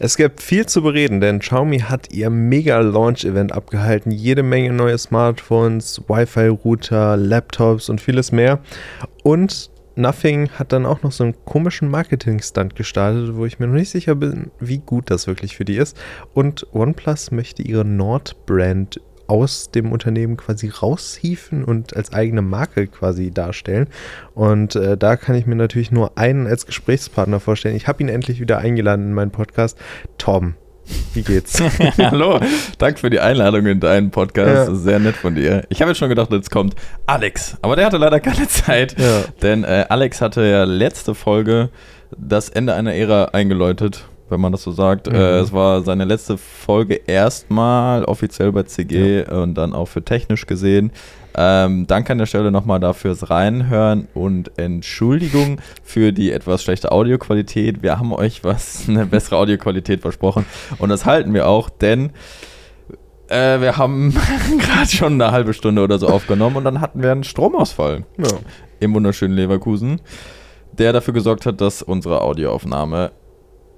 Es 0.00 0.16
gibt 0.16 0.40
viel 0.40 0.64
zu 0.66 0.82
bereden, 0.82 1.20
denn 1.20 1.40
Xiaomi 1.40 1.80
hat 1.80 2.12
ihr 2.12 2.30
Mega-Launch-Event 2.30 3.50
abgehalten. 3.50 4.12
Jede 4.12 4.44
Menge 4.44 4.72
neue 4.72 4.96
Smartphones, 4.96 6.02
Wi-Fi-Router, 6.06 7.16
Laptops 7.16 7.88
und 7.88 8.00
vieles 8.00 8.30
mehr. 8.30 8.60
Und 9.24 9.70
Nothing 9.96 10.50
hat 10.50 10.72
dann 10.72 10.86
auch 10.86 11.02
noch 11.02 11.10
so 11.10 11.24
einen 11.24 11.34
komischen 11.44 11.90
Marketing-Stunt 11.90 12.76
gestartet, 12.76 13.34
wo 13.34 13.44
ich 13.44 13.58
mir 13.58 13.66
noch 13.66 13.74
nicht 13.74 13.90
sicher 13.90 14.14
bin, 14.14 14.52
wie 14.60 14.78
gut 14.78 15.10
das 15.10 15.26
wirklich 15.26 15.56
für 15.56 15.64
die 15.64 15.76
ist. 15.76 15.96
Und 16.32 16.72
OnePlus 16.72 17.32
möchte 17.32 17.62
ihre 17.62 17.84
Nord-Brand 17.84 19.00
aus 19.28 19.70
dem 19.70 19.92
Unternehmen 19.92 20.36
quasi 20.36 20.68
raushieven 20.68 21.62
und 21.64 21.96
als 21.96 22.12
eigene 22.12 22.42
Marke 22.42 22.86
quasi 22.86 23.30
darstellen. 23.30 23.86
Und 24.34 24.74
äh, 24.74 24.96
da 24.96 25.16
kann 25.16 25.36
ich 25.36 25.46
mir 25.46 25.54
natürlich 25.54 25.92
nur 25.92 26.18
einen 26.18 26.46
als 26.46 26.66
Gesprächspartner 26.66 27.38
vorstellen. 27.38 27.76
Ich 27.76 27.86
habe 27.86 28.02
ihn 28.02 28.08
endlich 28.08 28.40
wieder 28.40 28.58
eingeladen 28.58 29.06
in 29.06 29.14
meinen 29.14 29.30
Podcast. 29.30 29.78
Tom, 30.16 30.54
wie 31.12 31.22
geht's? 31.22 31.62
Hallo, 31.98 32.40
danke 32.78 33.00
für 33.00 33.10
die 33.10 33.20
Einladung 33.20 33.66
in 33.66 33.80
deinen 33.80 34.10
Podcast. 34.10 34.68
Ja. 34.68 34.74
Sehr 34.74 34.98
nett 34.98 35.16
von 35.16 35.34
dir. 35.34 35.64
Ich 35.68 35.80
habe 35.82 35.90
jetzt 35.90 35.98
schon 35.98 36.08
gedacht, 36.08 36.32
jetzt 36.32 36.50
kommt 36.50 36.74
Alex, 37.06 37.56
aber 37.60 37.76
der 37.76 37.86
hatte 37.86 37.98
leider 37.98 38.20
keine 38.20 38.48
Zeit, 38.48 38.98
ja. 38.98 39.24
denn 39.42 39.64
äh, 39.64 39.84
Alex 39.88 40.20
hatte 40.20 40.42
ja 40.42 40.64
letzte 40.64 41.14
Folge 41.14 41.68
das 42.16 42.48
Ende 42.48 42.74
einer 42.74 42.94
Ära 42.94 43.26
eingeläutet 43.26 44.06
wenn 44.30 44.40
man 44.40 44.52
das 44.52 44.62
so 44.62 44.72
sagt. 44.72 45.08
Mhm. 45.08 45.16
Äh, 45.16 45.38
es 45.38 45.52
war 45.52 45.82
seine 45.82 46.04
letzte 46.04 46.38
Folge 46.38 47.00
erstmal 47.06 48.04
offiziell 48.04 48.52
bei 48.52 48.62
CG 48.62 49.24
ja. 49.24 49.42
und 49.42 49.54
dann 49.54 49.72
auch 49.72 49.86
für 49.86 50.04
technisch 50.04 50.46
gesehen. 50.46 50.92
Ähm, 51.40 51.86
danke 51.86 52.12
an 52.12 52.18
der 52.18 52.26
Stelle 52.26 52.50
nochmal 52.50 52.80
dafür 52.80 53.08
fürs 53.08 53.30
Reinhören 53.30 54.08
und 54.12 54.58
Entschuldigung 54.58 55.60
für 55.84 56.12
die 56.12 56.32
etwas 56.32 56.62
schlechte 56.62 56.90
Audioqualität. 56.90 57.82
Wir 57.82 57.98
haben 57.98 58.12
euch 58.12 58.42
was, 58.44 58.84
eine 58.88 59.06
bessere 59.06 59.36
Audioqualität 59.36 60.00
versprochen 60.00 60.44
und 60.78 60.88
das 60.88 61.06
halten 61.06 61.32
wir 61.34 61.46
auch, 61.46 61.70
denn 61.70 62.10
äh, 63.28 63.60
wir 63.60 63.76
haben 63.76 64.12
gerade 64.58 64.90
schon 64.90 65.14
eine 65.14 65.30
halbe 65.30 65.54
Stunde 65.54 65.82
oder 65.82 65.98
so 65.98 66.08
aufgenommen 66.08 66.56
und 66.56 66.64
dann 66.64 66.80
hatten 66.80 67.02
wir 67.02 67.12
einen 67.12 67.24
Stromausfall 67.24 68.04
ja. 68.16 68.28
im 68.80 68.94
wunderschönen 68.94 69.34
Leverkusen, 69.34 70.00
der 70.72 70.92
dafür 70.92 71.14
gesorgt 71.14 71.46
hat, 71.46 71.60
dass 71.60 71.82
unsere 71.82 72.20
Audioaufnahme 72.22 73.12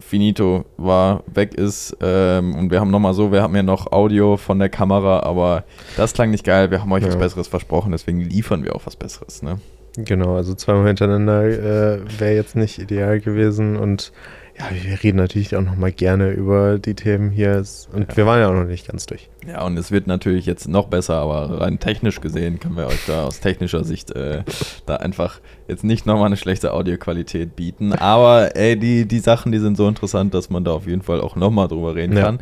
finito 0.01 0.65
war, 0.77 1.23
weg 1.27 1.55
ist. 1.55 1.97
Ähm, 2.01 2.55
und 2.55 2.71
wir 2.71 2.81
haben 2.81 2.91
nochmal 2.91 3.15
so, 3.15 3.33
wir 3.33 3.43
haben 3.43 3.55
ja 3.55 3.63
noch 3.63 3.93
Audio 3.93 4.37
von 4.37 4.59
der 4.59 4.69
Kamera, 4.69 5.21
aber 5.21 5.65
das 5.97 6.13
klang 6.13 6.31
nicht 6.31 6.45
geil. 6.45 6.71
Wir 6.71 6.81
haben 6.81 6.93
euch 6.93 7.03
ja. 7.03 7.09
was 7.09 7.17
Besseres 7.17 7.49
versprochen, 7.49 7.93
deswegen 7.93 8.21
liefern 8.21 8.65
wir 8.65 8.75
auch 8.75 8.87
was 8.87 8.97
Besseres. 8.97 9.43
Ne? 9.43 9.61
Genau, 9.97 10.37
also 10.37 10.55
zweimal 10.55 10.87
hintereinander 10.87 11.45
äh, 11.45 12.01
wäre 12.19 12.35
jetzt 12.35 12.57
nicht 12.57 12.79
ideal 12.79 13.21
gewesen 13.21 13.77
und 13.77 14.13
ja, 14.61 14.83
wir 14.83 15.03
reden 15.03 15.17
natürlich 15.17 15.57
auch 15.57 15.63
nochmal 15.63 15.93
gerne 15.93 16.31
über 16.31 16.79
die 16.79 16.95
Themen 16.95 17.31
hier. 17.31 17.65
Und 17.93 18.11
ja. 18.11 18.17
wir 18.17 18.27
waren 18.27 18.41
ja 18.41 18.49
auch 18.49 18.55
noch 18.55 18.65
nicht 18.67 18.87
ganz 18.89 19.07
durch. 19.07 19.29
Ja, 19.47 19.65
und 19.65 19.79
es 19.79 19.91
wird 19.91 20.07
natürlich 20.07 20.45
jetzt 20.45 20.69
noch 20.69 20.89
besser, 20.89 21.17
aber 21.17 21.61
rein 21.61 21.79
technisch 21.79 22.21
gesehen 22.21 22.61
können 22.61 22.77
wir 22.77 22.87
euch 22.87 23.07
da 23.07 23.25
aus 23.25 23.41
technischer 23.41 23.85
Sicht 23.85 24.11
äh, 24.11 24.43
da 24.85 24.97
einfach 24.97 25.41
jetzt 25.67 25.83
nicht 25.85 26.05
nochmal 26.05 26.27
eine 26.27 26.37
schlechte 26.37 26.73
Audioqualität 26.73 27.57
bieten. 27.57 27.95
Aber 27.95 28.55
ey, 28.55 28.77
die, 28.77 29.07
die 29.07 29.21
Sachen, 29.21 29.51
die 29.51 29.59
sind 29.59 29.77
so 29.77 29.89
interessant, 29.89 30.35
dass 30.35 30.51
man 30.51 30.65
da 30.65 30.73
auf 30.73 30.87
jeden 30.87 31.03
Fall 31.03 31.21
auch 31.21 31.37
nochmal 31.37 31.69
drüber 31.69 31.95
reden 31.95 32.17
ja. 32.17 32.25
kann. 32.25 32.41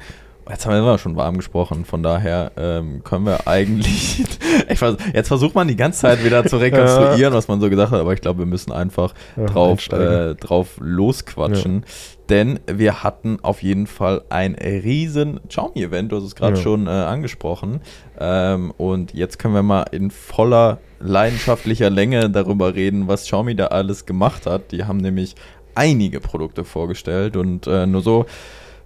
Jetzt 0.48 0.66
haben 0.66 0.84
wir 0.84 0.98
schon 0.98 1.16
warm 1.16 1.36
gesprochen, 1.36 1.84
von 1.84 2.02
daher 2.02 2.52
ähm, 2.56 3.02
können 3.04 3.26
wir 3.26 3.46
eigentlich. 3.46 4.24
vers 4.74 4.96
jetzt 5.12 5.28
versucht 5.28 5.54
man 5.54 5.68
die 5.68 5.76
ganze 5.76 6.00
Zeit 6.00 6.24
wieder 6.24 6.44
zu 6.46 6.56
rekonstruieren, 6.60 7.32
ja. 7.32 7.32
was 7.32 7.48
man 7.48 7.60
so 7.60 7.68
gesagt 7.68 7.92
hat, 7.92 8.00
aber 8.00 8.14
ich 8.14 8.20
glaube, 8.20 8.40
wir 8.40 8.46
müssen 8.46 8.72
einfach 8.72 9.14
ja, 9.36 9.44
drauf, 9.46 9.86
äh, 9.92 10.34
drauf 10.34 10.78
losquatschen. 10.80 11.84
Ja. 11.84 11.92
Denn 12.28 12.60
wir 12.66 13.02
hatten 13.02 13.38
auf 13.42 13.62
jeden 13.62 13.86
Fall 13.86 14.22
ein 14.28 14.54
riesen 14.54 15.40
Xiaomi-Event, 15.48 16.12
du 16.12 16.16
hast 16.16 16.24
es 16.24 16.34
gerade 16.34 16.56
schon 16.56 16.86
äh, 16.86 16.90
angesprochen. 16.90 17.80
Ähm, 18.20 18.72
und 18.76 19.14
jetzt 19.14 19.38
können 19.38 19.54
wir 19.54 19.62
mal 19.62 19.84
in 19.92 20.10
voller 20.10 20.78
leidenschaftlicher 21.00 21.88
Länge 21.88 22.28
darüber 22.28 22.74
reden, 22.74 23.08
was 23.08 23.24
Xiaomi 23.24 23.54
da 23.54 23.68
alles 23.68 24.04
gemacht 24.04 24.46
hat. 24.46 24.72
Die 24.72 24.84
haben 24.84 24.98
nämlich 24.98 25.36
einige 25.74 26.20
Produkte 26.20 26.64
vorgestellt 26.64 27.36
und 27.36 27.66
äh, 27.66 27.86
nur 27.86 28.02
so 28.02 28.26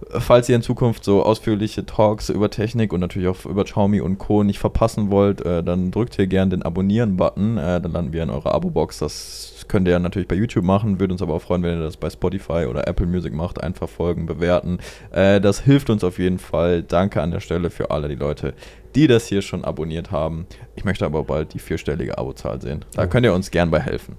falls 0.09 0.49
ihr 0.49 0.55
in 0.55 0.61
Zukunft 0.61 1.03
so 1.03 1.23
ausführliche 1.23 1.85
Talks 1.85 2.29
über 2.29 2.49
Technik 2.49 2.93
und 2.93 2.99
natürlich 2.99 3.27
auch 3.27 3.45
über 3.45 3.63
Xiaomi 3.63 4.01
und 4.01 4.17
Co. 4.17 4.43
nicht 4.43 4.59
verpassen 4.59 5.11
wollt, 5.11 5.41
äh, 5.45 5.63
dann 5.63 5.91
drückt 5.91 6.15
hier 6.15 6.27
gerne 6.27 6.51
den 6.51 6.63
Abonnieren-Button. 6.63 7.57
Äh, 7.57 7.81
dann 7.81 7.91
landen 7.91 8.13
wir 8.13 8.23
in 8.23 8.29
eurer 8.29 8.53
Abo-Box. 8.53 8.99
Das 8.99 9.65
könnt 9.67 9.87
ihr 9.87 9.91
ja 9.91 9.99
natürlich 9.99 10.27
bei 10.27 10.35
YouTube 10.35 10.63
machen. 10.63 10.99
Würde 10.99 11.13
uns 11.13 11.21
aber 11.21 11.33
auch 11.33 11.41
freuen, 11.41 11.63
wenn 11.63 11.77
ihr 11.77 11.83
das 11.83 11.97
bei 11.97 12.09
Spotify 12.09 12.65
oder 12.69 12.87
Apple 12.87 13.05
Music 13.05 13.33
macht. 13.33 13.61
Einfach 13.63 13.89
folgen, 13.89 14.25
bewerten. 14.25 14.79
Äh, 15.11 15.41
das 15.41 15.61
hilft 15.61 15.89
uns 15.89 16.03
auf 16.03 16.19
jeden 16.19 16.39
Fall. 16.39 16.83
Danke 16.83 17.21
an 17.21 17.31
der 17.31 17.39
Stelle 17.39 17.69
für 17.69 17.91
alle 17.91 18.07
die 18.07 18.15
Leute, 18.15 18.53
die 18.95 19.07
das 19.07 19.27
hier 19.27 19.41
schon 19.41 19.63
abonniert 19.63 20.11
haben. 20.11 20.45
Ich 20.75 20.85
möchte 20.85 21.05
aber 21.05 21.23
bald 21.23 21.53
die 21.53 21.59
vierstellige 21.59 22.17
Abozahl 22.17 22.61
sehen. 22.61 22.85
Da 22.95 23.07
könnt 23.07 23.25
ihr 23.25 23.33
uns 23.33 23.51
gern 23.51 23.71
bei 23.71 23.79
helfen. 23.79 24.17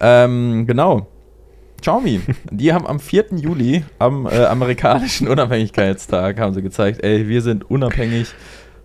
Ähm, 0.00 0.66
genau. 0.66 1.06
Xiaomi, 1.80 2.20
die 2.50 2.72
haben 2.72 2.86
am 2.86 3.00
4. 3.00 3.26
Juli, 3.36 3.84
am 3.98 4.26
äh, 4.26 4.44
amerikanischen 4.44 5.28
Unabhängigkeitstag, 5.28 6.38
haben 6.38 6.54
sie 6.54 6.62
gezeigt, 6.62 7.02
ey, 7.02 7.28
wir 7.28 7.42
sind 7.42 7.70
unabhängig 7.70 8.28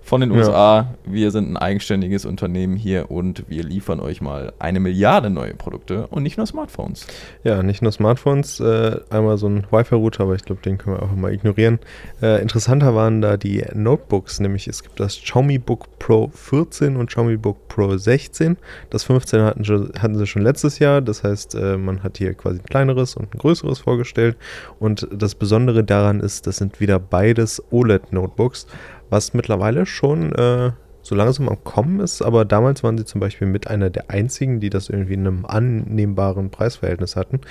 von 0.05 0.21
den 0.21 0.29
USA. 0.29 0.77
Ja. 0.77 0.95
Wir 1.05 1.31
sind 1.31 1.51
ein 1.51 1.57
eigenständiges 1.57 2.25
Unternehmen 2.25 2.77
hier 2.77 3.09
und 3.09 3.43
wir 3.49 3.63
liefern 3.63 3.99
euch 3.99 4.21
mal 4.21 4.53
eine 4.59 4.79
Milliarde 4.79 5.31
neue 5.31 5.55
Produkte 5.55 6.05
und 6.07 6.21
nicht 6.21 6.37
nur 6.37 6.45
Smartphones. 6.45 7.07
Ja, 7.43 7.63
nicht 7.63 7.81
nur 7.81 7.91
Smartphones, 7.91 8.59
äh, 8.59 8.99
einmal 9.09 9.39
so 9.39 9.47
ein 9.47 9.65
Wi-Fi-Router, 9.71 10.23
aber 10.23 10.35
ich 10.35 10.45
glaube, 10.45 10.61
den 10.61 10.77
können 10.77 10.97
wir 10.97 11.01
einfach 11.01 11.15
mal 11.15 11.33
ignorieren. 11.33 11.79
Äh, 12.21 12.39
interessanter 12.39 12.93
waren 12.93 13.19
da 13.21 13.35
die 13.35 13.65
Notebooks, 13.73 14.39
nämlich 14.39 14.67
es 14.67 14.83
gibt 14.83 14.99
das 14.99 15.19
Xiaomi 15.19 15.57
Book 15.57 15.87
Pro 15.97 16.29
14 16.31 16.97
und 16.97 17.07
Xiaomi 17.07 17.37
Book 17.37 17.67
Pro 17.67 17.97
16. 17.97 18.57
Das 18.91 19.05
15 19.05 19.41
hatten, 19.41 19.91
hatten 19.99 20.17
sie 20.19 20.27
schon 20.27 20.43
letztes 20.43 20.77
Jahr, 20.77 21.01
das 21.01 21.23
heißt, 21.23 21.55
äh, 21.55 21.77
man 21.77 22.03
hat 22.03 22.19
hier 22.19 22.35
quasi 22.35 22.59
ein 22.59 22.65
kleineres 22.65 23.15
und 23.15 23.33
ein 23.33 23.39
größeres 23.39 23.79
vorgestellt 23.79 24.37
und 24.77 25.07
das 25.11 25.33
Besondere 25.33 25.83
daran 25.83 26.19
ist, 26.19 26.45
das 26.45 26.57
sind 26.57 26.79
wieder 26.79 26.99
beides 26.99 27.63
OLED-Notebooks 27.71 28.67
was 29.09 29.33
mittlerweile 29.33 29.85
schon 29.85 30.33
äh, 30.33 30.71
so 31.01 31.13
langsam 31.13 31.49
am 31.49 31.63
Kommen 31.63 31.99
ist, 31.99 32.21
aber 32.23 32.45
damals 32.45 32.83
waren 32.83 32.97
sie 32.97 33.05
zum 33.05 33.21
Beispiel 33.21 33.47
mit 33.47 33.67
einer 33.67 33.91
der 33.91 34.09
einzigen, 34.09 34.59
die 34.59 34.71
das 34.71 34.89
irgendwie 34.89 35.13
in 35.13 35.27
einem 35.27 35.45
annehmbaren 35.45 36.49
Preisverhältnis 36.49 37.15
hatten. 37.15 37.41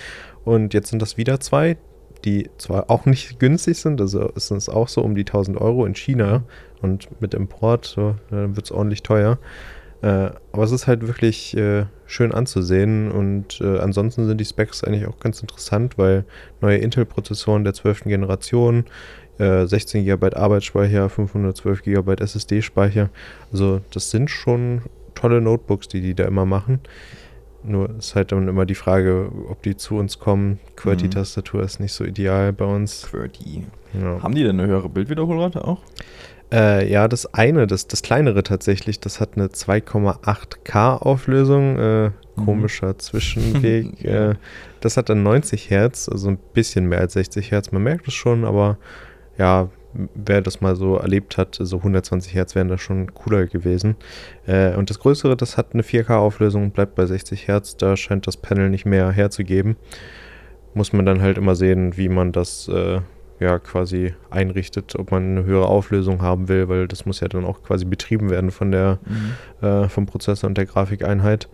Und 0.45 0.75
jetzt 0.75 0.91
sind 0.91 1.01
das 1.01 1.17
wieder 1.17 1.39
zwei, 1.39 1.77
die 2.25 2.51
zwar 2.59 2.91
auch 2.91 3.07
nicht 3.07 3.39
günstig 3.39 3.79
sind, 3.79 4.01
also 4.01 4.29
ist 4.31 4.51
es 4.51 4.69
auch 4.69 4.89
so 4.89 5.03
um 5.03 5.15
die 5.15 5.23
1000 5.23 5.61
Euro 5.61 5.87
in 5.87 5.95
China 5.95 6.43
und 6.83 7.21
mit 7.21 7.33
Import 7.35 7.87
so, 7.87 8.17
dann 8.31 8.57
wird 8.57 8.67
es 8.67 8.73
ordentlich 8.73 9.03
teuer. 9.03 9.39
Äh, 10.03 10.33
aber 10.53 10.65
es 10.65 10.73
ist 10.73 10.87
halt 10.87 11.07
wirklich 11.07 11.57
äh, 11.57 11.87
schön 12.05 12.33
anzusehen 12.33 13.11
und 13.11 13.61
äh, 13.61 13.79
ansonsten 13.79 14.27
sind 14.27 14.39
die 14.39 14.45
Specs 14.45 14.85
eigentlich 14.85 15.07
auch 15.07 15.19
ganz 15.19 15.41
interessant, 15.41 15.97
weil 15.97 16.25
neue 16.61 16.77
Intel-Prozessoren 16.77 17.65
der 17.65 17.73
12. 17.73 18.05
Generation, 18.05 18.85
16 19.39 20.03
äh, 20.03 20.05
GB 20.05 20.35
Arbeitsspeicher, 20.35 21.09
512 21.09 21.83
GB 21.83 22.15
SSD-Speicher. 22.21 23.11
Also 23.53 23.81
das 23.93 24.11
sind 24.11 24.31
schon 24.31 24.83
tolle 25.15 25.41
Notebooks, 25.41 25.89
die 25.89 26.01
die 26.01 26.15
da 26.15 26.25
immer 26.25 26.47
machen. 26.47 26.81
Nur 27.63 27.91
ist 27.99 28.15
halt 28.15 28.31
dann 28.31 28.47
immer 28.47 28.67
die 28.67 28.75
Frage, 28.75 29.31
ob 29.49 29.63
die 29.63 29.77
zu 29.77 29.97
uns 29.97 30.19
kommen. 30.19 30.61
QWERTY-Tastatur 30.77 31.63
ist 31.63 31.81
nicht 31.81 31.95
so 31.95 32.05
ideal 32.05 32.53
bei 32.53 32.67
uns. 32.67 33.09
QWERTY. 33.11 33.65
Ja. 34.01 34.23
Haben 34.23 34.35
die 34.35 34.45
denn 34.45 34.61
eine 34.61 34.69
höhere 34.69 34.91
Bildwiederholrate 34.91 35.65
auch? 35.65 35.81
Äh, 36.53 36.91
ja, 36.91 37.09
das 37.09 37.33
eine, 37.33 37.67
das, 37.67 37.87
das 37.89 38.03
kleinere 38.03 38.43
tatsächlich, 38.43 39.01
das 39.01 39.19
hat 39.19 39.31
eine 39.37 39.47
2,8K 39.47 40.99
Auflösung. 40.99 41.79
Äh, 41.79 42.11
mhm. 42.37 42.45
komischer 42.45 42.89
mhm. 42.89 42.99
Zwischenweg. 42.99 44.05
äh, 44.05 44.35
das 44.81 44.97
hat 44.97 45.09
dann 45.09 45.23
90 45.23 45.71
Hertz, 45.71 46.09
also 46.09 46.29
ein 46.29 46.39
bisschen 46.53 46.87
mehr 46.87 47.01
als 47.01 47.15
60 47.15 47.51
Hertz. 47.51 47.73
Man 47.73 47.83
merkt 47.83 48.09
es 48.09 48.15
schon, 48.15 48.45
aber 48.45 48.79
ja, 49.39 49.69
wer 50.15 50.41
das 50.41 50.61
mal 50.61 50.77
so 50.77 50.97
erlebt 50.97 51.37
hat, 51.39 51.57
so 51.61 51.79
120 51.79 52.35
Hertz 52.35 52.55
wären 52.55 52.69
da 52.69 52.79
schon 52.79 53.15
cooler 53.15 53.47
gewesen. 53.47 53.97
Äh, 54.47 54.75
und 54.75 54.91
das 54.91 54.99
Größere, 54.99 55.37
das 55.37 55.57
hat 55.57 55.73
eine 55.73 55.83
4K-Auflösung, 55.83 56.71
bleibt 56.71 56.95
bei 56.95 57.07
60 57.07 57.47
Hertz, 57.49 57.77
da 57.77 57.97
scheint 57.97 58.27
das 58.27 58.37
Panel 58.37 58.71
nicht 58.71 58.87
mehr 58.87 59.11
herzugeben. 59.11 59.77
Muss 60.75 60.93
man 60.93 61.07
dann 61.07 61.23
halt 61.23 61.39
immer 61.39 61.55
sehen, 61.55 61.97
wie 61.97 62.09
man 62.09 62.33
das 62.33 62.69
äh, 62.69 63.01
ja 63.39 63.59
quasi 63.59 64.15
einrichtet, 64.31 64.97
ob 64.97 65.13
man 65.13 65.23
eine 65.23 65.45
höhere 65.45 65.69
Auflösung 65.69 66.23
haben 66.23 66.49
will, 66.49 66.69
weil 66.69 66.89
das 66.89 67.07
muss 67.07 67.21
ja 67.21 67.29
dann 67.29 67.45
auch 67.45 67.63
quasi 67.63 67.85
betrieben 67.85 68.31
werden 68.31 68.51
von 68.51 68.73
der, 68.73 68.99
mhm. 69.07 69.67
äh, 69.67 69.89
vom 69.89 70.07
Prozessor 70.07 70.49
und 70.49 70.59
der 70.59 70.67
Grafikeinheit. 70.67 71.49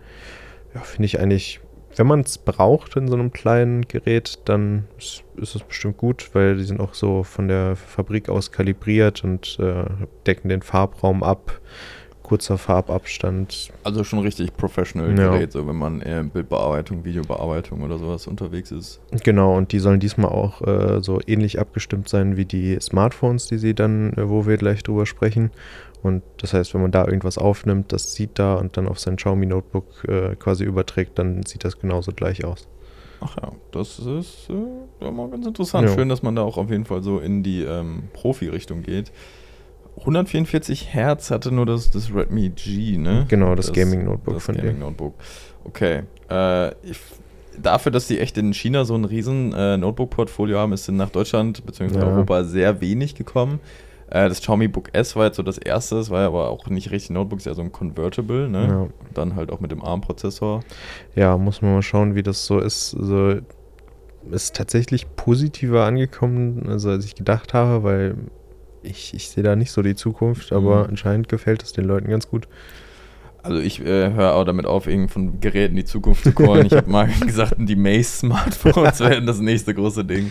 Ja, 0.73 0.81
finde 0.81 1.05
ich 1.05 1.19
eigentlich 1.19 1.59
wenn 1.95 2.07
man 2.07 2.21
es 2.21 2.37
braucht 2.37 2.95
in 2.95 3.07
so 3.07 3.15
einem 3.15 3.31
kleinen 3.31 3.87
Gerät, 3.87 4.39
dann 4.45 4.87
ist, 4.97 5.23
es 5.37 5.57
bestimmt 5.63 5.97
gut, 5.97 6.29
weil 6.33 6.55
die 6.55 6.63
sind 6.63 6.79
auch 6.79 6.93
so 6.93 7.23
von 7.23 7.47
der 7.47 7.75
Fabrik 7.75 8.29
aus 8.29 8.51
kalibriert 8.51 9.23
und 9.23 9.57
äh, 9.59 9.85
decken 10.25 10.49
den 10.49 10.61
Farbraum 10.61 11.23
ab. 11.23 11.59
kurzer 12.23 12.57
Farbabstand. 12.57 13.71
Also 13.83 14.05
schon 14.05 14.19
richtig 14.19 14.55
professional 14.55 15.09
Ja. 15.19 15.31
Gerät, 15.31 15.51
so 15.51 15.67
wenn 15.67 15.75
man 15.75 15.99
eher 15.99 16.21
in 16.21 16.29
Bildbearbeitung, 16.29 17.03
Videobearbeitung 17.03 17.81
oder 17.81 17.97
sowas 17.97 18.25
unterwegs 18.25 18.71
ist. 18.71 19.01
Genau, 19.23 19.57
und 19.57 19.73
die 19.73 19.79
sollen 19.79 19.99
diesmal 19.99 20.31
auch 20.31 20.61
äh, 20.61 21.01
so 21.01 21.19
ähnlich 21.27 21.59
abgestimmt 21.59 22.07
sein 22.07 22.37
wie 22.37 22.45
die 22.45 22.77
Smartphones, 22.79 23.47
die 23.47 23.57
sie 23.57 23.73
dann, 23.73 24.13
äh, 24.13 24.29
wo 24.29 24.45
wir 24.45 24.55
gleich 24.55 24.81
drüber 24.81 25.05
sprechen. 25.05 25.51
Und 26.03 26.23
das 26.37 26.53
heißt, 26.53 26.73
wenn 26.73 26.81
man 26.81 26.91
da 26.91 27.05
irgendwas 27.05 27.37
aufnimmt, 27.37 27.91
das 27.91 28.13
sieht 28.13 28.39
da 28.39 28.55
und 28.55 28.75
dann 28.77 28.87
auf 28.87 28.99
sein 28.99 29.17
Xiaomi 29.17 29.45
Notebook 29.45 30.03
äh, 30.07 30.35
quasi 30.35 30.63
überträgt, 30.63 31.19
dann 31.19 31.43
sieht 31.43 31.63
das 31.63 31.79
genauso 31.79 32.11
gleich 32.11 32.43
aus. 32.43 32.67
Ach 33.19 33.35
ja, 33.39 33.51
das 33.71 33.99
ist 33.99 34.49
äh, 34.49 35.03
ja 35.05 35.11
mal 35.11 35.29
ganz 35.29 35.45
interessant. 35.45 35.87
Ja. 35.87 35.93
Schön, 35.93 36.09
dass 36.09 36.23
man 36.23 36.35
da 36.35 36.41
auch 36.41 36.57
auf 36.57 36.71
jeden 36.71 36.85
Fall 36.85 37.03
so 37.03 37.19
in 37.19 37.43
die 37.43 37.61
ähm, 37.61 38.03
Profi-Richtung 38.13 38.81
geht. 38.81 39.11
144 39.97 40.93
Hertz 40.93 41.29
hatte 41.29 41.51
nur 41.53 41.67
das, 41.67 41.91
das 41.91 42.13
Redmi 42.13 42.49
G, 42.49 42.97
ne? 42.97 43.25
Genau, 43.27 43.53
das 43.53 43.71
Gaming-Notebook 43.71 44.41
von 44.41 44.55
Gaming. 44.55 44.79
Notebook. 44.79 45.13
Okay. 45.65 46.03
Äh, 46.29 46.69
ich, 46.83 46.97
dafür, 47.61 47.91
dass 47.91 48.07
die 48.07 48.19
echt 48.19 48.37
in 48.37 48.53
China 48.53 48.85
so 48.85 48.95
ein 48.95 49.05
riesen 49.05 49.53
äh, 49.53 49.77
Notebook-Portfolio 49.77 50.57
haben, 50.57 50.73
ist 50.73 50.89
nach 50.89 51.09
Deutschland 51.09 51.63
bzw. 51.65 51.99
Ja. 51.99 52.05
Europa 52.05 52.43
sehr 52.43 52.81
wenig 52.81 53.15
gekommen. 53.15 53.59
Äh, 54.11 54.29
das 54.29 54.41
Xiaomi 54.41 54.67
Book 54.67 54.89
S 54.93 55.15
war 55.15 55.25
jetzt 55.25 55.37
so 55.37 55.43
das 55.43 55.57
erste, 55.57 55.95
das 55.95 56.09
war 56.09 56.21
ja 56.21 56.27
aber 56.27 56.49
auch 56.49 56.67
nicht 56.67 56.91
richtig 56.91 57.09
Notebook, 57.11 57.39
ist 57.39 57.45
ja 57.45 57.53
so 57.53 57.61
ein 57.61 57.71
Convertible, 57.71 58.47
ne? 58.49 58.67
Ja. 58.67 58.87
Dann 59.13 59.35
halt 59.35 59.51
auch 59.51 59.59
mit 59.59 59.71
dem 59.71 59.81
ARM-Prozessor. 59.83 60.61
Ja, 61.15 61.37
muss 61.37 61.61
man 61.61 61.73
mal 61.73 61.81
schauen, 61.81 62.13
wie 62.15 62.23
das 62.23 62.45
so 62.45 62.59
ist. 62.59 62.95
Also 62.95 63.39
ist 64.29 64.55
tatsächlich 64.55 65.15
positiver 65.15 65.85
angekommen, 65.85 66.67
also 66.69 66.89
als 66.91 67.05
ich 67.05 67.15
gedacht 67.15 67.53
habe, 67.55 67.83
weil 67.83 68.15
ich, 68.83 69.13
ich 69.13 69.29
sehe 69.29 69.43
da 69.43 69.55
nicht 69.55 69.71
so 69.71 69.81
die 69.81 69.95
Zukunft, 69.95 70.51
aber 70.51 70.83
Mhm. 70.83 70.89
anscheinend 70.89 71.29
gefällt 71.29 71.63
es 71.63 71.71
den 71.73 71.85
Leuten 71.85 72.09
ganz 72.09 72.27
gut. 72.27 72.47
Also 73.43 73.59
ich 73.59 73.79
äh, 73.81 74.13
höre 74.13 74.35
auch 74.35 74.43
damit 74.45 74.65
auf, 74.65 74.85
irgend 74.87 75.09
von 75.11 75.39
Geräten 75.41 75.75
die 75.75 75.83
Zukunft 75.85 76.23
zu 76.23 76.31
callen. 76.33 76.65
Ich 76.67 76.73
habe 76.73 76.89
mal 76.89 77.07
gesagt, 77.25 77.55
die 77.57 77.75
Mace-Smartphones 77.75 78.99
werden 79.01 79.25
das 79.25 79.39
nächste 79.39 79.73
große 79.73 80.05
Ding. 80.05 80.29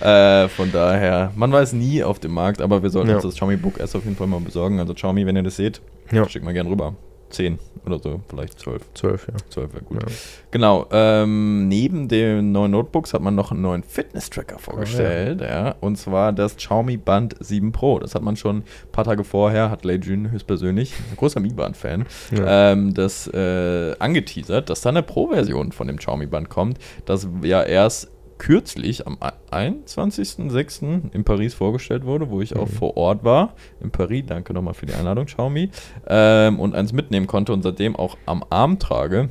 Äh, 0.00 0.48
von 0.48 0.70
daher, 0.70 1.32
man 1.34 1.50
weiß 1.50 1.72
nie 1.72 2.02
auf 2.04 2.18
dem 2.18 2.32
Markt, 2.32 2.60
aber 2.60 2.82
wir 2.82 2.90
sollten 2.90 3.08
Ja. 3.08 3.14
uns 3.16 3.24
das 3.24 3.34
Xiaomi 3.34 3.56
Book 3.56 3.80
S 3.80 3.96
auf 3.96 4.04
jeden 4.04 4.16
Fall 4.16 4.26
mal 4.26 4.40
besorgen. 4.40 4.78
Also 4.80 4.92
Xiaomi, 4.94 5.24
wenn 5.26 5.36
ihr 5.36 5.42
das 5.42 5.56
seht, 5.56 5.80
Ja. 6.10 6.28
schickt 6.28 6.44
mal 6.44 6.52
gerne 6.52 6.68
rüber. 6.68 6.94
10 7.32 7.58
oder 7.84 7.98
so, 7.98 8.20
vielleicht 8.28 8.60
12. 8.60 8.82
12, 8.94 9.26
ja. 9.28 9.34
12 9.50 9.74
wäre 9.74 9.82
gut. 9.84 10.02
ja. 10.02 10.08
Genau, 10.52 10.86
ähm, 10.92 11.66
neben 11.66 12.06
den 12.06 12.52
neuen 12.52 12.70
Notebooks 12.70 13.12
hat 13.12 13.22
man 13.22 13.34
noch 13.34 13.50
einen 13.50 13.62
neuen 13.62 13.82
Fitness-Tracker 13.82 14.58
vorgestellt, 14.60 15.40
ja. 15.40 15.74
und 15.80 15.96
zwar 15.96 16.32
das 16.32 16.56
Xiaomi 16.56 16.96
Band 16.98 17.34
7 17.40 17.72
Pro. 17.72 17.98
Das 17.98 18.14
hat 18.14 18.22
man 18.22 18.36
schon 18.36 18.58
ein 18.58 18.64
paar 18.92 19.04
Tage 19.04 19.24
vorher, 19.24 19.70
hat 19.70 19.84
Lei 19.84 19.94
Jun 19.94 20.30
höchstpersönlich, 20.30 20.92
ein 21.10 21.16
großer 21.16 21.40
Mi 21.40 21.48
Band-Fan, 21.52 22.04
Ja. 22.36 22.72
ähm, 22.72 22.94
das 22.94 23.26
äh, 23.26 23.96
angeteasert, 23.98 24.70
dass 24.70 24.82
da 24.82 24.90
eine 24.90 25.02
Pro-Version 25.02 25.72
von 25.72 25.88
dem 25.88 25.96
Xiaomi 25.96 26.26
Band 26.26 26.48
kommt, 26.50 26.78
das 27.06 27.26
ja 27.42 27.62
erst 27.62 28.11
kürzlich 28.42 29.06
am 29.06 29.18
21.06. 29.52 31.10
in 31.14 31.22
Paris 31.24 31.54
vorgestellt 31.54 32.04
wurde, 32.04 32.28
wo 32.28 32.40
ich 32.40 32.56
auch 32.56 32.66
Mhm. 32.68 32.72
vor 32.72 32.96
Ort 32.96 33.22
war. 33.22 33.54
In 33.80 33.90
Paris, 33.92 34.24
danke 34.26 34.52
nochmal 34.52 34.74
für 34.74 34.86
die 34.86 34.94
Einladung, 34.94 35.26
Xiaomi. 35.26 35.70
Ähm, 36.08 36.58
und 36.58 36.74
eins 36.74 36.92
mitnehmen 36.92 37.28
konnte 37.28 37.52
und 37.52 37.62
seitdem 37.62 37.94
auch 37.94 38.16
am 38.26 38.44
Arm 38.50 38.80
trage. 38.80 39.28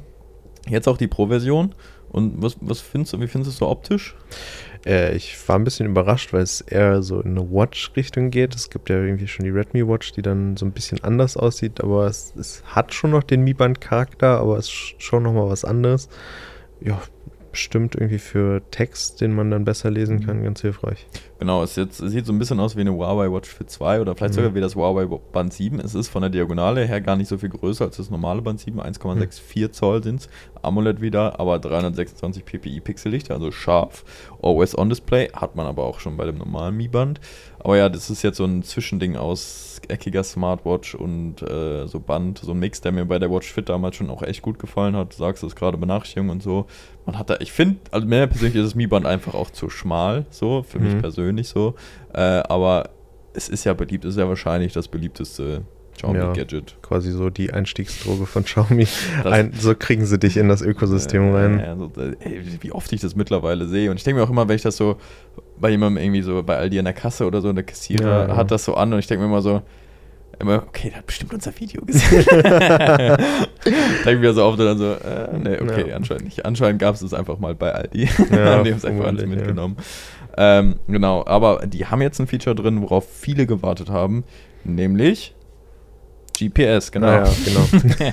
Jetzt 0.70 0.88
auch 0.88 0.96
die 0.98 1.08
Pro-Version. 1.08 1.76
Und 2.10 2.42
was, 2.42 2.56
was 2.62 2.80
findest 2.80 3.14
du, 3.14 3.20
wie 3.20 3.28
findest 3.28 3.50
du 3.50 3.52
es 3.54 3.58
so 3.58 3.68
optisch? 3.70 4.16
Äh, 4.86 5.14
ich 5.16 5.38
war 5.48 5.58
ein 5.58 5.64
bisschen 5.66 5.88
überrascht, 5.88 6.32
weil 6.32 6.42
es 6.44 6.62
eher 6.62 7.02
so 7.04 7.20
in 7.20 7.38
eine 7.38 7.52
Watch-Richtung 7.52 8.32
geht. 8.32 8.56
Es 8.56 8.70
gibt 8.70 8.90
ja 8.90 8.96
irgendwie 8.96 9.28
schon 9.28 9.44
die 9.46 9.52
Redmi 9.52 9.86
Watch, 9.88 10.14
die 10.14 10.22
dann 10.22 10.56
so 10.56 10.66
ein 10.66 10.72
bisschen 10.72 11.04
anders 11.04 11.36
aussieht, 11.36 11.82
aber 11.84 12.06
es, 12.08 12.34
es 12.38 12.64
hat 12.66 12.94
schon 12.94 13.12
noch 13.12 13.24
den 13.24 13.44
Mi 13.44 13.54
Band-Charakter, 13.54 14.40
aber 14.40 14.58
es 14.58 14.68
ist 14.68 14.96
schon 15.04 15.24
nochmal 15.24 15.50
was 15.50 15.66
anderes. 15.66 16.08
Ja, 16.82 17.00
bestimmt 17.52 17.96
irgendwie 17.96 18.20
für 18.20 18.62
Text, 18.72 19.22
den 19.22 19.34
man 19.34 19.52
dann 19.52 19.66
besser 19.66 19.92
lesen 19.92 20.26
kann, 20.26 20.44
ganz 20.44 20.62
hilfreich. 20.62 21.06
Genau, 21.40 21.64
es 21.64 21.76
jetzt, 21.76 22.00
es 22.00 22.12
sieht 22.12 22.26
so 22.26 22.34
ein 22.34 22.40
bisschen 22.40 22.60
aus 22.60 22.76
wie 22.76 22.82
eine 22.82 22.94
Huawei 22.94 23.32
Watch 23.32 23.50
Fit 23.50 23.70
2 23.70 24.00
oder 24.02 24.16
vielleicht 24.16 24.34
Mhm. 24.34 24.36
sogar 24.36 24.56
wie 24.56 24.62
das 24.62 24.76
Huawei 24.76 25.06
Band 25.32 25.54
7. 25.54 25.80
Es 25.80 25.96
ist 25.96 26.08
von 26.10 26.22
der 26.22 26.30
Diagonale 26.30 26.86
her 26.86 27.02
gar 27.02 27.16
nicht 27.16 27.28
so 27.28 27.38
viel 27.38 27.50
größer 27.50 27.86
als 27.86 27.98
das 27.98 28.10
normale 28.10 28.42
Band 28.42 28.60
7. 28.60 28.80
1,64 28.80 29.72
Zoll 29.72 30.04
sind 30.04 30.22
es. 30.22 30.30
AMOLED 30.62 31.02
wieder, 31.02 31.40
aber 31.40 31.58
326 31.60 32.46
ppi 32.46 32.80
Pixellicht, 32.80 33.32
also 33.32 33.52
scharf. 33.52 34.04
Always 34.42 34.78
on 34.78 34.90
Display 34.90 35.30
hat 35.34 35.56
man 35.56 35.66
aber 35.66 35.84
auch 35.84 36.00
schon 36.00 36.18
bei 36.18 36.26
dem 36.26 36.38
normalen 36.38 36.78
Mi 36.78 36.88
Band. 36.88 37.20
Aber 37.64 37.78
ja, 37.78 37.90
das 37.90 38.10
ist 38.10 38.24
jetzt 38.24 38.38
so 38.38 38.46
ein 38.46 38.64
Zwischending 38.64 39.16
aus 39.16 39.80
eckiger 39.88 40.24
Smartwatch 40.24 40.96
und 40.96 41.42
äh, 41.42 41.88
so 41.88 42.00
Band, 42.00 42.40
so 42.40 42.52
ein 42.52 42.60
Mix, 42.60 42.82
der 42.82 42.92
mir 42.92 43.06
bei 43.06 43.20
der 43.20 43.32
Watch 43.32 43.52
Fit 43.52 43.70
damals 43.70 43.96
schon 43.96 44.10
auch 44.10 44.22
echt 44.24 44.42
gut 44.42 44.58
gefallen 44.60 44.96
hat. 44.96 45.14
Du 45.14 45.18
sagst 45.18 45.44
es 45.44 45.56
gerade, 45.56 45.78
Benachrichtigungen 45.78 46.32
und 46.32 46.44
so. 46.44 46.66
Man 47.06 47.18
hat 47.18 47.30
da, 47.30 47.38
ich 47.40 47.52
finde, 47.52 47.78
also 47.92 48.06
mir 48.08 48.28
persönlich 48.28 48.56
ist 48.56 48.66
das 48.66 48.76
Mi 48.76 48.88
Band 48.88 49.06
einfach 49.06 49.34
auch 49.34 49.50
zu 49.52 49.70
schmal, 49.70 50.26
so, 50.30 50.64
für 50.64 50.80
mich 50.80 50.94
Mhm. 50.96 51.02
persönlich 51.02 51.50
so. 51.50 51.76
Äh, 52.14 52.20
aber 52.22 52.90
es 53.34 53.48
ist 53.50 53.64
ja 53.64 53.74
beliebt, 53.74 54.06
es 54.06 54.12
ist 54.16 54.20
ja 54.20 54.28
wahrscheinlich 54.28 54.74
das 54.74 54.88
beliebteste 54.88 55.64
Xiaomi 56.02 56.18
Ja. 56.20 56.34
Gadget. 56.34 56.76
Quasi 56.82 57.12
so 57.12 57.30
die 57.30 57.54
Einstiegsdroge 57.54 58.26
von 58.26 58.44
Xiaomi. 58.44 58.88
Das- 59.24 59.32
Ein, 59.34 59.54
so 59.58 59.76
kriegen 59.76 60.06
sie 60.06 60.18
dich 60.18 60.38
in 60.38 60.50
das 60.50 60.62
Ökosystem 60.62 61.24
Äh, 61.30 61.36
rein. 61.36 61.60
ja, 61.60 61.76
so, 61.78 61.92
äh, 62.02 62.16
ey, 62.20 62.42
wie 62.62 62.72
oft 62.72 62.92
ich 62.94 63.02
das 63.02 63.16
mittlerweile 63.16 63.68
sehe. 63.68 63.92
Und 63.92 63.98
ich 63.98 64.04
denke 64.04 64.20
mir 64.20 64.26
auch 64.26 64.30
immer, 64.32 64.48
wenn 64.48 64.56
ich 64.56 64.62
das 64.64 64.78
so 64.78 64.98
bei 65.60 65.70
jemandem 65.70 66.04
irgendwie 66.04 66.22
so 66.24 66.42
bei 66.44 66.58
Aldi 66.58 66.80
an 66.80 66.86
der 66.86 66.94
Kasse 66.94 67.26
oder 67.26 67.42
so, 67.42 67.54
der 67.54 67.64
Kassierer 67.64 68.30
Ja, 68.30 68.36
hat 68.36 68.50
das 68.52 68.66
so 68.66 68.74
an 68.76 68.92
und 68.94 69.00
ich 69.00 69.08
denke 69.08 69.22
mir 69.24 69.30
immer 69.30 69.42
so, 69.42 69.62
immer, 70.40 70.64
okay, 70.68 70.90
der 70.90 70.98
hat 71.00 71.06
bestimmt 71.06 71.34
unser 71.36 71.52
Video 71.60 71.84
gesehen. 71.86 72.26
denke 74.06 74.18
mir 74.20 74.34
so 74.34 74.44
oft 74.44 74.60
und 74.60 74.66
dann 74.66 74.78
so, 74.78 74.92
äh, 74.94 75.38
nee, 75.38 75.58
okay, 75.62 75.90
Ja. 75.90 75.96
anscheinend 75.96 76.26
nicht. 76.26 76.46
Anscheinend 76.46 76.80
gab 76.82 76.96
es 76.96 77.02
es 77.02 77.14
einfach 77.14 77.38
mal 77.38 77.54
bei 77.56 77.72
Aldi. 77.74 78.06
Ja, 78.06 78.10
haben 78.56 78.64
die 78.64 78.72
haben 78.72 78.78
es 78.78 78.86
einfach 78.86 79.06
alles 79.06 79.20
vermutlich, 79.22 79.22
ja. 79.22 79.28
mitgenommen. 79.36 79.78
Ähm, 80.38 80.76
genau, 80.88 81.24
aber 81.26 81.68
die 81.68 81.86
haben 81.86 82.02
jetzt 82.02 82.20
ein 82.20 82.28
Feature 82.28 82.56
drin, 82.56 82.82
worauf 82.82 83.06
viele 83.08 83.46
gewartet 83.46 83.90
haben, 83.90 84.24
nämlich 84.64 85.36
GPS, 86.50 86.92
genau. 86.92 87.08
Ja, 87.08 87.24
genau. 87.46 87.68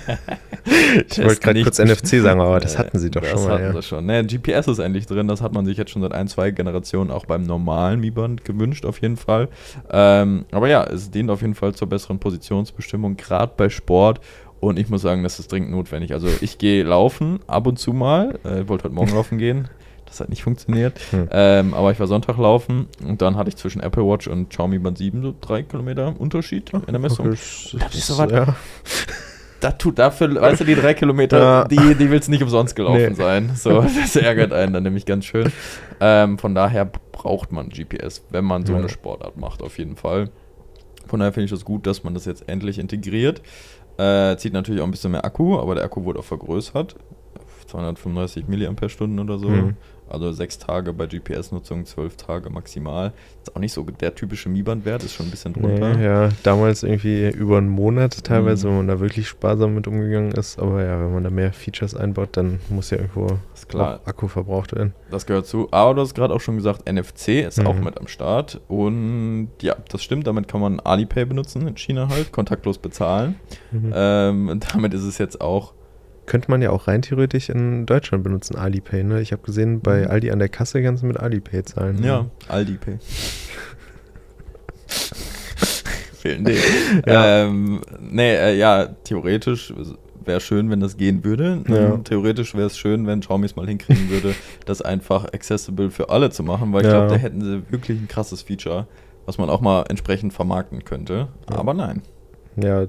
ich 1.10 1.18
wollte 1.24 1.40
gerade 1.40 1.62
kurz 1.62 1.78
NFC 1.78 2.20
sagen, 2.20 2.40
aber 2.40 2.60
das 2.60 2.74
Äh, 2.74 2.78
hatten 2.78 2.98
sie 2.98 3.10
doch 3.10 3.20
das 3.22 3.30
schon 3.30 3.44
mal. 3.44 3.52
hatten 3.54 3.64
Ja. 3.64 3.72
sie 3.72 3.82
schon. 3.82 4.06
Ne, 4.06 4.24
GPS 4.24 4.68
ist 4.68 4.78
endlich 4.78 5.06
drin. 5.06 5.28
Das 5.28 5.40
hat 5.40 5.52
man 5.52 5.64
sich 5.66 5.76
jetzt 5.76 5.90
schon 5.90 6.02
seit 6.02 6.12
ein, 6.12 6.28
zwei 6.28 6.50
Generationen 6.50 7.10
auch 7.10 7.26
beim 7.26 7.42
normalen 7.42 8.00
Mi-Band 8.00 8.44
gewünscht, 8.44 8.84
auf 8.84 9.00
jeden 9.00 9.16
Fall. 9.16 9.48
Ähm, 9.90 10.44
aber 10.52 10.68
ja, 10.68 10.84
es 10.84 11.10
dient 11.10 11.30
auf 11.30 11.40
jeden 11.40 11.54
Fall 11.54 11.74
zur 11.74 11.88
besseren 11.88 12.18
Positionsbestimmung, 12.18 13.16
gerade 13.16 13.52
bei 13.56 13.68
Sport. 13.68 14.20
Und 14.60 14.76
ich 14.78 14.88
muss 14.88 15.02
sagen, 15.02 15.22
das 15.22 15.38
ist 15.38 15.52
dringend 15.52 15.70
notwendig. 15.70 16.12
Also 16.12 16.26
ich 16.40 16.58
gehe 16.58 16.82
laufen 16.82 17.38
ab 17.46 17.66
und 17.68 17.78
zu 17.78 17.92
mal. 17.92 18.38
Äh, 18.44 18.66
wollte 18.68 18.84
heute 18.84 18.94
Morgen 18.94 19.12
laufen 19.14 19.38
gehen. 19.38 19.68
Das 20.08 20.20
hat 20.20 20.30
nicht 20.30 20.42
funktioniert. 20.42 20.98
Hm. 21.10 21.28
Ähm, 21.30 21.74
aber 21.74 21.92
ich 21.92 22.00
war 22.00 22.06
Sonntag 22.06 22.38
laufen 22.38 22.86
und 23.06 23.20
dann 23.20 23.36
hatte 23.36 23.50
ich 23.50 23.56
zwischen 23.56 23.80
Apple 23.80 24.04
Watch 24.04 24.26
und 24.26 24.48
Xiaomi 24.48 24.78
Band 24.78 24.96
7 24.98 25.22
so 25.22 25.34
drei 25.40 25.62
Kilometer 25.62 26.14
Unterschied 26.18 26.72
in 26.72 26.82
der 26.86 26.98
Messung. 26.98 27.26
Okay, 27.26 27.36
das 27.36 27.76
Das 27.78 27.94
ist 27.94 28.06
so 28.06 28.18
was- 28.18 28.30
ja. 28.32 28.46
Da 29.60 29.72
tut 29.72 29.98
dafür, 29.98 30.40
weißt 30.40 30.60
du, 30.60 30.64
die 30.64 30.76
drei 30.76 30.94
Kilometer, 30.94 31.38
Ja. 31.40 31.64
die, 31.64 31.96
die 31.96 32.10
willst 32.12 32.28
nicht 32.28 32.44
umsonst 32.44 32.76
gelaufen 32.76 33.08
Nee. 33.08 33.14
sein. 33.14 33.50
So, 33.56 33.82
das 34.00 34.14
ärgert 34.14 34.52
einen 34.52 34.72
dann 34.72 34.84
nämlich 34.84 35.04
ganz 35.04 35.24
schön. 35.24 35.50
Ähm, 36.00 36.38
von 36.38 36.54
daher 36.54 36.84
braucht 36.84 37.50
man 37.50 37.68
GPS, 37.70 38.22
wenn 38.30 38.44
man 38.44 38.64
so 38.64 38.72
Ja. 38.74 38.78
eine 38.78 38.88
Sportart 38.88 39.36
macht, 39.36 39.60
auf 39.62 39.76
jeden 39.78 39.96
Fall. 39.96 40.30
Von 41.08 41.18
daher 41.18 41.32
finde 41.32 41.46
ich 41.46 41.50
das 41.50 41.64
gut, 41.64 41.88
dass 41.88 42.04
man 42.04 42.14
das 42.14 42.24
jetzt 42.24 42.48
endlich 42.48 42.78
integriert. 42.78 43.42
Äh, 43.96 44.36
zieht 44.36 44.52
natürlich 44.52 44.80
auch 44.80 44.84
ein 44.84 44.92
bisschen 44.92 45.10
mehr 45.10 45.24
Akku, 45.24 45.58
aber 45.58 45.74
der 45.74 45.82
Akku 45.82 46.04
wurde 46.04 46.20
auch 46.20 46.24
vergrößert. 46.24 46.94
235 47.66 48.46
mAh 48.48 48.68
oder 49.22 49.38
so. 49.38 49.48
Mhm. 49.48 49.76
Also 50.10 50.32
sechs 50.32 50.58
Tage 50.58 50.92
bei 50.92 51.06
GPS-Nutzung, 51.06 51.84
zwölf 51.86 52.16
Tage 52.16 52.50
maximal. 52.50 53.12
Ist 53.42 53.54
auch 53.54 53.60
nicht 53.60 53.72
so 53.72 53.82
der 53.82 54.14
typische 54.14 54.48
Mi-Band-Wert, 54.48 55.02
ist 55.04 55.14
schon 55.14 55.26
ein 55.26 55.30
bisschen 55.30 55.52
drunter. 55.54 55.94
Nee, 55.96 56.04
ja, 56.04 56.28
damals 56.42 56.82
irgendwie 56.82 57.28
über 57.30 57.58
einen 57.58 57.68
Monat 57.68 58.24
teilweise, 58.24 58.66
Mhm. 58.66 58.70
wenn 58.70 58.76
man 58.78 58.88
da 58.88 59.00
wirklich 59.00 59.28
sparsam 59.28 59.74
mit 59.74 59.86
umgegangen 59.86 60.32
ist. 60.32 60.58
Aber 60.58 60.82
ja, 60.84 61.00
wenn 61.00 61.12
man 61.12 61.24
da 61.24 61.30
mehr 61.30 61.52
Features 61.52 61.94
einbaut, 61.94 62.30
dann 62.32 62.60
muss 62.68 62.90
ja 62.90 62.98
irgendwo 62.98 63.38
Ist 63.54 63.68
klar. 63.68 64.00
auch 64.02 64.06
Akku 64.08 64.28
verbraucht 64.28 64.74
werden. 64.74 64.94
Das 65.10 65.26
gehört 65.26 65.46
zu. 65.46 65.68
Aber 65.70 65.94
du 65.94 66.00
hast 66.02 66.14
gerade 66.14 66.34
auch 66.34 66.40
schon 66.40 66.56
gesagt, 66.56 66.88
NFC 66.90 67.40
ist 67.46 67.58
Mhm. 67.60 67.66
auch 67.66 67.74
mit 67.78 67.98
am 67.98 68.06
Start. 68.08 68.60
Und 68.68 69.48
ja, 69.62 69.76
das 69.90 70.02
stimmt. 70.02 70.26
Damit 70.26 70.48
kann 70.48 70.60
man 70.60 70.80
Alipay 70.80 71.24
benutzen 71.24 71.66
in 71.66 71.76
China 71.76 72.08
halt, 72.08 72.32
kontaktlos 72.32 72.78
bezahlen. 72.78 73.36
Mhm. 73.72 73.92
Ähm, 73.94 74.60
damit 74.72 74.94
ist 74.94 75.04
es 75.04 75.18
jetzt 75.18 75.40
auch. 75.40 75.72
Könnte 76.28 76.50
man 76.50 76.60
ja 76.62 76.70
auch 76.70 76.86
rein 76.88 77.00
theoretisch 77.02 77.48
in 77.48 77.86
Deutschland 77.86 78.22
benutzen, 78.22 78.54
Alipay. 78.56 79.02
Ne? 79.02 79.20
Ich 79.22 79.32
habe 79.32 79.42
gesehen, 79.42 79.80
bei 79.80 80.02
Mhm. 80.02 80.10
Aldi 80.10 80.30
an 80.30 80.38
der 80.38 80.48
Kasse 80.50 80.82
kannst 80.82 81.02
du 81.02 81.06
mit 81.06 81.16
Alipay 81.18 81.62
zahlen. 81.64 82.02
Ja, 82.04 82.26
Aldi-Pay. 82.48 82.98
Fehlen 86.18 86.44
die. 86.44 86.56
Ja. 87.06 87.44
Ähm, 87.44 87.80
nee, 88.00 88.34
äh, 88.34 88.56
ja, 88.58 88.86
theoretisch 89.04 89.72
wäre 90.24 90.40
schön, 90.40 90.68
wenn 90.70 90.80
das 90.80 90.96
gehen 90.96 91.24
würde. 91.24 91.62
Ja. 91.68 91.94
Ähm, 91.94 92.04
Theoretisch 92.04 92.54
wäre 92.54 92.66
es 92.66 92.76
schön, 92.76 93.06
wenn 93.06 93.20
Xiaomi 93.20 93.46
es 93.46 93.56
mal 93.56 93.66
hinkriegen 93.66 94.10
würde, 94.10 94.34
das 94.66 94.82
einfach 94.82 95.24
accessible 95.32 95.90
für 95.90 96.10
alle 96.10 96.30
zu 96.30 96.42
machen, 96.42 96.72
weil 96.72 96.82
ich 96.82 96.88
Ja. 96.88 96.98
glaube, 96.98 97.14
da 97.14 97.16
hätten 97.16 97.40
sie 97.40 97.62
wirklich 97.70 97.98
ein 97.98 98.08
krasses 98.08 98.42
Feature, 98.42 98.86
was 99.26 99.38
man 99.38 99.48
auch 99.48 99.60
mal 99.60 99.84
entsprechend 99.88 100.32
vermarkten 100.34 100.84
könnte. 100.84 101.28
Ja. 101.50 101.56
Aber 101.56 101.72
nein. 101.72 102.02
Ja, 102.62 102.86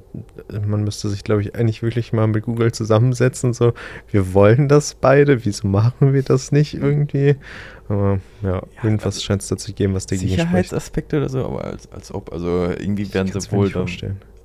man 0.68 0.84
müsste 0.84 1.10
sich, 1.10 1.24
glaube 1.24 1.42
ich, 1.42 1.56
eigentlich 1.56 1.82
wirklich 1.84 2.14
mal 2.14 2.28
mit 2.28 2.44
Google 2.46 2.72
zusammensetzen. 2.72 3.54
So, 3.54 3.74
wir 4.12 4.34
wollen 4.34 4.68
das 4.68 4.96
beide, 4.96 5.46
wieso 5.46 5.68
machen 5.68 6.14
wir 6.14 6.24
das 6.24 6.52
nicht 6.52 6.74
irgendwie? 6.74 7.36
Aber 7.88 8.20
ja, 8.42 8.50
Ja, 8.50 8.64
irgendwas 8.84 9.16
also 9.16 9.22
scheint 9.22 9.42
es 9.42 9.48
dazu 9.48 9.74
geben, 9.74 9.94
was 9.94 10.06
dagegen 10.06 10.28
spricht. 10.30 10.42
Sicherheitsaspekte 10.42 11.18
oder 11.18 11.30
so, 11.30 11.46
aber 11.46 11.66
als, 11.66 11.92
als 11.92 12.14
ob, 12.14 12.32
also 12.32 12.48
irgendwie 12.66 13.14
werden 13.14 13.32
sie 13.32 13.52
wohl 13.52 13.70
dann, 13.70 13.88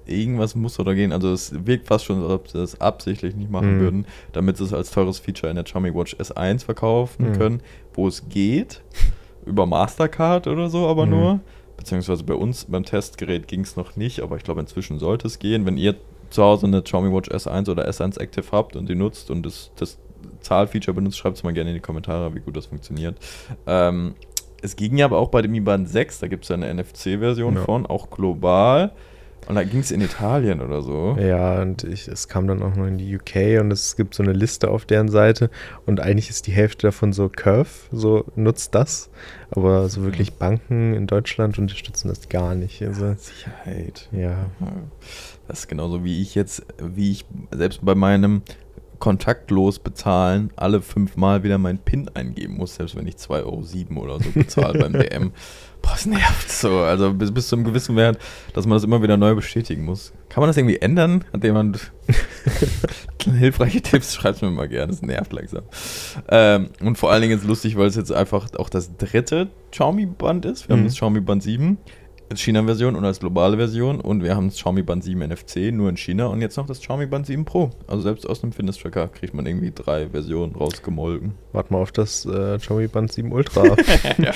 irgendwas 0.07 0.55
muss 0.55 0.79
oder 0.79 0.95
gehen. 0.95 1.13
Also 1.13 1.33
es 1.33 1.53
wirkt 1.67 1.87
fast 1.87 2.05
schon, 2.05 2.23
als 2.23 2.31
ob 2.31 2.49
sie 2.49 2.59
das 2.59 2.81
absichtlich 2.81 3.35
nicht 3.37 3.51
machen 3.51 3.77
Mhm. 3.77 3.81
würden, 3.81 4.07
damit 4.33 4.57
sie 4.59 4.65
es 4.65 4.73
als 4.73 4.91
teures 4.91 5.19
Feature 5.19 5.49
in 5.51 5.57
der 5.57 5.65
Xiaomi 5.65 5.95
Watch 5.95 6.15
S1 6.17 6.65
verkaufen 6.65 7.31
Mhm. 7.31 7.33
können, 7.39 7.63
wo 7.95 8.07
es 8.09 8.29
geht, 8.29 8.83
über 9.47 9.67
Mastercard 9.67 10.47
oder 10.47 10.69
so 10.69 10.87
aber 10.89 11.07
Mhm. 11.07 11.11
nur. 11.13 11.41
Beziehungsweise 11.85 12.25
bei 12.25 12.33
uns 12.33 12.65
beim 12.65 12.83
Testgerät 12.87 13.47
ging 13.47 13.61
es 13.61 13.77
noch 13.77 13.95
nicht, 13.95 14.21
aber 14.21 14.37
ich 14.39 14.43
glaube 14.43 14.61
inzwischen 14.63 14.99
sollte 14.99 15.27
es 15.27 15.39
gehen. 15.39 15.67
Wenn 15.67 15.77
ihr 15.77 15.97
zu 16.31 16.43
Hause 16.43 16.67
eine 16.67 16.81
Xiaomi 16.81 17.13
Watch 17.15 17.29
S1 17.29 17.71
oder 17.71 17.87
S1 17.87 18.19
Active 18.19 18.47
habt 18.53 18.75
und 18.75 18.89
die 18.89 18.95
nutzt 18.95 19.31
und 19.31 19.45
das, 19.45 19.71
das 19.77 19.99
Zahlfeature 20.41 20.95
benutzt, 20.95 21.19
schreibt 21.19 21.37
es 21.37 21.43
mal 21.43 21.53
gerne 21.53 21.71
in 21.71 21.75
die 21.75 21.83
Kommentare, 21.83 22.35
wie 22.35 22.41
gut 22.41 22.57
das 22.57 22.65
funktioniert. 22.67 23.19
Ähm, 23.67 24.15
es 24.63 24.77
ging 24.77 24.97
ja 24.97 25.05
aber 25.05 25.19
auch 25.19 25.29
bei 25.29 25.43
dem 25.43 25.51
Mi 25.53 25.61
Band 25.61 25.87
6, 25.87 26.21
da 26.21 26.27
gibt 26.27 26.45
es 26.45 26.49
ja 26.49 26.55
eine 26.57 26.73
NFC-Version 26.73 27.57
Ja. 27.57 27.61
von, 27.65 27.85
auch 27.85 28.09
global. 28.09 28.93
Und 29.47 29.57
da 29.57 29.65
ging 29.65 29.81
es 29.81 29.91
in 29.91 30.01
Italien 30.01 30.61
oder 30.61 30.83
so. 30.83 31.17
Ja, 31.21 31.61
und 31.61 31.85
ich, 31.85 32.09
es 32.09 32.29
kam 32.29 32.47
dann 32.47 32.63
auch 32.63 32.75
noch 32.77 32.87
in 32.87 32.99
die 32.99 33.17
UK 33.17 33.61
und 33.61 33.71
es 33.71 33.97
gibt 33.97 34.15
so 34.15 34.23
eine 34.23 34.33
Liste 34.33 34.71
auf 34.71 34.85
deren 34.85 35.09
Seite 35.09 35.51
und 35.87 36.01
eigentlich 36.01 36.31
ist 36.31 36.47
die 36.47 36.53
Hälfte 36.53 36.87
davon 36.87 37.13
so 37.13 37.29
Curve, 37.29 37.69
so 37.93 38.25
nutzt 38.37 38.75
das, 38.75 39.11
aber 39.51 39.89
so 39.89 40.03
wirklich 40.03 40.35
Banken 40.35 40.95
in 40.95 41.07
Deutschland 41.07 41.59
unterstützen 41.59 42.09
das 42.09 42.29
gar 42.29 42.55
nicht. 42.55 42.83
Also, 42.83 43.15
Sicherheit. 43.15 44.09
ja, 44.13 44.47
Das 45.47 45.61
ist 45.61 45.69
genauso 45.69 46.05
wie 46.05 46.23
ich 46.23 46.35
jetzt, 46.35 46.65
wie 46.79 47.13
ich 47.13 47.27
selbst 47.51 47.85
bei 47.85 47.95
meinem 47.95 48.43
kontaktlos 48.99 49.81
bezahlen 49.81 50.51
alle 50.57 50.81
fünfmal 50.81 51.43
wieder 51.43 51.59
meinen 51.59 51.79
PIN 51.79 52.09
eingeben 52.15 52.57
muss, 52.57 52.77
selbst 52.77 52.97
wenn 52.97 53.07
ich 53.07 53.17
2,07 53.17 53.91
Euro 53.91 54.05
oder 54.05 54.25
so 54.25 54.31
bezahle 54.31 54.79
beim 54.79 54.93
DM. 54.99 55.33
Boah, 55.85 55.93
das 55.93 56.07
nervt 56.07 56.51
so. 56.51 56.79
Also 56.79 57.13
bis, 57.13 57.31
bis 57.33 57.49
zu 57.49 57.57
einem 57.57 57.65
gewissen 57.65 57.95
Wert, 57.97 58.19
dass 58.55 58.65
man 58.67 58.77
das 58.77 58.85
immer 58.85 59.03
wieder 59.03 59.17
neu 59.19 59.35
bestätigen 59.35 59.85
muss. 59.85 60.13
Kann 60.31 60.41
man 60.41 60.49
das 60.49 60.57
irgendwie 60.57 60.79
ändern? 60.79 61.25
Hat 61.33 61.45
jemand 61.45 61.93
hilfreiche 63.39 63.83
Tipps? 63.83 64.15
Schreibt 64.15 64.43
mir 64.43 64.51
mal 64.51 64.69
gerne, 64.69 64.89
das 64.89 65.03
nervt 65.03 65.33
langsam. 65.33 65.63
Ähm, 66.29 66.69
und 66.81 66.97
vor 66.97 67.11
allen 67.13 67.23
Dingen 67.23 67.35
ist 67.35 67.43
es 67.43 67.49
lustig, 67.49 67.77
weil 67.77 67.87
es 67.87 67.97
jetzt 67.97 68.13
einfach 68.13 68.49
auch 68.57 68.69
das 68.69 68.97
dritte 68.97 69.49
Xiaomi-Band 69.73 70.45
ist. 70.47 70.69
Wir 70.69 70.75
haben 70.75 70.83
Mhm. 70.83 70.87
das 70.87 70.95
Xiaomi 70.95 71.21
Band 71.21 71.43
7 71.43 71.79
als 72.31 72.41
China-Version 72.41 72.97
und 72.97 73.05
als 73.05 73.21
globale 73.21 73.57
Version 73.57 74.01
und 74.01 74.23
wir 74.23 74.35
haben 74.35 74.49
das 74.49 74.57
Xiaomi 74.57 74.83
Band 74.83 75.05
7 75.05 75.21
NFC 75.29 75.57
nur 75.73 75.89
in 75.91 75.97
China 75.97 76.27
und 76.27 76.41
jetzt 76.41 76.57
noch 76.57 76.67
das 76.67 76.81
Xiaomi 76.81 77.07
Band 77.07 77.27
7 77.27 77.45
Pro. 77.45 77.71
Also 77.87 78.03
selbst 78.03 78.29
aus 78.29 78.43
einem 78.43 78.53
Fitness-Tracker 78.53 79.09
kriegt 79.09 79.35
man 79.35 79.47
irgendwie 79.47 79.73
drei 79.75 80.09
Versionen 80.09 80.55
rausgemolken. 80.55 81.33
warte 81.53 81.73
mal 81.73 81.81
auf 81.81 81.93
das 81.93 82.25
äh, 82.27 82.59
Xiaomi 82.59 82.89
Band 82.89 83.13
7 83.13 83.31
Ultra 83.31 83.65
ja. 84.19 84.33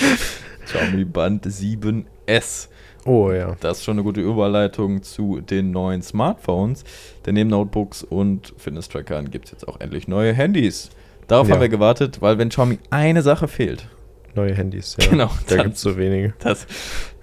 Xiaomi 0.66 1.04
Band 1.07 1.47
7S. 1.47 2.68
oh 3.07 3.33
ja, 3.33 3.57
Das 3.61 3.78
ist 3.78 3.85
schon 3.85 3.95
eine 3.97 4.02
gute 4.04 4.21
Überleitung 4.21 5.02
zu 5.02 5.40
den 5.40 5.71
neuen 5.71 6.02
Smartphones. 6.02 6.85
Denn 7.26 7.35
neben 7.35 7.50
Notebooks 7.50 8.02
und 8.04 8.52
Fitness-Trackern 8.59 9.30
gibt 9.30 9.47
es 9.47 9.52
jetzt 9.52 9.66
auch 9.66 9.80
endlich 9.80 10.09
neue 10.09 10.33
Handys. 10.35 10.90
Darauf 11.26 11.49
Ja. 11.49 11.54
haben 11.54 11.61
wir 11.62 11.68
gewartet, 11.71 12.21
weil 12.21 12.38
wenn 12.38 12.50
Xiaomi 12.50 12.78
eine 12.90 13.23
Sache 13.23 13.49
fehlt, 13.49 13.88
neue 14.35 14.54
Handys, 14.54 14.97
ja. 15.00 15.09
Genau, 15.09 15.30
Da 15.49 15.62
gibt 15.62 15.76
es 15.76 15.80
so 15.80 15.97
wenige. 15.97 16.35
Das, 16.38 16.66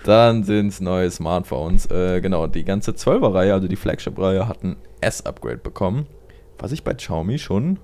dann 0.07 0.43
sind 0.43 0.67
es 0.67 0.81
neue 0.81 1.09
Smartphones. 1.11 1.85
Äh, 1.91 2.21
genau, 2.21 2.47
die 2.47 2.63
ganze 2.63 2.91
12er-Reihe, 2.91 3.53
also 3.53 3.67
die 3.67 3.75
Flagship-Reihe, 3.75 4.47
hat 4.47 4.63
ein 4.63 4.75
S-Upgrade 5.01 5.57
bekommen. 5.57 6.05
Was 6.59 6.71
ich 6.71 6.83
bei 6.83 6.93
Xiaomi 6.93 7.37
schon 7.39 7.79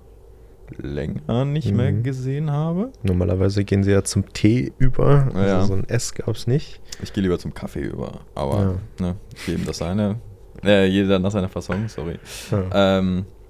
länger 0.77 1.43
nicht 1.45 1.73
mehr 1.73 1.91
Mhm. 1.91 2.03
gesehen 2.03 2.49
habe. 2.51 2.91
Normalerweise 3.03 3.65
gehen 3.65 3.83
sie 3.83 3.91
ja 3.91 4.03
zum 4.03 4.31
T 4.31 4.71
über, 4.77 5.27
also 5.33 5.39
Ja. 5.39 5.61
so 5.65 5.73
ein 5.73 5.83
S 5.89 6.13
gab 6.13 6.29
es 6.35 6.47
nicht. 6.47 6.79
Ich 7.03 7.11
gehe 7.11 7.21
lieber 7.23 7.37
zum 7.39 7.53
Kaffee 7.53 7.81
über. 7.81 8.21
Aber 8.35 8.75
ne, 8.99 9.15
jedem 9.45 9.65
das 9.65 9.79
seine. 9.79 10.15
Äh, 10.63 10.85
jeder 10.87 11.19
nach 11.19 11.31
seiner 11.31 11.49
Fassung, 11.49 11.89
sorry. 11.89 12.19
Ja. 12.51 12.99
Ähm, 12.99 13.25
ja, 13.25 13.40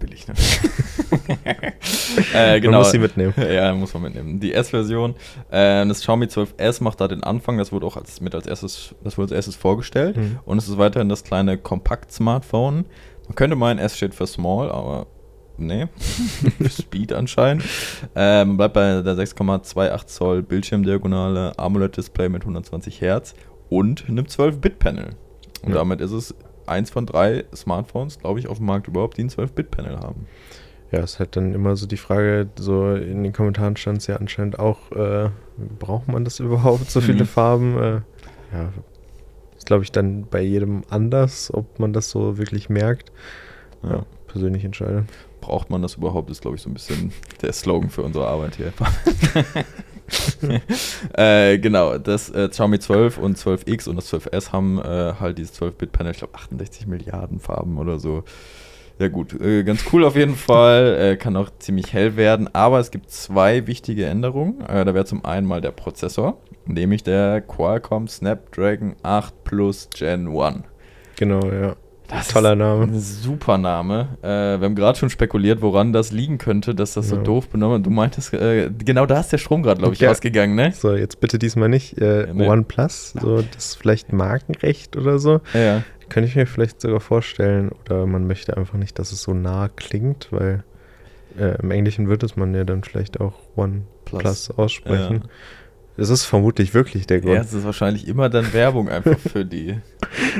billig, 0.00 0.26
ne? 0.26 0.34
äh, 2.34 2.60
genau. 2.60 2.72
Man 2.72 2.80
muss 2.80 2.90
sie 2.90 2.98
mitnehmen. 2.98 3.34
Ja, 3.38 3.72
muss 3.74 3.94
man 3.94 4.02
mitnehmen. 4.04 4.40
Die 4.40 4.52
S-Version, 4.52 5.14
äh, 5.50 5.86
das 5.86 6.00
Xiaomi 6.00 6.26
12S 6.26 6.82
macht 6.82 7.00
da 7.00 7.08
den 7.08 7.22
Anfang, 7.22 7.58
das 7.58 7.72
wurde 7.72 7.86
auch 7.86 7.96
als, 7.96 8.20
mit 8.20 8.34
als 8.34 8.46
erstes, 8.46 8.94
das 9.04 9.18
wurde 9.18 9.34
als 9.34 9.46
erstes 9.46 9.56
vorgestellt. 9.56 10.16
Mhm. 10.16 10.38
Und 10.44 10.58
es 10.58 10.68
ist 10.68 10.78
weiterhin 10.78 11.08
das 11.08 11.24
kleine 11.24 11.58
Kompakt-Smartphone. 11.58 12.86
Man 13.28 13.34
könnte 13.34 13.56
meinen, 13.56 13.78
S 13.78 13.96
steht 13.96 14.14
für 14.14 14.26
Small, 14.26 14.70
aber 14.70 15.06
nee, 15.56 15.86
für 16.58 16.68
Speed 16.68 17.12
anscheinend. 17.12 17.64
Äh, 18.16 18.44
man 18.44 18.56
bleibt 18.56 18.74
bei 18.74 19.02
der 19.02 19.14
6,28 19.14 20.06
Zoll 20.06 20.42
Bildschirmdiagonale, 20.42 21.58
AMOLED-Display 21.58 22.28
mit 22.28 22.42
120 22.42 23.00
Hertz 23.00 23.34
und 23.68 24.08
einem 24.08 24.24
12-Bit-Panel. 24.24 25.10
Und 25.62 25.70
Ja. 25.72 25.76
damit 25.76 26.00
ist 26.00 26.12
es 26.12 26.34
eins 26.70 26.90
von 26.90 27.04
drei 27.06 27.44
Smartphones, 27.54 28.18
glaube 28.18 28.38
ich, 28.40 28.46
auf 28.48 28.56
dem 28.58 28.66
Markt 28.66 28.88
überhaupt, 28.88 29.16
die 29.18 29.24
ein 29.24 29.28
12-Bit-Panel 29.30 29.98
haben. 29.98 30.26
Ja, 30.92 31.00
es 31.00 31.12
ist 31.14 31.18
halt 31.20 31.36
dann 31.36 31.54
immer 31.54 31.76
so 31.76 31.86
die 31.86 31.96
Frage, 31.96 32.48
so 32.58 32.94
in 32.94 33.22
den 33.22 33.32
Kommentaren 33.32 33.76
stand 33.76 33.98
es 33.98 34.06
ja 34.08 34.16
anscheinend 34.16 34.58
auch, 34.58 34.90
äh, 34.92 35.28
braucht 35.78 36.08
man 36.08 36.24
das 36.24 36.40
überhaupt, 36.40 36.90
so 36.90 37.00
viele 37.00 37.24
Mhm. 37.24 37.28
Farben? 37.28 37.76
Äh, 37.78 37.90
ja, 38.52 38.72
ist 39.56 39.66
glaube 39.66 39.84
ich 39.84 39.92
dann 39.92 40.26
bei 40.28 40.40
jedem 40.40 40.82
anders, 40.90 41.52
ob 41.54 41.78
man 41.78 41.92
das 41.92 42.10
so 42.10 42.38
wirklich 42.38 42.68
merkt. 42.70 43.12
Ja, 43.82 43.90
Ja. 43.90 44.06
persönlich 44.26 44.64
entscheide. 44.64 45.04
Braucht 45.40 45.70
man 45.70 45.80
das 45.82 45.94
überhaupt, 45.94 46.28
ist, 46.30 46.42
glaube 46.42 46.56
ich, 46.56 46.62
so 46.62 46.68
ein 46.70 46.74
bisschen 46.74 47.12
der 47.40 47.52
Slogan 47.52 47.88
für 47.90 48.02
unsere 48.02 48.26
Arbeit 48.26 48.56
hier. 48.56 48.72
äh, 51.14 51.58
genau, 51.58 51.98
das 51.98 52.30
äh, 52.30 52.48
Xiaomi 52.48 52.78
12 52.78 53.18
und 53.18 53.38
12X 53.38 53.88
und 53.88 53.96
das 53.96 54.12
12S 54.12 54.52
haben 54.52 54.78
äh, 54.78 55.14
halt 55.18 55.38
dieses 55.38 55.60
12-Bit-Panel, 55.60 56.12
ich 56.12 56.18
glaube 56.18 56.34
68 56.34 56.86
Milliarden 56.86 57.40
Farben 57.40 57.78
oder 57.78 57.98
so. 57.98 58.24
Ja 58.98 59.08
gut, 59.08 59.40
äh, 59.40 59.62
ganz 59.62 59.84
cool 59.92 60.04
auf 60.04 60.14
jeden 60.14 60.36
Fall, 60.36 60.98
äh, 61.00 61.16
kann 61.16 61.34
auch 61.36 61.48
ziemlich 61.58 61.94
hell 61.94 62.16
werden, 62.16 62.54
aber 62.54 62.80
es 62.80 62.90
gibt 62.90 63.10
zwei 63.10 63.66
wichtige 63.66 64.04
Änderungen. 64.04 64.60
Äh, 64.60 64.84
da 64.84 64.92
wäre 64.92 65.06
zum 65.06 65.24
einen 65.24 65.46
mal 65.46 65.62
der 65.62 65.70
Prozessor, 65.70 66.36
nämlich 66.66 67.02
der 67.02 67.40
Qualcomm 67.40 68.08
Snapdragon 68.08 68.96
8 69.02 69.44
Plus 69.44 69.88
Gen 69.96 70.28
1. 70.28 70.64
Genau, 71.16 71.40
ja. 71.50 71.76
Das 72.10 72.28
Toller 72.28 72.52
ist 72.52 72.58
Name. 72.58 72.84
Ein 72.84 73.00
super 73.00 73.56
Name. 73.58 74.08
Äh, 74.22 74.26
wir 74.58 74.60
haben 74.64 74.74
gerade 74.74 74.98
schon 74.98 75.10
spekuliert, 75.10 75.62
woran 75.62 75.92
das 75.92 76.10
liegen 76.12 76.38
könnte, 76.38 76.74
dass 76.74 76.94
das 76.94 77.08
so 77.08 77.16
Ja. 77.16 77.22
doof 77.22 77.48
benommen 77.48 77.76
wird. 77.78 77.86
Du 77.86 77.90
meintest, 77.90 78.32
äh, 78.34 78.70
genau 78.84 79.06
da 79.06 79.20
ist 79.20 79.30
der 79.32 79.38
Strom 79.38 79.62
gerade, 79.62 79.78
glaube 79.78 79.94
ich, 79.94 80.00
Ja. 80.00 80.10
ausgegangen, 80.10 80.54
ne? 80.54 80.72
So, 80.72 80.94
jetzt 80.94 81.20
bitte 81.20 81.38
diesmal 81.38 81.68
nicht. 81.68 81.98
Äh, 81.98 82.26
Ja, 82.28 82.34
nee. 82.34 82.48
OnePlus, 82.48 83.14
so 83.20 83.42
das 83.42 83.66
ist 83.66 83.74
vielleicht 83.76 84.12
Markenrecht 84.12 84.96
oder 84.96 85.18
so. 85.18 85.40
Ja, 85.54 85.60
ja. 85.60 85.82
Könnte 86.08 86.28
ich 86.28 86.34
mir 86.36 86.46
vielleicht 86.46 86.80
sogar 86.80 87.00
vorstellen. 87.00 87.70
Oder 87.84 88.04
man 88.06 88.26
möchte 88.26 88.56
einfach 88.56 88.76
nicht, 88.78 88.98
dass 88.98 89.12
es 89.12 89.22
so 89.22 89.32
nah 89.32 89.68
klingt, 89.68 90.28
weil 90.32 90.64
äh, 91.38 91.60
im 91.62 91.70
Englischen 91.70 92.08
wird 92.08 92.24
es 92.24 92.34
man 92.36 92.52
ja 92.54 92.64
dann 92.64 92.82
vielleicht 92.82 93.20
auch 93.20 93.34
OnePlus 93.56 94.50
aussprechen. 94.50 95.22
Es 96.00 96.08
ist 96.08 96.24
vermutlich 96.24 96.72
wirklich 96.74 97.06
der 97.06 97.20
Grund. 97.20 97.34
Ja, 97.34 97.40
es 97.42 97.52
ist 97.52 97.64
wahrscheinlich 97.64 98.08
immer 98.08 98.28
dann 98.28 98.52
Werbung 98.52 98.88
einfach 98.88 99.18
für 99.32 99.44
die. 99.44 99.78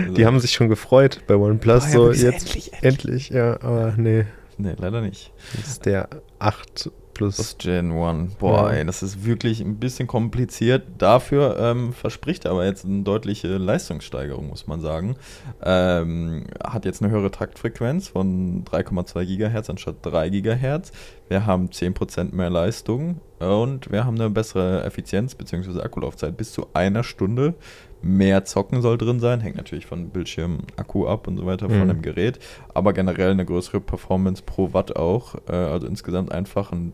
Also, 0.01 0.15
Die 0.15 0.25
haben 0.27 0.41
sich 0.41 0.53
schon 0.53 0.69
gefreut 0.69 1.21
bei 1.27 1.37
OnePlus. 1.37 1.85
Ah, 1.85 1.87
ja, 1.89 1.93
so 1.93 2.11
jetzt 2.13 2.47
endlich, 2.47 2.73
endlich, 2.83 3.29
ja, 3.31 3.55
aber 3.63 3.95
nee, 3.97 4.25
Nee, 4.59 4.75
leider 4.79 5.01
nicht. 5.01 5.33
das 5.57 5.69
ist 5.69 5.87
der 5.87 6.09
8 6.39 6.91
plus. 7.15 7.37
Das 7.37 7.57
Gen 7.59 7.93
1. 7.93 8.35
Boah, 8.35 8.71
Ja. 8.73 8.79
ey, 8.79 8.85
das 8.87 9.03
ist 9.03 9.25
wirklich 9.25 9.61
ein 9.61 9.77
bisschen 9.79 10.07
kompliziert. 10.07 10.85
Dafür 10.99 11.59
ähm, 11.59 11.93
verspricht 11.95 12.45
er 12.45 12.51
aber 12.53 12.65
jetzt 12.67 12.85
eine 12.85 13.03
deutliche 13.03 13.49
Leistungssteigerung, 13.57 14.49
muss 14.49 14.67
man 14.67 14.81
sagen. 14.81 15.17
Ähm, 15.63 16.45
hat 16.63 16.85
jetzt 16.85 17.03
eine 17.03 17.11
höhere 17.11 17.31
Taktfrequenz 17.31 18.09
von 18.09 18.65
3,2 18.65 19.25
GHz 19.25 19.71
anstatt 19.71 19.97
3 20.03 20.29
GHz. 20.31 20.93
Wir 21.29 21.47
haben 21.47 21.69
10% 21.69 22.35
mehr 22.35 22.51
Leistung 22.51 23.21
und 23.41 23.91
wir 23.91 24.05
haben 24.05 24.21
eine 24.21 24.31
bessere 24.31 24.85
Effizienz 24.85 25.35
bzw. 25.35 25.81
Akkulaufzeit. 25.81 26.37
Bis 26.37 26.53
zu 26.53 26.67
einer 26.75 27.03
Stunde 27.03 27.55
mehr 28.03 28.45
Zocken 28.45 28.81
soll 28.83 28.97
drin 28.99 29.21
sein. 29.21 29.41
Hängt 29.41 29.57
natürlich 29.57 29.87
von 29.87 30.11
Bildschirm, 30.11 30.59
Akku 30.77 31.07
ab 31.07 31.27
und 31.27 31.37
so 31.39 31.47
weiter 31.47 31.69
von 31.69 31.81
Mhm. 31.85 31.89
dem 31.89 32.03
Gerät. 32.03 32.39
Aber 32.75 32.93
generell 32.93 33.31
eine 33.33 33.45
größere 33.45 33.81
Performance 33.81 34.43
pro 34.45 34.73
Watt 34.73 34.97
auch. 34.97 35.35
Äh, 35.49 35.53
also 35.55 35.87
insgesamt 35.87 36.33
einfach 36.33 36.73
ein 36.73 36.93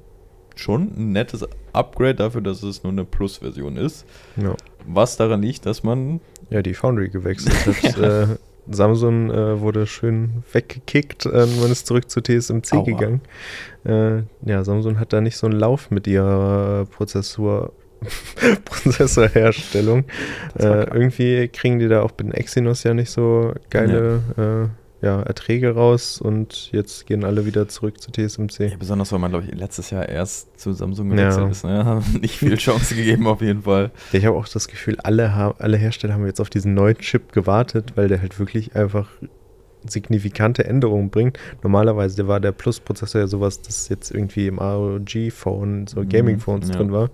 schon 0.58 0.90
ein 0.96 1.12
nettes 1.12 1.46
Upgrade 1.74 2.14
dafür, 2.14 2.40
dass 2.40 2.62
es 2.62 2.82
nur 2.82 2.90
eine 2.92 3.04
Plus-Version 3.04 3.76
ist. 3.76 4.06
Ja. 4.36 4.54
Was 4.86 5.16
daran 5.18 5.42
liegt, 5.42 5.66
dass 5.66 5.82
man. 5.82 6.20
ja, 6.48 6.62
die 6.62 6.72
Foundry 6.74 7.08
gewechselt 7.10 7.54
hat. 7.66 7.98
äh, 7.98 8.36
Samsung 8.68 9.30
äh, 9.30 9.60
wurde 9.60 9.86
schön 9.86 10.42
weggekickt, 10.52 11.26
äh, 11.26 11.46
man 11.60 11.70
ist 11.70 11.86
zurück 11.86 12.10
zu 12.10 12.20
TSMC 12.20 12.72
Aua. 12.72 12.82
gegangen. 12.84 13.20
Äh, 13.84 14.22
ja, 14.44 14.64
Samsung 14.64 14.98
hat 14.98 15.12
da 15.12 15.20
nicht 15.20 15.36
so 15.36 15.46
einen 15.46 15.58
Lauf 15.58 15.90
mit 15.90 16.06
ihrer 16.06 16.86
Prozessorherstellung. 18.64 20.04
Äh, 20.58 20.84
irgendwie 20.92 21.48
kriegen 21.48 21.78
die 21.78 21.88
da 21.88 22.02
auch 22.02 22.10
mit 22.10 22.28
den 22.28 22.32
Exynos 22.32 22.82
ja 22.82 22.94
nicht 22.94 23.10
so 23.10 23.52
geile 23.70 24.20
ja. 24.36 24.68
Ja, 25.06 25.22
Erträge 25.22 25.72
raus 25.72 26.20
und 26.20 26.72
jetzt 26.72 27.06
gehen 27.06 27.24
alle 27.24 27.46
wieder 27.46 27.68
zurück 27.68 28.00
zu 28.00 28.10
TSMC. 28.10 28.70
Ja, 28.70 28.76
besonders 28.76 29.12
weil 29.12 29.20
man, 29.20 29.30
glaube 29.30 29.44
ich, 29.46 29.54
letztes 29.54 29.90
Jahr 29.90 30.08
erst 30.08 30.58
zu 30.58 30.72
Samsung 30.72 31.10
gewechselt 31.10 31.44
ja. 31.44 31.48
ist. 31.48 31.62
Ne? 31.62 31.84
Haben 31.84 32.04
nicht 32.20 32.38
viel 32.38 32.56
Chance 32.56 32.96
gegeben 32.96 33.28
auf 33.28 33.40
jeden 33.40 33.62
Fall. 33.62 33.92
Ja, 34.10 34.18
ich 34.18 34.26
habe 34.26 34.36
auch 34.36 34.48
das 34.48 34.66
Gefühl, 34.66 34.96
alle, 35.04 35.32
alle 35.60 35.76
Hersteller 35.76 36.14
haben 36.14 36.26
jetzt 36.26 36.40
auf 36.40 36.50
diesen 36.50 36.74
neuen 36.74 36.98
Chip 36.98 37.30
gewartet, 37.32 37.92
weil 37.94 38.08
der 38.08 38.20
halt 38.20 38.40
wirklich 38.40 38.74
einfach 38.74 39.08
signifikante 39.88 40.64
Änderungen 40.64 41.10
bringt. 41.10 41.38
Normalerweise 41.62 42.28
war 42.28 42.40
der 42.40 42.52
Plus-Prozessor 42.52 43.22
ja 43.22 43.26
sowas, 43.26 43.62
das 43.62 43.88
jetzt 43.88 44.10
irgendwie 44.10 44.46
im 44.46 44.58
ROG-Phone, 44.58 45.86
so 45.86 46.00
mhm, 46.02 46.08
Gaming-Phones 46.08 46.68
ja. 46.68 46.76
drin 46.76 46.92
war. 46.92 47.10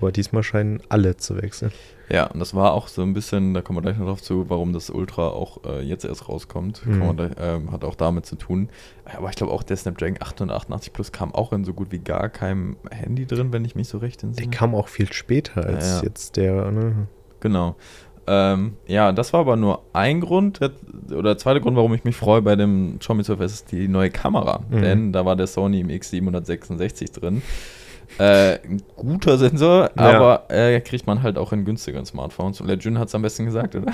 Aber 0.00 0.12
diesmal 0.12 0.42
scheinen 0.42 0.80
alle 0.88 1.16
zu 1.16 1.40
wechseln. 1.40 1.72
Ja, 2.10 2.26
und 2.26 2.40
das 2.40 2.54
war 2.54 2.72
auch 2.72 2.88
so 2.88 3.02
ein 3.02 3.12
bisschen, 3.12 3.52
da 3.52 3.60
kommen 3.60 3.78
wir 3.78 3.82
gleich 3.82 3.98
noch 3.98 4.06
drauf 4.06 4.22
zu, 4.22 4.48
warum 4.48 4.72
das 4.72 4.88
Ultra 4.88 5.28
auch 5.28 5.64
äh, 5.64 5.82
jetzt 5.82 6.04
erst 6.04 6.28
rauskommt. 6.28 6.86
Mhm. 6.86 7.16
Gleich, 7.16 7.32
ähm, 7.38 7.70
hat 7.70 7.84
auch 7.84 7.94
damit 7.94 8.24
zu 8.24 8.36
tun. 8.36 8.70
Aber 9.04 9.28
ich 9.28 9.36
glaube 9.36 9.52
auch 9.52 9.62
der 9.62 9.76
Snapdragon 9.76 10.16
888 10.20 10.92
Plus 10.92 11.12
kam 11.12 11.34
auch 11.34 11.52
in 11.52 11.64
so 11.64 11.74
gut 11.74 11.92
wie 11.92 11.98
gar 11.98 12.28
keinem 12.30 12.76
Handy 12.90 13.26
drin, 13.26 13.52
wenn 13.52 13.64
ich 13.64 13.74
mich 13.74 13.88
so 13.88 13.98
recht 13.98 14.22
entsinne. 14.22 14.48
Der 14.48 14.58
kam 14.58 14.74
auch 14.74 14.88
viel 14.88 15.12
später 15.12 15.64
als 15.64 15.86
ja, 15.86 15.96
ja. 15.96 16.02
jetzt 16.04 16.36
der, 16.36 16.70
ne? 16.70 17.08
Genau. 17.40 17.76
Ähm, 18.30 18.74
ja, 18.86 19.12
das 19.12 19.32
war 19.32 19.40
aber 19.40 19.56
nur 19.56 19.82
ein 19.94 20.20
Grund, 20.20 20.60
oder 21.10 21.22
der 21.22 21.38
zweite 21.38 21.62
Grund, 21.62 21.76
warum 21.76 21.94
ich 21.94 22.04
mich 22.04 22.14
freue 22.14 22.42
bei 22.42 22.56
dem 22.56 22.98
Xiaomi 22.98 23.22
12S, 23.22 23.44
ist 23.44 23.72
die 23.72 23.88
neue 23.88 24.10
Kamera. 24.10 24.60
Mhm. 24.68 24.82
Denn 24.82 25.12
da 25.12 25.24
war 25.24 25.34
der 25.34 25.46
Sony 25.46 25.80
im 25.80 25.88
X766 25.88 27.18
drin. 27.18 27.42
Äh, 28.18 28.58
ein 28.64 28.82
guter 28.96 29.38
Sensor, 29.38 29.90
ja. 29.96 30.02
aber 30.02 30.44
äh, 30.48 30.80
kriegt 30.80 31.06
man 31.06 31.22
halt 31.22 31.38
auch 31.38 31.52
in 31.52 31.64
günstigeren 31.64 32.04
Smartphones. 32.04 32.60
Und 32.60 32.66
der 32.66 32.76
Jun 32.76 32.98
hat 32.98 33.08
es 33.08 33.14
am 33.14 33.22
besten 33.22 33.46
gesagt, 33.46 33.74
oder? 33.74 33.92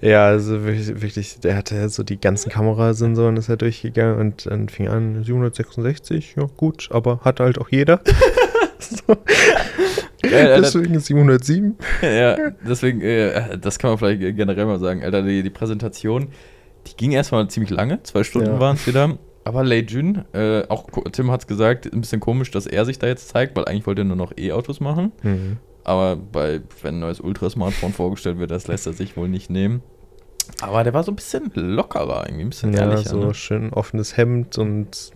Ja, 0.00 0.26
also 0.26 0.64
wirklich, 0.64 1.40
der 1.40 1.56
hatte 1.56 1.88
so 1.88 2.02
die 2.02 2.20
ganzen 2.20 2.50
Kamerasensoren 2.50 3.36
ist 3.36 3.48
er 3.48 3.56
durchgegangen 3.56 4.18
und 4.18 4.46
dann 4.46 4.68
fing 4.68 4.88
an 4.88 5.24
766, 5.24 6.34
ja 6.36 6.48
gut, 6.56 6.88
aber 6.92 7.20
hat 7.20 7.40
halt 7.40 7.58
auch 7.58 7.68
jeder. 7.68 8.00
so. 9.06 9.16
Geil, 10.22 10.60
deswegen 10.60 10.98
707. 10.98 11.76
Ja, 12.02 12.36
deswegen, 12.66 13.00
äh, 13.00 13.58
das 13.58 13.78
kann 13.78 13.90
man 13.90 13.98
vielleicht 13.98 14.20
generell 14.36 14.66
mal 14.66 14.78
sagen. 14.78 15.02
Alter, 15.02 15.22
die, 15.22 15.42
die 15.42 15.50
Präsentation, 15.50 16.28
die 16.86 16.96
ging 16.96 17.12
erstmal 17.12 17.48
ziemlich 17.48 17.70
lange, 17.70 18.02
zwei 18.02 18.24
Stunden 18.24 18.52
ja. 18.52 18.60
waren 18.60 18.76
es 18.76 18.86
wieder. 18.86 19.18
Aber 19.44 19.64
Lei 19.64 19.80
Jun, 19.80 20.24
äh, 20.32 20.62
auch 20.68 20.86
Tim 21.10 21.30
hat 21.30 21.40
es 21.40 21.46
gesagt, 21.46 21.92
ein 21.92 22.00
bisschen 22.00 22.20
komisch, 22.20 22.50
dass 22.52 22.66
er 22.66 22.84
sich 22.84 22.98
da 22.98 23.08
jetzt 23.08 23.28
zeigt, 23.28 23.56
weil 23.56 23.64
eigentlich 23.64 23.86
wollte 23.86 24.02
er 24.02 24.04
nur 24.04 24.16
noch 24.16 24.32
E-Autos 24.36 24.78
machen. 24.78 25.12
Mhm. 25.22 25.58
Aber 25.84 26.14
bei, 26.14 26.60
wenn 26.82 26.96
ein 26.96 27.00
neues 27.00 27.20
Ultra-Smartphone 27.20 27.92
vorgestellt 27.92 28.38
wird, 28.38 28.52
das 28.52 28.68
lässt 28.68 28.86
er 28.86 28.92
sich 28.92 29.16
wohl 29.16 29.28
nicht 29.28 29.50
nehmen. 29.50 29.82
Aber 30.60 30.84
der 30.84 30.94
war 30.94 31.02
so 31.02 31.10
ein 31.12 31.16
bisschen 31.16 31.50
lockerer, 31.54 32.24
irgendwie 32.26 32.44
ein 32.44 32.50
bisschen 32.50 32.72
ja, 32.72 32.80
ehrlicher. 32.80 33.10
so 33.10 33.26
ne? 33.26 33.34
schön 33.34 33.72
offenes 33.72 34.16
Hemd 34.16 34.58
und 34.58 35.12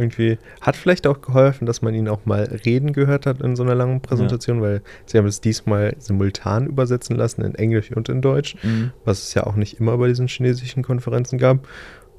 irgendwie 0.00 0.38
hat 0.60 0.76
vielleicht 0.76 1.06
auch 1.06 1.20
geholfen, 1.20 1.66
dass 1.66 1.82
man 1.82 1.94
ihn 1.94 2.08
auch 2.08 2.26
mal 2.26 2.42
reden 2.64 2.92
gehört 2.92 3.26
hat 3.26 3.40
in 3.40 3.56
so 3.56 3.62
einer 3.62 3.74
langen 3.74 4.00
Präsentation, 4.00 4.58
ja. 4.58 4.62
weil 4.62 4.82
sie 5.06 5.18
haben 5.18 5.26
es 5.26 5.40
diesmal 5.40 5.94
simultan 5.98 6.66
übersetzen 6.66 7.16
lassen 7.16 7.42
in 7.42 7.54
Englisch 7.54 7.92
und 7.92 8.08
in 8.08 8.22
Deutsch, 8.22 8.56
mhm. 8.62 8.92
was 9.04 9.22
es 9.22 9.34
ja 9.34 9.46
auch 9.46 9.56
nicht 9.56 9.78
immer 9.80 9.96
bei 9.98 10.08
diesen 10.08 10.28
chinesischen 10.28 10.82
Konferenzen 10.82 11.38
gab. 11.38 11.66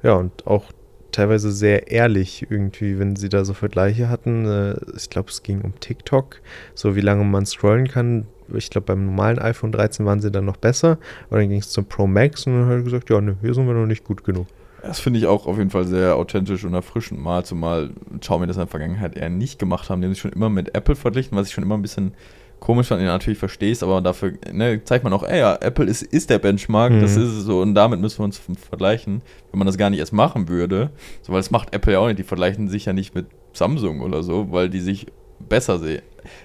Ja, 0.02 0.14
und 0.14 0.46
auch 0.46 0.72
teilweise 1.12 1.52
sehr 1.52 1.90
ehrlich 1.90 2.46
irgendwie, 2.50 2.98
wenn 2.98 3.16
sie 3.16 3.28
da 3.28 3.44
so 3.44 3.54
Vergleiche 3.54 4.08
hatten. 4.08 4.46
Äh, 4.46 4.76
ich 4.96 5.10
glaube, 5.10 5.30
es 5.30 5.42
ging 5.42 5.60
um 5.60 5.78
TikTok, 5.78 6.40
so 6.74 6.96
wie 6.96 7.00
lange 7.00 7.24
man 7.24 7.46
scrollen 7.46 7.86
kann. 7.86 8.26
Ich 8.54 8.70
glaube, 8.70 8.86
beim 8.86 9.06
normalen 9.06 9.38
iPhone 9.38 9.72
13 9.72 10.04
waren 10.04 10.20
sie 10.20 10.30
dann 10.30 10.44
noch 10.44 10.56
besser, 10.56 10.98
aber 11.28 11.38
dann 11.38 11.48
ging 11.48 11.60
es 11.60 11.70
zum 11.70 11.86
Pro 11.86 12.06
Max 12.06 12.46
und 12.46 12.54
dann 12.54 12.66
hat 12.66 12.72
er 12.72 12.82
gesagt, 12.82 13.10
ja, 13.10 13.20
ne, 13.20 13.36
hier 13.40 13.54
sind 13.54 13.66
wir 13.66 13.74
noch 13.74 13.86
nicht 13.86 14.04
gut 14.04 14.24
genug. 14.24 14.46
Das 14.82 14.98
finde 14.98 15.20
ich 15.20 15.26
auch 15.26 15.46
auf 15.46 15.58
jeden 15.58 15.70
Fall 15.70 15.84
sehr 15.84 16.16
authentisch 16.16 16.64
und 16.64 16.74
erfrischend 16.74 17.20
mal, 17.20 17.44
zumal 17.44 17.90
Xiaomi 18.18 18.46
das 18.46 18.56
in 18.56 18.62
der 18.62 18.66
Vergangenheit 18.66 19.16
eher 19.16 19.30
nicht 19.30 19.58
gemacht 19.58 19.88
haben. 19.88 20.00
Die 20.00 20.06
haben 20.06 20.14
sich 20.14 20.20
schon 20.20 20.32
immer 20.32 20.48
mit 20.48 20.74
Apple 20.74 20.96
verglichen, 20.96 21.38
was 21.38 21.48
ich 21.48 21.54
schon 21.54 21.62
immer 21.62 21.76
ein 21.76 21.82
bisschen 21.82 22.14
komisch 22.62 22.88
fand, 22.88 23.02
natürlich 23.02 23.38
verstehst, 23.38 23.82
aber 23.82 24.00
dafür 24.00 24.34
ne, 24.52 24.82
zeigt 24.84 25.02
man 25.02 25.12
auch, 25.12 25.24
ey, 25.24 25.40
ja, 25.40 25.56
Apple 25.60 25.84
ist, 25.84 26.02
ist 26.02 26.30
der 26.30 26.38
Benchmark, 26.38 26.92
mhm. 26.92 27.00
das 27.00 27.16
ist 27.16 27.28
es 27.28 27.44
so 27.44 27.60
und 27.60 27.74
damit 27.74 28.00
müssen 28.00 28.20
wir 28.20 28.24
uns 28.24 28.40
vergleichen. 28.68 29.20
Wenn 29.50 29.58
man 29.58 29.66
das 29.66 29.76
gar 29.76 29.90
nicht 29.90 29.98
erst 29.98 30.12
machen 30.12 30.48
würde, 30.48 30.90
so, 31.22 31.32
weil 31.32 31.40
das 31.40 31.50
macht 31.50 31.74
Apple 31.74 31.92
ja 31.92 31.98
auch 31.98 32.06
nicht, 32.06 32.20
die 32.20 32.24
vergleichen 32.24 32.68
sich 32.68 32.84
ja 32.84 32.92
nicht 32.92 33.16
mit 33.16 33.26
Samsung 33.52 34.00
oder 34.00 34.22
so, 34.22 34.52
weil 34.52 34.70
die 34.70 34.80
sich 34.80 35.06
besser 35.40 35.78
sehen. 35.78 36.02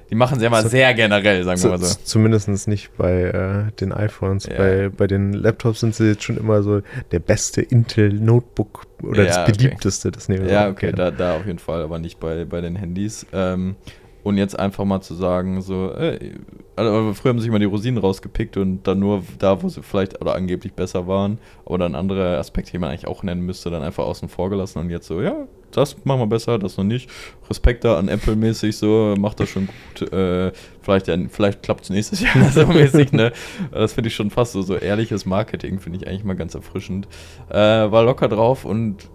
Die 0.09 0.15
machen 0.15 0.39
sie 0.39 0.45
ja 0.45 0.49
mal 0.49 0.63
so, 0.63 0.69
sehr 0.69 0.93
generell, 0.93 1.43
sagen 1.43 1.61
wir 1.61 1.69
mal 1.69 1.79
so. 1.79 1.97
Zumindest 2.03 2.67
nicht 2.67 2.95
bei 2.97 3.23
äh, 3.23 3.71
den 3.79 3.91
iPhones. 3.91 4.45
Ja. 4.45 4.57
Bei, 4.57 4.89
bei 4.89 5.07
den 5.07 5.33
Laptops 5.33 5.81
sind 5.81 5.95
sie 5.95 6.09
jetzt 6.09 6.23
schon 6.23 6.37
immer 6.37 6.63
so 6.63 6.81
der 7.11 7.19
beste 7.19 7.61
Intel 7.61 8.13
Notebook 8.13 8.85
oder 9.03 9.23
ja, 9.23 9.45
das 9.45 9.57
beliebteste. 9.57 10.09
Okay. 10.09 10.15
Das 10.15 10.29
nehmen 10.29 10.45
wir 10.45 10.51
Ja, 10.51 10.69
okay, 10.69 10.91
da, 10.91 11.11
da 11.11 11.37
auf 11.37 11.45
jeden 11.45 11.59
Fall, 11.59 11.81
aber 11.81 11.99
nicht 11.99 12.19
bei, 12.19 12.45
bei 12.45 12.61
den 12.61 12.75
Handys. 12.75 13.25
Ähm, 13.33 13.75
und 14.27 14.37
jetzt 14.37 14.59
einfach 14.59 14.83
mal 14.83 14.99
zu 14.99 15.13
sagen, 15.13 15.61
so, 15.61 15.93
ey, 15.93 16.33
also 16.75 17.13
früher 17.13 17.29
haben 17.29 17.39
sich 17.39 17.47
immer 17.47 17.59
die 17.59 17.65
Rosinen 17.65 17.97
rausgepickt 17.97 18.57
und 18.57 18.83
dann 18.83 18.99
nur 18.99 19.23
da, 19.39 19.63
wo 19.63 19.69
sie 19.69 19.81
vielleicht 19.81 20.19
oder 20.21 20.35
angeblich 20.35 20.73
besser 20.73 21.07
waren, 21.07 21.39
aber 21.65 21.77
dann 21.77 21.95
andere 21.95 22.37
Aspekte, 22.37 22.71
die 22.71 22.77
man 22.77 22.89
eigentlich 22.89 23.07
auch 23.07 23.23
nennen 23.23 23.41
müsste, 23.41 23.69
dann 23.69 23.83
einfach 23.83 24.03
außen 24.03 24.27
vor 24.27 24.49
gelassen 24.49 24.79
und 24.79 24.89
jetzt 24.89 25.07
so, 25.07 25.21
ja, 25.21 25.47
das 25.77 25.95
machen 26.03 26.19
wir 26.19 26.27
besser, 26.27 26.59
das 26.59 26.77
noch 26.77 26.83
nicht. 26.83 27.09
Respekt 27.49 27.83
da 27.83 27.97
an 27.97 28.07
Apple 28.09 28.35
mäßig 28.35 28.75
so, 28.75 29.13
macht 29.17 29.39
das 29.39 29.49
schon 29.49 29.67
gut. 29.67 30.11
Äh, 30.11 30.51
vielleicht 30.81 31.07
ja, 31.07 31.17
vielleicht 31.29 31.63
klappt 31.63 31.83
es 31.83 31.89
nächstes 31.89 32.21
Jahr 32.21 32.33
so 32.51 32.65
mäßig, 32.67 33.11
ne? 33.11 33.31
Das 33.71 33.93
finde 33.93 34.09
ich 34.09 34.15
schon 34.15 34.29
fast 34.29 34.53
so, 34.53 34.61
so 34.61 34.75
ehrliches 34.75 35.25
Marketing, 35.25 35.79
finde 35.79 35.99
ich 35.99 36.07
eigentlich 36.07 36.23
mal 36.23 36.35
ganz 36.35 36.55
erfrischend. 36.55 37.07
Äh, 37.49 37.55
war 37.55 38.03
locker 38.03 38.27
drauf 38.27 38.65
und 38.65 39.09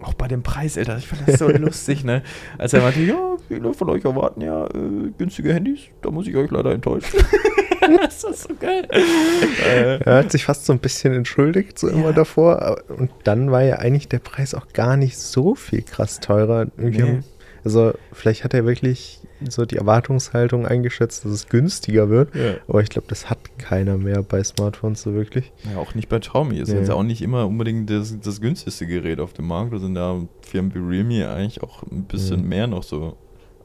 auch 0.00 0.14
bei 0.14 0.28
dem 0.28 0.42
Preis, 0.42 0.78
Alter, 0.78 0.98
ich 0.98 1.08
fand 1.08 1.26
das 1.26 1.38
so 1.38 1.48
lustig, 1.48 2.04
ne? 2.04 2.22
Als 2.56 2.72
er 2.72 2.82
meinte, 2.82 3.00
ja, 3.00 3.36
viele 3.48 3.74
von 3.74 3.90
euch 3.90 4.04
erwarten 4.04 4.40
ja 4.40 4.66
äh, 4.66 5.10
günstige 5.16 5.52
Handys, 5.52 5.80
da 6.02 6.10
muss 6.10 6.26
ich 6.26 6.36
euch 6.36 6.50
leider 6.50 6.72
enttäuschen. 6.72 7.20
das 8.02 8.24
ist 8.24 8.42
so 8.42 8.54
geil. 8.58 8.88
Äh, 8.90 9.98
er 10.02 10.16
hat 10.16 10.32
sich 10.32 10.44
fast 10.44 10.66
so 10.66 10.72
ein 10.72 10.78
bisschen 10.78 11.14
entschuldigt, 11.14 11.78
so 11.78 11.88
ja. 11.88 11.94
immer 11.94 12.12
davor. 12.12 12.82
Und 12.88 13.10
dann 13.24 13.50
war 13.50 13.62
ja 13.62 13.76
eigentlich 13.76 14.08
der 14.08 14.18
Preis 14.18 14.54
auch 14.54 14.68
gar 14.72 14.96
nicht 14.96 15.18
so 15.18 15.54
viel 15.54 15.82
krass 15.82 16.20
teurer. 16.20 16.66
Nee. 16.76 17.20
Also, 17.64 17.92
vielleicht 18.12 18.44
hat 18.44 18.54
er 18.54 18.64
wirklich 18.64 19.20
so 19.46 19.64
die 19.64 19.76
Erwartungshaltung 19.76 20.66
eingeschätzt, 20.66 21.24
dass 21.24 21.32
es 21.32 21.48
günstiger 21.48 22.08
wird. 22.08 22.34
Ja. 22.34 22.54
Aber 22.66 22.82
ich 22.82 22.88
glaube, 22.88 23.08
das 23.08 23.30
hat 23.30 23.38
keiner 23.58 23.96
mehr 23.96 24.22
bei 24.22 24.42
Smartphones 24.42 25.02
so 25.02 25.14
wirklich. 25.14 25.52
Ja, 25.70 25.78
auch 25.78 25.94
nicht 25.94 26.08
bei 26.08 26.18
Xiaomi. 26.18 26.58
Ist 26.58 26.70
ja. 26.70 26.78
jetzt 26.78 26.90
auch 26.90 27.02
nicht 27.02 27.22
immer 27.22 27.46
unbedingt 27.46 27.90
das, 27.90 28.18
das 28.20 28.40
günstigste 28.40 28.86
Gerät 28.86 29.20
auf 29.20 29.32
dem 29.32 29.46
Markt. 29.46 29.72
Da 29.72 29.78
sind 29.78 29.94
da 29.94 30.20
Firmen 30.42 30.74
wie 30.74 30.78
Realme 30.78 31.30
eigentlich 31.30 31.62
auch 31.62 31.82
ein 31.84 32.04
bisschen 32.04 32.40
ja. 32.40 32.46
mehr 32.46 32.66
noch 32.66 32.82
so 32.82 33.16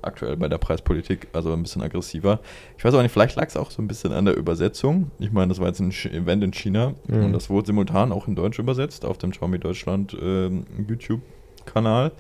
aktuell 0.04 0.38
bei 0.38 0.48
der 0.48 0.58
Preispolitik, 0.58 1.28
also 1.34 1.54
ein 1.54 1.64
bisschen 1.64 1.82
aggressiver. 1.82 2.40
Ich 2.78 2.86
weiß 2.86 2.94
auch 2.94 3.02
nicht, 3.02 3.12
vielleicht 3.12 3.36
lag 3.36 3.48
es 3.48 3.58
auch 3.58 3.72
so 3.72 3.82
ein 3.82 3.88
bisschen 3.88 4.14
an 4.14 4.26
der 4.26 4.36
Übersetzung. 4.36 5.12
Ich 5.20 5.32
meine, 5.32 5.50
das 5.50 5.60
war 5.60 5.68
jetzt 5.68 5.80
ein 5.80 5.92
Event 5.92 6.44
in 6.44 6.52
China 6.52 6.94
mhm. 7.08 7.26
und 7.26 7.34
das 7.34 7.50
wurde 7.50 7.68
simultan 7.68 8.12
auch 8.12 8.28
in 8.28 8.36
Deutsch 8.36 8.60
übersetzt 8.60 9.06
auf 9.06 9.18
dem 9.18 9.32
Xiaomi 9.32 9.60
Deutschland 9.60 10.14
äh, 10.14 10.50
YouTube-Kanal. 10.88 12.12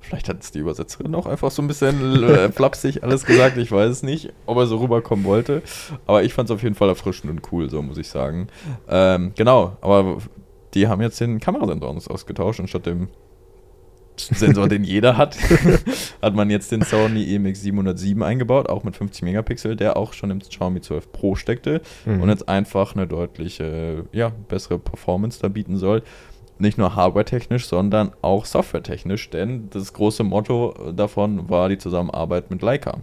Vielleicht 0.00 0.28
hat 0.28 0.42
es 0.42 0.52
die 0.52 0.60
Übersetzerin 0.60 1.14
auch 1.14 1.26
einfach 1.26 1.50
so 1.50 1.60
ein 1.60 1.68
bisschen 1.68 2.22
äh, 2.28 2.52
flapsig 2.52 3.02
alles 3.02 3.24
gesagt, 3.24 3.56
ich 3.56 3.72
weiß 3.72 3.90
es 3.90 4.02
nicht, 4.02 4.32
ob 4.46 4.58
er 4.58 4.66
so 4.66 4.78
rüberkommen 4.78 5.24
wollte. 5.24 5.62
Aber 6.06 6.22
ich 6.22 6.34
fand 6.34 6.48
es 6.48 6.54
auf 6.54 6.62
jeden 6.62 6.74
Fall 6.74 6.88
erfrischend 6.88 7.30
und 7.30 7.52
cool, 7.52 7.68
so 7.68 7.82
muss 7.82 7.98
ich 7.98 8.08
sagen. 8.08 8.48
Ähm, 8.88 9.32
genau, 9.36 9.76
aber 9.80 10.18
die 10.74 10.86
haben 10.86 11.02
jetzt 11.02 11.20
den 11.20 11.40
Kamerasensor 11.40 11.96
ausgetauscht 12.10 12.60
und 12.60 12.68
statt 12.68 12.86
dem 12.86 13.08
Sensor, 14.20 14.68
den 14.68 14.84
jeder 14.84 15.16
hat, 15.16 15.36
hat 16.22 16.34
man 16.34 16.50
jetzt 16.50 16.72
den 16.72 16.82
Sony 16.82 17.34
EMX 17.34 17.62
707 17.62 18.22
eingebaut, 18.22 18.68
auch 18.68 18.84
mit 18.84 18.96
50 18.96 19.22
Megapixel, 19.22 19.76
der 19.76 19.96
auch 19.96 20.12
schon 20.12 20.30
im 20.30 20.40
Xiaomi 20.40 20.80
12 20.80 21.12
Pro 21.12 21.34
steckte 21.34 21.80
mhm. 22.04 22.22
und 22.22 22.28
jetzt 22.28 22.48
einfach 22.48 22.94
eine 22.94 23.06
deutliche, 23.06 24.04
ja, 24.12 24.32
bessere 24.48 24.78
Performance 24.78 25.40
da 25.40 25.48
bieten 25.48 25.76
soll 25.76 26.02
nicht 26.58 26.78
nur 26.78 26.96
hardware-technisch, 26.96 27.66
sondern 27.66 28.12
auch 28.22 28.44
software-technisch, 28.44 29.30
denn 29.30 29.70
das 29.70 29.92
große 29.92 30.24
Motto 30.24 30.92
davon 30.92 31.48
war 31.48 31.68
die 31.68 31.78
Zusammenarbeit 31.78 32.50
mit 32.50 32.62
Leica. 32.62 32.98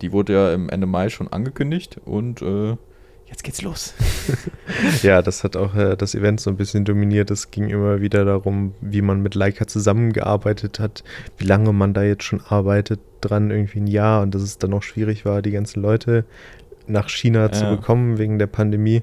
Die 0.00 0.12
wurde 0.12 0.32
ja 0.32 0.54
im 0.54 0.70
Ende 0.70 0.86
Mai 0.86 1.10
schon 1.10 1.28
angekündigt 1.28 2.00
und 2.04 2.40
äh, 2.42 2.76
jetzt 3.30 3.44
geht's 3.44 3.62
los. 3.62 3.94
ja, 5.02 5.22
das 5.22 5.44
hat 5.44 5.56
auch 5.56 5.74
äh, 5.74 5.96
das 5.96 6.14
Event 6.14 6.40
so 6.40 6.50
ein 6.50 6.56
bisschen 6.56 6.84
dominiert. 6.84 7.30
Es 7.30 7.50
ging 7.50 7.70
immer 7.70 8.00
wieder 8.00 8.24
darum, 8.24 8.74
wie 8.80 9.02
man 9.02 9.22
mit 9.22 9.34
Leica 9.34 9.66
zusammengearbeitet 9.66 10.78
hat, 10.78 11.04
wie 11.38 11.46
lange 11.46 11.72
man 11.72 11.94
da 11.94 12.02
jetzt 12.02 12.24
schon 12.24 12.40
arbeitet 12.40 13.00
dran, 13.20 13.50
irgendwie 13.50 13.80
ein 13.80 13.86
Jahr 13.86 14.22
und 14.22 14.34
dass 14.34 14.42
es 14.42 14.58
dann 14.58 14.74
auch 14.74 14.82
schwierig 14.82 15.24
war, 15.24 15.42
die 15.42 15.52
ganzen 15.52 15.80
Leute 15.80 16.24
nach 16.86 17.08
China 17.08 17.42
ja. 17.42 17.52
zu 17.52 17.64
bekommen 17.66 18.18
wegen 18.18 18.38
der 18.38 18.48
Pandemie. 18.48 19.02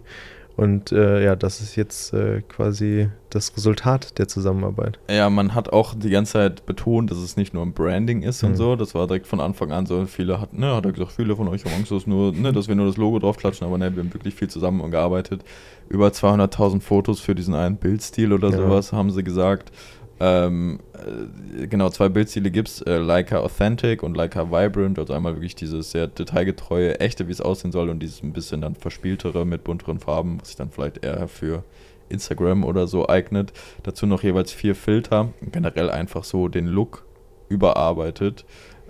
Und 0.57 0.91
äh, 0.91 1.23
ja, 1.23 1.35
das 1.35 1.61
ist 1.61 1.75
jetzt 1.75 2.13
äh, 2.13 2.41
quasi 2.41 3.09
das 3.29 3.55
Resultat 3.55 4.17
der 4.17 4.27
Zusammenarbeit. 4.27 4.97
Ja, 5.07 5.29
man 5.29 5.53
hat 5.53 5.71
auch 5.71 5.93
die 5.93 6.09
ganze 6.09 6.33
Zeit 6.33 6.65
betont, 6.65 7.11
dass 7.11 7.19
es 7.19 7.37
nicht 7.37 7.53
nur 7.53 7.63
ein 7.63 7.73
Branding 7.73 8.23
ist 8.23 8.41
Mhm. 8.41 8.49
und 8.49 8.55
so. 8.55 8.75
Das 8.75 8.95
war 8.95 9.05
direkt 9.05 9.27
von 9.27 9.39
Anfang 9.39 9.71
an 9.71 9.85
so. 9.85 10.03
Viele 10.07 10.41
hatten, 10.41 10.59
ne, 10.59 10.75
hat 10.75 10.83
er 10.85 10.93
gesagt, 10.93 11.11
viele 11.11 11.35
von 11.35 11.47
euch 11.47 11.63
haben 11.63 11.73
Angst, 11.75 11.91
dass, 11.91 12.07
nur, 12.07 12.31
ne, 12.33 12.51
dass 12.53 12.67
wir 12.67 12.73
nur 12.75 12.87
das 12.87 12.97
Logo 12.97 13.19
draufklatschen, 13.19 13.67
aber 13.67 13.77
ne, 13.77 13.95
wir 13.95 14.01
haben 14.03 14.11
wirklich 14.13 14.33
viel 14.33 14.49
zusammengearbeitet. 14.49 15.43
Über 15.89 16.07
200.000 16.07 16.81
Fotos 16.81 17.19
für 17.19 17.35
diesen 17.35 17.53
einen 17.53 17.77
Bildstil 17.77 18.33
oder 18.33 18.49
Ja. 18.49 18.57
sowas, 18.57 18.91
haben 18.91 19.11
sie 19.11 19.23
gesagt. 19.23 19.71
Ähm, 20.19 20.79
äh, 20.93 21.67
genau, 21.67 21.89
zwei 21.89 22.09
Bildstile 22.09 22.49
gibt 22.49 22.69
es, 22.69 22.81
äh, 22.81 22.97
Leica 22.97 23.37
Authentic 23.37 24.01
und 24.01 24.17
Leica 24.17 24.49
Vibrant, 24.49 24.97
also 24.97 25.13
einmal 25.13 25.35
wirklich 25.35 25.55
dieses 25.55 25.91
sehr 25.91 26.07
detailgetreue, 26.07 26.99
echte, 26.99 27.27
wie 27.27 27.31
es 27.31 27.41
aussehen 27.41 27.71
soll 27.71 27.89
und 27.89 27.99
dieses 27.99 28.23
ein 28.23 28.33
bisschen 28.33 28.61
dann 28.61 28.75
verspieltere 28.75 29.45
mit 29.45 29.63
bunteren 29.63 29.99
Farben, 29.99 30.39
was 30.39 30.49
sich 30.49 30.57
dann 30.57 30.71
vielleicht 30.71 31.05
eher 31.05 31.27
für 31.27 31.63
Instagram 32.09 32.63
oder 32.63 32.87
so 32.87 33.07
eignet. 33.07 33.53
Dazu 33.83 34.05
noch 34.07 34.23
jeweils 34.23 34.51
vier 34.51 34.75
Filter, 34.75 35.33
generell 35.51 35.89
einfach 35.89 36.23
so 36.23 36.47
den 36.47 36.67
Look 36.67 37.05
überarbeitet. 37.49 38.45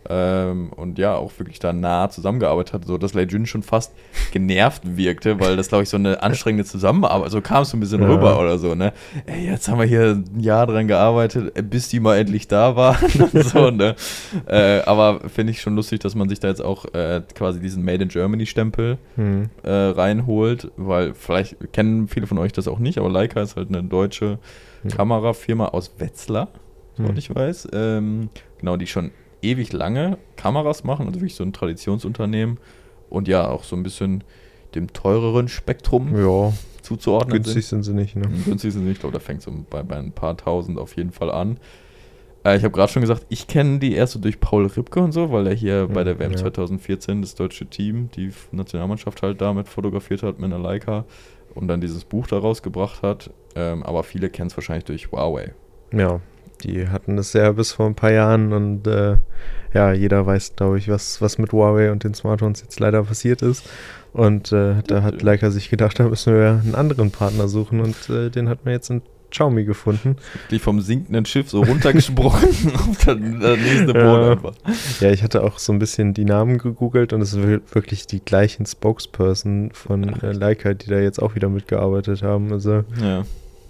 Ähm, 0.10 0.72
und 0.76 0.98
ja, 0.98 1.16
auch 1.16 1.32
wirklich 1.38 1.60
da 1.60 1.74
nah 1.74 2.10
zusammengearbeitet 2.10 2.74
hat, 2.74 2.86
so 2.86 2.98
dass 2.98 3.14
Lei 3.14 3.24
Jun 3.24 3.46
schon 3.46 3.62
fast 3.64 3.94
genervt 4.32 4.84
wirkte, 4.98 5.40
weil 5.40 5.58
das, 5.58 5.68
glaube 5.68 5.84
ich, 5.84 5.90
so 5.90 5.98
eine 5.98 6.24
anstrengende 6.24 6.64
Zusammenarbeit, 6.66 7.32
so 7.32 7.42
kam 7.42 7.64
es 7.64 7.72
so 7.72 7.78
ein 7.78 7.82
bisschen 7.82 8.02
Ja. 8.02 8.08
rüber 8.10 8.40
oder 8.40 8.58
so, 8.58 8.74
ne? 8.76 8.94
Ey, 9.26 9.46
jetzt 9.48 9.68
haben 9.68 9.80
wir 9.80 9.86
hier 9.86 10.12
ein 10.34 10.40
Jahr 10.40 10.66
dran 10.68 10.88
gearbeitet, 10.88 11.58
äh, 11.58 11.62
bis 11.62 11.90
die 11.90 12.00
mal 12.00 12.18
endlich 12.18 12.48
da 12.48 12.68
und 13.34 13.44
so, 13.44 13.70
ne? 13.72 13.96
Äh, 14.48 14.80
aber 14.86 15.30
finde 15.30 15.52
ich 15.52 15.62
schon 15.62 15.76
lustig, 15.76 16.00
dass 16.00 16.16
man 16.16 16.30
sich 16.30 16.40
da 16.40 16.48
jetzt 16.48 16.62
auch 16.64 16.86
äh, 16.94 17.22
quasi 17.36 17.60
diesen 17.60 17.84
Made 17.84 18.04
in 18.04 18.10
Germany 18.10 18.46
Stempel 18.46 18.98
Hm. 19.16 19.50
äh, 19.64 19.70
reinholt, 19.72 20.72
weil 20.78 21.14
vielleicht 21.14 21.58
kennen 21.74 22.08
viele 22.08 22.28
von 22.28 22.38
euch 22.38 22.54
das 22.54 22.68
auch 22.68 22.80
nicht, 22.80 22.98
aber 22.98 23.10
Leica 23.10 23.42
ist 23.42 23.56
halt 23.56 23.70
eine 23.70 23.84
deutsche 23.84 24.40
Hm. 24.84 24.92
Kamerafirma 24.92 25.66
aus 25.70 25.92
Wetzlar, 25.98 26.50
soweit 26.96 27.10
Hm. 27.10 27.18
ich 27.18 27.34
weiß. 27.36 27.68
Ähm, 27.74 28.30
genau, 28.60 28.78
die 28.78 28.88
schon 28.88 29.12
ewig 29.42 29.74
lange 29.74 30.18
Kameras 30.36 30.84
machen, 30.84 31.06
also 31.08 31.20
wirklich 31.20 31.36
so 31.36 31.44
ein 31.44 31.54
Traditionsunternehmen 31.54 32.60
und 33.10 33.28
ja 33.28 33.48
auch 33.48 33.64
so 33.64 33.76
ein 33.76 33.84
bisschen 33.84 34.24
dem 34.76 34.92
teureren 34.94 35.48
Spektrum 35.48 36.16
Ja, 36.16 36.54
zuzuordnen 36.82 37.42
günstig 37.44 37.66
sind 37.66 37.84
sie 37.84 37.94
nicht, 37.94 38.16
ne? 38.16 38.24
sind. 38.24 38.46
Günstig 38.46 38.74
sind 38.74 38.82
sie 38.82 38.88
nicht, 38.88 38.98
ich 38.98 39.00
glaube, 39.02 39.14
da 39.14 39.20
fängt 39.20 39.46
es 39.46 39.54
bei, 39.70 39.84
bei 39.84 39.96
ein 39.98 40.12
paar 40.12 40.36
tausend 40.38 40.78
auf 40.78 40.96
jeden 40.98 41.12
Fall 41.12 41.32
an. 41.32 41.58
Äh, 42.44 42.58
ich 42.58 42.64
habe 42.64 42.74
gerade 42.74 42.92
schon 42.92 43.02
gesagt, 43.02 43.26
ich 43.30 43.48
kenne 43.48 43.80
die 43.80 43.94
erst 43.94 44.14
so 44.14 44.20
durch 44.20 44.40
Paul 44.40 44.66
Ripke 44.68 45.00
und 45.00 45.12
so, 45.12 45.32
weil 45.32 45.48
er 45.48 45.54
hier 45.54 45.88
bei 45.88 46.02
Hm, 46.02 46.06
der 46.06 46.20
WM 46.20 46.32
ja. 46.32 46.38
2014 46.38 47.22
das 47.22 47.36
deutsche 47.36 47.66
Team, 47.68 48.10
die 48.16 48.32
Nationalmannschaft 48.52 49.22
halt 49.22 49.42
damit 49.42 49.68
fotografiert 49.68 50.24
hat 50.24 50.40
mit 50.40 50.52
einer 50.52 50.62
Leica 50.62 51.06
und 51.56 51.68
dann 51.68 51.82
dieses 51.82 52.04
Buch 52.06 52.28
daraus 52.28 52.62
gebracht 52.62 53.02
hat. 53.02 53.32
Ähm, 53.56 53.84
aber 53.84 54.04
viele 54.04 54.30
kennen 54.30 54.48
es 54.48 54.58
wahrscheinlich 54.58 54.86
durch 54.86 55.12
Huawei. 55.12 55.54
Ja, 55.92 56.20
die 56.64 56.88
hatten 56.90 57.18
das 57.18 57.34
ja 57.34 57.52
bis 57.52 57.72
vor 57.74 57.86
ein 57.86 57.96
paar 57.96 58.12
Jahren 58.12 58.54
und 58.54 58.88
äh, 58.88 59.18
ja, 59.74 59.92
jeder 59.94 60.26
weiß, 60.26 60.56
glaube 60.56 60.78
ich, 60.78 60.88
was, 60.90 61.22
was 61.22 61.38
mit 61.38 61.52
Huawei 61.52 61.92
und 61.92 62.04
den 62.04 62.14
Smartphones 62.14 62.62
jetzt 62.62 62.80
leider 62.80 63.04
passiert 63.04 63.42
ist. 63.42 63.64
Und 64.14 64.52
äh, 64.52 64.76
da 64.88 65.04
hat 65.04 65.22
Leica 65.22 65.52
sich 65.52 65.70
gedacht, 65.70 66.00
da 66.00 66.08
müssen 66.08 66.34
wir 66.34 66.62
einen 66.64 66.74
anderen 66.76 67.12
Partner 67.12 67.48
suchen 67.48 67.82
und 67.82 68.10
äh, 68.10 68.30
den 68.30 68.50
hat 68.50 68.66
man 68.66 68.74
jetzt 68.74 68.90
in 68.90 69.02
Xiaomi 69.30 69.66
gefunden. 69.66 70.16
Die 70.52 70.58
vom 70.58 70.80
sinkenden 70.80 71.26
Schiff 71.26 71.50
so 71.50 71.62
runtergesprungen 71.62 72.74
auf 72.76 73.06
das 73.06 73.18
das 73.18 73.60
nächste 73.60 73.94
Boot 73.94 73.96
Ja. 73.96 74.32
einfach. 74.32 74.54
Ja, 75.02 75.12
ich 75.12 75.22
hatte 75.22 75.44
auch 75.44 75.60
so 75.60 75.74
ein 75.74 75.80
bisschen 75.80 76.14
die 76.14 76.24
Namen 76.26 76.58
gegoogelt 76.58 77.12
und 77.14 77.22
es 77.22 77.32
sind 77.32 77.62
wirklich 77.76 78.08
die 78.08 78.22
gleichen 78.24 78.66
Spokesperson 78.66 79.72
von 79.74 80.22
äh, 80.22 80.32
Leica, 80.32 80.74
die 80.74 80.90
da 80.90 81.00
jetzt 81.00 81.22
auch 81.22 81.36
wieder 81.36 81.50
mitgearbeitet 81.50 82.24
haben. 82.24 82.52
Also 82.54 82.84
Ja. 83.02 83.24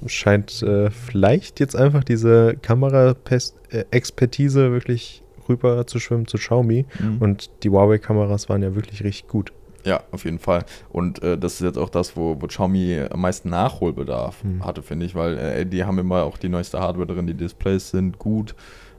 Scheint 0.05 0.62
äh, 0.63 0.89
vielleicht 0.91 1.60
jetzt 1.60 1.75
einfach 1.75 2.03
diese 2.03 2.55
Kamera-Expertise 2.62 4.71
wirklich 4.71 5.23
rüber 5.49 5.88
zu 5.88 5.99
schwimmen 5.99 6.27
zu 6.27 6.38
Xiaomi. 6.38 6.86
Mhm. 6.99 7.17
Und 7.19 7.49
die 7.63 7.69
Huawei-Kameras 7.69 8.49
waren 8.49 8.62
ja 8.63 8.75
wirklich 8.75 9.03
richtig 9.03 9.27
gut. 9.27 9.51
Ja, 9.86 10.03
auf 10.12 10.25
jeden 10.25 10.39
Fall. 10.39 10.65
Und 10.89 11.21
äh, 11.23 11.38
das 11.38 11.53
ist 11.55 11.62
jetzt 11.62 11.77
auch 11.77 11.89
das, 11.89 12.17
wo, 12.17 12.36
wo 12.41 12.47
Xiaomi 12.47 12.99
am 13.10 13.21
meisten 13.21 13.49
Nachholbedarf 13.49 14.43
Hm. 14.43 14.65
hatte, 14.65 14.81
finde 14.81 15.05
ich, 15.05 15.15
weil 15.15 15.38
äh, 15.38 15.65
die 15.65 15.83
haben 15.86 15.97
immer 15.99 16.23
auch 16.23 16.38
die 16.38 16.49
neueste 16.49 16.79
Hardware 16.79 17.07
drin, 17.07 17.27
die 17.27 17.33
Displays 17.33 17.91
sind 17.91 18.19
gut. 18.19 18.53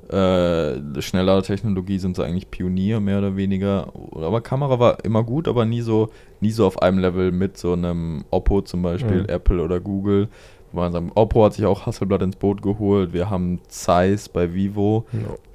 Äh, 0.09 1.03
schneller 1.03 1.43
Technologie 1.43 1.99
sind 1.99 2.17
sie 2.17 2.25
eigentlich 2.25 2.51
Pionier, 2.51 2.99
mehr 3.01 3.19
oder 3.19 3.37
weniger. 3.37 3.93
Aber 4.15 4.41
Kamera 4.41 4.79
war 4.79 5.05
immer 5.05 5.23
gut, 5.23 5.47
aber 5.47 5.67
nie 5.67 5.83
so, 5.83 6.09
nie 6.41 6.53
so 6.53 6.67
auf 6.67 6.81
einem 6.81 6.99
Level 6.99 7.31
mit 7.31 7.59
so 7.59 7.75
einem 7.75 8.25
Oppo 8.31 8.63
zum 8.63 8.81
Beispiel, 8.81 9.25
Mhm. 9.25 9.29
Apple 9.29 9.63
oder 9.63 9.81
Google. 9.81 10.29
Sagen, 10.75 11.13
Oppo 11.15 11.45
hat 11.45 11.55
sich 11.55 11.65
auch 11.67 11.87
Hasselblatt 11.87 12.23
ins 12.23 12.37
Boot 12.37 12.63
geholt. 12.63 13.13
Wir 13.13 13.31
haben 13.31 13.61
Zeiss 13.69 14.29
bei 14.29 14.53
Vivo. 14.55 15.07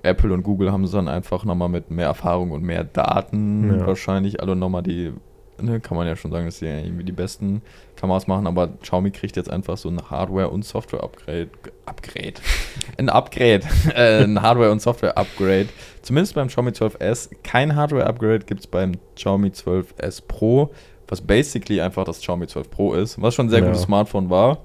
Apple 0.01 0.33
und 0.33 0.43
Google 0.43 0.71
haben 0.71 0.83
es 0.83 0.91
dann 0.91 1.07
einfach 1.07 1.45
nochmal 1.45 1.69
mit 1.69 1.91
mehr 1.91 2.07
Erfahrung 2.07 2.51
und 2.51 2.63
mehr 2.63 2.83
Daten 2.83 3.79
Ja. 3.79 3.87
wahrscheinlich 3.87 4.41
alle 4.41 4.55
nochmal 4.55 4.83
die, 4.83 5.13
ne, 5.61 5.79
kann 5.79 5.95
man 5.97 6.07
ja 6.07 6.15
schon 6.15 6.31
sagen, 6.31 6.45
dass 6.45 6.59
sie 6.59 6.65
irgendwie 6.67 7.03
die 7.03 7.11
besten 7.11 7.61
Kameras 7.95 8.27
machen, 8.27 8.47
aber 8.47 8.67
Xiaomi 8.81 9.11
kriegt 9.11 9.37
jetzt 9.37 9.49
einfach 9.49 9.77
so 9.77 9.87
ein 9.89 10.01
Hardware- 10.09 10.49
und 10.49 10.65
Software-Upgrade. 10.65 11.49
Upgrade. 11.85 12.33
Ein 12.97 13.09
Upgrade. 13.09 13.61
äh, 13.95 14.23
ein 14.23 14.41
Hardware- 14.41 14.71
und 14.71 14.81
Software-Upgrade. 14.81 15.67
Zumindest 16.01 16.35
beim 16.35 16.47
Xiaomi 16.47 16.71
12S. 16.71 17.29
Kein 17.43 17.75
Hardware-Upgrade 17.75 18.39
gibt 18.39 18.61
es 18.61 18.67
beim 18.67 18.93
Xiaomi 19.15 19.49
12S 19.49 20.21
Pro, 20.27 20.71
was 21.07 21.21
basically 21.21 21.79
einfach 21.79 22.03
das 22.03 22.19
Xiaomi 22.19 22.47
12 22.47 22.69
Pro 22.69 22.93
ist, 22.93 23.21
was 23.21 23.35
schon 23.35 23.45
ein 23.45 23.49
sehr 23.49 23.59
Ja. 23.59 23.65
gutes 23.67 23.83
Smartphone 23.83 24.29
war. 24.29 24.57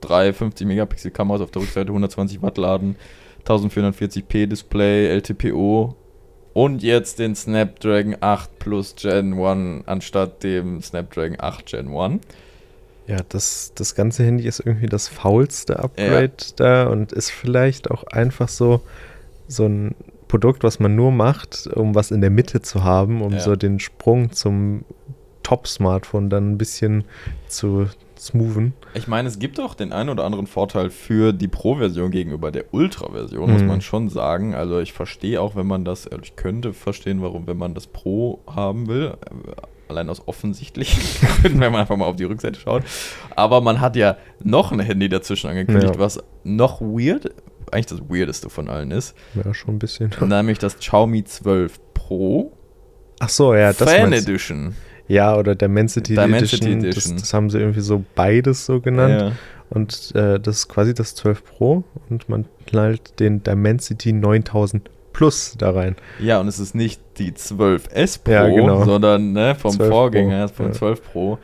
Drei 0.00 0.32
50 0.32 0.66
Megapixel 0.66 1.10
Kameras 1.10 1.40
auf 1.40 1.50
der 1.50 1.62
Rückseite, 1.62 1.88
120 1.90 2.42
Watt 2.42 2.58
Laden, 2.58 2.96
1440p 3.46 4.46
Display, 4.46 5.08
LTPO 5.08 5.94
und 6.52 6.82
jetzt 6.82 7.18
den 7.18 7.34
Snapdragon 7.34 8.16
8 8.20 8.58
Plus 8.58 8.94
Gen 8.96 9.38
1 9.38 9.86
anstatt 9.86 10.42
dem 10.42 10.80
Snapdragon 10.82 11.36
8 11.38 11.66
Gen 11.66 11.88
1. 11.96 12.20
Ja, 13.06 13.18
das, 13.28 13.72
das 13.76 13.94
ganze 13.94 14.24
Handy 14.24 14.46
ist 14.48 14.58
irgendwie 14.60 14.86
das 14.88 15.06
faulste 15.06 15.78
Upgrade 15.78 16.32
da 16.56 16.88
und 16.88 17.12
ist 17.12 17.30
vielleicht 17.30 17.90
auch 17.90 18.02
einfach 18.04 18.48
so, 18.48 18.80
so 19.46 19.66
ein 19.66 19.94
Produkt, 20.26 20.64
was 20.64 20.80
man 20.80 20.96
nur 20.96 21.12
macht, 21.12 21.68
um 21.68 21.94
was 21.94 22.10
in 22.10 22.20
der 22.20 22.30
Mitte 22.30 22.62
zu 22.62 22.82
haben, 22.82 23.22
um 23.22 23.34
Ja. 23.34 23.38
so 23.40 23.54
den 23.54 23.78
Sprung 23.78 24.32
zum 24.32 24.84
Top-Smartphone 25.44 26.28
dann 26.30 26.50
ein 26.52 26.58
bisschen 26.58 27.04
zu 27.46 27.86
smoothen. 28.18 28.72
Ich 28.94 29.06
meine, 29.08 29.28
es 29.28 29.38
gibt 29.38 29.58
auch 29.60 29.74
den 29.74 29.92
einen 29.92 30.08
oder 30.10 30.24
anderen 30.24 30.46
Vorteil 30.46 30.90
für 30.90 31.32
die 31.32 31.48
Pro-Version 31.48 32.10
gegenüber 32.10 32.50
der 32.50 32.72
Ultra-Version, 32.72 33.50
muss 33.50 33.62
Mhm. 33.62 33.66
man 33.68 33.80
schon 33.80 34.08
sagen. 34.08 34.54
Also 34.54 34.80
ich 34.80 34.92
verstehe 34.92 35.40
auch, 35.40 35.56
wenn 35.56 35.66
man 35.66 35.84
das, 35.84 36.06
also 36.06 36.22
ich 36.22 36.36
könnte 36.36 36.72
verstehen, 36.72 37.22
warum, 37.22 37.46
wenn 37.46 37.56
man 37.58 37.74
das 37.74 37.86
Pro 37.86 38.40
haben 38.46 38.88
will, 38.88 39.14
äh, 39.14 39.60
allein 39.88 40.08
aus 40.08 40.26
offensichtlichen 40.26 41.02
Gründen, 41.42 41.60
wenn 41.60 41.72
man 41.72 41.82
einfach 41.82 41.96
mal 41.96 42.06
auf 42.06 42.16
die 42.16 42.24
Rückseite 42.24 42.58
schaut. 42.58 42.82
Aber 43.36 43.60
man 43.60 43.80
hat 43.80 43.96
ja 43.96 44.16
noch 44.42 44.72
ein 44.72 44.80
Handy 44.80 45.08
dazwischen 45.08 45.48
angekündigt, 45.50 45.94
Ja. 45.94 46.00
was 46.00 46.18
noch 46.44 46.80
weird, 46.80 47.30
eigentlich 47.70 47.86
das 47.86 48.00
weirdeste 48.08 48.48
von 48.50 48.68
allen 48.68 48.90
ist, 48.90 49.14
Ja, 49.34 49.52
schon 49.54 49.76
ein 49.76 49.78
bisschen. 49.78 50.10
nämlich 50.20 50.58
das 50.58 50.78
Xiaomi 50.78 51.24
12 51.24 51.78
Pro 51.94 52.52
Ach 53.18 53.28
so, 53.30 53.54
ja, 53.54 53.72
das 53.72 53.90
Fan. 53.90 54.12
Edition. 54.12 54.74
Ja, 55.08 55.36
oder 55.36 55.54
Dimensity, 55.54 56.14
Dimensity 56.14 56.56
Edition. 56.56 56.84
Edition. 56.84 57.12
Das, 57.14 57.22
das 57.22 57.34
haben 57.34 57.50
sie 57.50 57.58
irgendwie 57.58 57.80
so 57.80 58.04
beides 58.14 58.66
so 58.66 58.80
genannt. 58.80 59.20
Ja. 59.20 59.32
Und 59.70 60.14
äh, 60.14 60.38
das 60.38 60.58
ist 60.58 60.68
quasi 60.68 60.94
das 60.94 61.14
12 61.14 61.44
Pro 61.44 61.84
und 62.08 62.28
man 62.28 62.46
knallt 62.66 63.18
den 63.20 63.42
Dimensity 63.42 64.12
9000 64.12 64.90
Plus 65.12 65.54
da 65.56 65.70
rein. 65.70 65.96
Ja, 66.20 66.40
und 66.40 66.46
es 66.46 66.58
ist 66.58 66.74
nicht 66.74 67.00
die 67.16 67.32
12S 67.32 68.22
Pro, 68.22 68.32
Ja, 68.32 68.48
genau. 68.48 68.84
sondern 68.84 69.32
ne, 69.32 69.54
vom 69.54 69.70
12 69.70 69.88
Pro, 69.88 69.96
Vorgänger, 69.96 70.48
vom 70.48 70.66
ja. 70.66 70.72
12 70.72 71.02
Pro. 71.02 71.38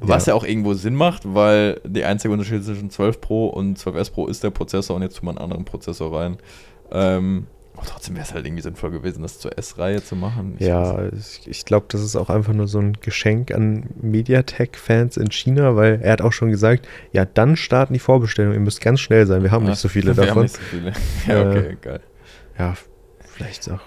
Was 0.00 0.26
ja. 0.26 0.34
auch 0.34 0.44
irgendwo 0.44 0.74
Sinn 0.74 0.96
macht, 0.96 1.22
weil 1.24 1.80
der 1.84 2.08
einzige 2.08 2.32
Unterschied 2.32 2.64
zwischen 2.64 2.90
12 2.90 3.20
Pro 3.20 3.46
und 3.46 3.78
12S 3.78 4.12
Pro 4.12 4.26
ist 4.26 4.42
der 4.42 4.50
Prozessor 4.50 4.96
und 4.96 5.02
jetzt 5.02 5.14
tut 5.14 5.24
man 5.24 5.36
einen 5.36 5.44
anderen 5.44 5.64
Prozessor 5.64 6.16
rein. 6.16 6.36
Ähm, 6.90 7.46
aber 7.78 7.86
trotzdem 7.86 8.16
wäre 8.16 8.24
es 8.26 8.34
halt 8.34 8.44
irgendwie 8.44 8.62
sinnvoll 8.62 8.90
gewesen, 8.90 9.22
das 9.22 9.38
zur 9.38 9.56
S-Reihe 9.56 10.02
zu 10.02 10.16
machen. 10.16 10.56
Ich 10.58 10.66
Ja, 10.66 11.06
ich, 11.12 11.46
ich 11.46 11.64
glaube, 11.64 11.86
das 11.88 12.02
ist 12.02 12.16
auch 12.16 12.28
einfach 12.28 12.52
nur 12.52 12.66
so 12.68 12.78
ein 12.80 12.94
Geschenk 13.00 13.52
an 13.52 13.84
MediaTek-Fans 14.02 15.16
in 15.16 15.30
China, 15.30 15.76
weil 15.76 16.00
er 16.02 16.12
hat 16.12 16.22
auch 16.22 16.32
schon 16.32 16.50
gesagt, 16.50 16.86
ja, 17.12 17.24
dann 17.24 17.56
starten 17.56 17.92
die 17.94 17.98
Vorbestellungen, 18.00 18.54
ihr 18.54 18.60
müsst 18.60 18.80
ganz 18.80 19.00
schnell 19.00 19.26
sein, 19.26 19.42
wir 19.42 19.50
haben 19.50 19.62
nicht. 19.64 19.70
nicht 19.72 19.80
so 19.80 19.88
viele 19.88 20.16
wir 20.16 20.24
davon. 20.24 20.36
Haben 20.36 20.42
nicht 20.42 20.56
so 20.56 20.62
viele. 20.62 20.92
ja, 21.26 21.48
okay, 21.48 21.68
Äh, 21.70 21.76
geil. 21.80 22.00
Ja, 22.58 22.74
vielleicht 23.20 23.70
auch 23.70 23.80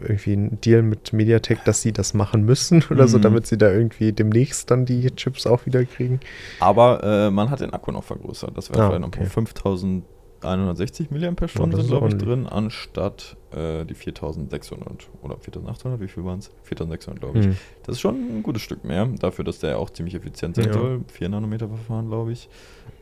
irgendwie 0.00 0.32
ein 0.32 0.60
Deal 0.60 0.82
mit 0.82 1.12
MediaTek, 1.12 1.64
dass 1.64 1.80
sie 1.82 1.92
das 1.92 2.14
machen 2.14 2.44
müssen 2.44 2.82
oder 2.90 3.06
so, 3.06 3.18
Mhm. 3.18 3.22
damit 3.22 3.46
sie 3.46 3.58
da 3.58 3.70
irgendwie 3.70 4.12
demnächst 4.12 4.70
dann 4.70 4.86
die 4.86 5.08
Chips 5.14 5.46
auch 5.46 5.66
wieder 5.66 5.84
kriegen. 5.84 6.18
Aber 6.60 7.02
äh, 7.04 7.30
man 7.30 7.50
hat 7.50 7.60
den 7.60 7.72
Akku 7.72 7.92
noch 7.92 8.02
vergrößert. 8.04 8.56
Das 8.56 8.70
wäre 8.70 8.82
Ah, 8.82 8.86
vielleicht 8.88 9.00
noch 9.02 9.08
okay. 9.08 9.26
5000 9.26 10.04
1160 10.44 11.10
mAh 11.10 11.18
Ja, 11.18 11.32
sind, 11.36 11.86
glaube 11.88 12.08
ich, 12.08 12.16
drin, 12.16 12.46
anstatt 12.46 13.36
äh, 13.52 13.84
die 13.84 13.94
4600 13.94 15.08
oder 15.22 15.36
4800, 15.38 16.00
wie 16.00 16.08
viel 16.08 16.24
waren 16.24 16.38
es? 16.38 16.50
4600, 16.62 17.20
glaube 17.20 17.38
ich. 17.38 17.44
Hm. 17.46 17.56
Das 17.84 17.96
ist 17.96 18.00
schon 18.00 18.14
ein 18.38 18.42
gutes 18.42 18.62
Stück 18.62 18.84
mehr, 18.84 19.06
dafür, 19.06 19.44
dass 19.44 19.58
der 19.58 19.78
auch 19.78 19.90
ziemlich 19.90 20.14
effizient 20.14 20.56
sein 20.56 20.66
Ja. 20.66 20.72
soll. 20.72 21.00
4 21.12 21.28
Nanometer 21.28 21.68
Verfahren, 21.68 22.08
glaube 22.08 22.32
ich. 22.32 22.48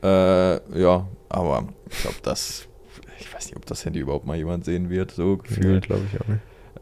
Äh, 0.02 0.81
ja, 0.81 1.07
aber 1.28 1.68
ich 1.90 2.00
glaube, 2.02 2.16
das, 2.22 2.66
ich 3.20 3.33
weiß 3.35 3.46
nicht, 3.46 3.57
ob 3.57 3.66
das 3.66 3.85
Handy 3.85 4.00
überhaupt 4.00 4.26
mal 4.26 4.37
jemand 4.37 4.64
sehen 4.64 4.90
wird, 4.90 5.11
so 5.12 5.33
Nee, 5.33 5.38
gefühlt. 5.48 5.85
glaube 5.87 6.02
ich 6.12 6.20
auch 6.20 6.26
nicht. 6.28 6.40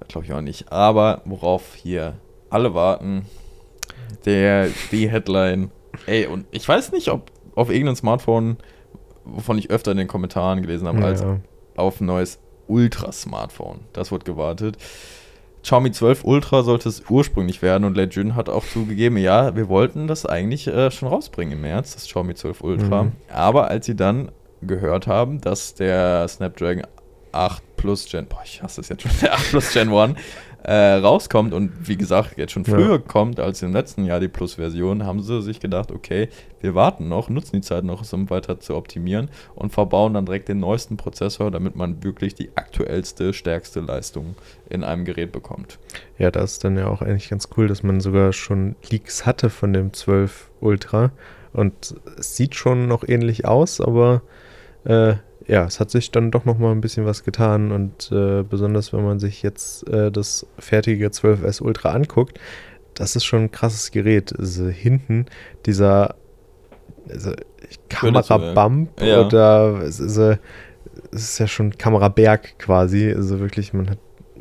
Glaube 0.08 0.26
ich 0.26 0.32
auch 0.32 0.40
nicht. 0.40 0.72
Aber 0.72 1.22
worauf 1.24 1.74
hier 1.74 2.14
alle 2.48 2.74
warten, 2.74 3.26
der, 4.24 4.68
die 4.90 5.08
Headline. 5.08 5.70
Ey, 6.06 6.26
und 6.26 6.46
ich 6.50 6.66
weiß 6.68 6.92
nicht, 6.92 7.08
ob 7.10 7.30
auf 7.54 7.68
irgendeinem 7.70 7.96
Smartphone, 7.96 8.56
wovon 9.24 9.58
ich 9.58 9.70
öfter 9.70 9.92
in 9.92 9.98
den 9.98 10.08
Kommentaren 10.08 10.62
gelesen 10.62 10.88
habe, 10.88 11.04
als 11.04 11.20
Ja. 11.20 11.38
auf 11.76 12.00
ein 12.00 12.06
neues 12.06 12.38
Ultra-Smartphone. 12.68 13.80
Das 13.92 14.12
wird 14.12 14.24
gewartet. 14.24 14.76
Xiaomi 15.62 15.92
12 15.92 16.24
Ultra 16.24 16.62
sollte 16.62 16.88
es 16.88 17.02
ursprünglich 17.10 17.60
werden 17.60 17.84
und 17.84 17.94
Lejun 17.96 18.34
hat 18.34 18.48
auch 18.48 18.64
zugegeben, 18.64 19.18
ja, 19.18 19.54
wir 19.56 19.68
wollten 19.68 20.06
das 20.06 20.24
eigentlich 20.24 20.66
äh, 20.66 20.90
schon 20.90 21.08
rausbringen 21.08 21.52
im 21.54 21.60
März, 21.60 21.92
das 21.94 22.04
Xiaomi 22.06 22.34
12 22.34 22.62
Ultra. 22.62 23.04
Mhm. 23.04 23.12
Aber 23.30 23.68
als 23.68 23.84
sie 23.86 23.94
dann 23.94 24.32
gehört 24.62 25.06
haben, 25.06 25.40
dass 25.40 25.74
der 25.74 26.26
Snapdragon 26.28 26.84
8 27.32 27.62
Plus 27.76 28.06
Gen, 28.10 28.26
boah, 28.26 28.40
ich 28.44 28.62
hasse 28.62 28.80
es 28.80 28.88
jetzt 28.88 29.02
schon, 29.02 29.10
der 29.20 29.34
8 29.34 29.50
Plus 29.50 29.72
Gen 29.72 29.92
1 29.92 30.14
äh, 30.62 30.94
rauskommt 30.94 31.54
und 31.54 31.88
wie 31.88 31.96
gesagt, 31.96 32.36
jetzt 32.36 32.52
schon 32.52 32.64
Ja. 32.64 32.74
früher 32.74 32.98
kommt 32.98 33.40
als 33.40 33.62
im 33.62 33.72
letzten 33.72 34.04
Jahr 34.04 34.20
die 34.20 34.28
Plus-Version, 34.28 35.04
haben 35.06 35.22
sie 35.22 35.40
sich 35.42 35.58
gedacht, 35.60 35.90
okay, 35.90 36.28
wir 36.60 36.74
warten 36.74 37.08
noch, 37.08 37.30
nutzen 37.30 37.56
die 37.56 37.60
Zeit 37.62 37.84
noch, 37.84 38.04
um 38.12 38.28
weiter 38.28 38.60
zu 38.60 38.76
optimieren 38.76 39.30
und 39.54 39.72
verbauen 39.72 40.12
dann 40.14 40.26
direkt 40.26 40.48
den 40.48 40.60
neuesten 40.60 40.96
Prozessor, 40.98 41.50
damit 41.50 41.76
man 41.76 42.02
wirklich 42.04 42.34
die 42.34 42.50
aktuellste, 42.56 43.32
stärkste 43.32 43.80
Leistung 43.80 44.34
in 44.68 44.84
einem 44.84 45.04
Gerät 45.06 45.32
bekommt. 45.32 45.78
Ja, 46.18 46.30
da 46.30 46.42
ist 46.42 46.62
dann 46.62 46.76
ja 46.76 46.88
auch 46.88 47.00
eigentlich 47.00 47.30
ganz 47.30 47.48
cool, 47.56 47.66
dass 47.66 47.82
man 47.82 48.00
sogar 48.00 48.32
schon 48.34 48.76
Leaks 48.90 49.24
hatte 49.24 49.48
von 49.48 49.72
dem 49.72 49.92
12 49.94 50.50
Ultra. 50.60 51.12
Und 51.52 51.94
es 52.18 52.36
sieht 52.36 52.54
schon 52.54 52.86
noch 52.86 53.02
ähnlich 53.08 53.44
aus, 53.46 53.80
aber 53.80 54.22
äh, 54.84 55.14
ja, 55.46 55.64
es 55.64 55.80
hat 55.80 55.90
sich 55.90 56.10
dann 56.10 56.30
doch 56.30 56.44
noch 56.44 56.58
mal 56.58 56.70
ein 56.72 56.80
bisschen 56.80 57.06
was 57.06 57.24
getan. 57.24 57.72
Und 57.72 58.10
äh, 58.12 58.42
besonders, 58.42 58.92
wenn 58.92 59.04
man 59.04 59.18
sich 59.18 59.42
jetzt 59.42 59.88
äh, 59.88 60.10
das 60.12 60.46
fertige 60.58 61.08
12S 61.08 61.62
Ultra 61.62 61.90
anguckt, 61.90 62.38
das 62.94 63.16
ist 63.16 63.24
schon 63.24 63.42
ein 63.44 63.50
krasses 63.50 63.90
Gerät. 63.90 64.32
Also 64.38 64.68
hinten 64.68 65.26
dieser 65.66 66.14
also, 67.08 67.32
Kamerabump 67.88 69.00
Ja. 69.00 69.24
oder 69.26 69.80
es 69.82 70.00
ist, 70.00 70.16
äh, 70.18 70.36
es 71.12 71.22
ist 71.22 71.38
ja 71.38 71.46
schon 71.46 71.76
Kameraberg 71.76 72.58
quasi. 72.58 73.12
Also 73.12 73.40
wirklich, 73.40 73.72
man 73.72 73.90
hat 73.90 73.98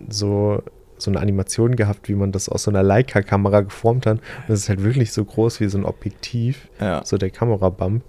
so, 0.09 0.61
so 0.97 1.09
eine 1.11 1.19
Animation 1.19 1.75
gehabt, 1.75 2.09
wie 2.09 2.15
man 2.15 2.31
das 2.31 2.49
aus 2.49 2.63
so 2.63 2.71
einer 2.71 2.83
Leica-Kamera 2.83 3.61
geformt 3.61 4.05
hat. 4.05 4.17
Und 4.17 4.23
das 4.49 4.59
ist 4.61 4.69
halt 4.69 4.83
wirklich 4.83 5.11
so 5.13 5.23
groß 5.25 5.59
wie 5.59 5.69
so 5.69 5.77
ein 5.77 5.85
Objektiv, 5.85 6.67
Ja. 6.79 7.01
so 7.05 7.17
der 7.17 7.29
Kamerabump. 7.29 8.03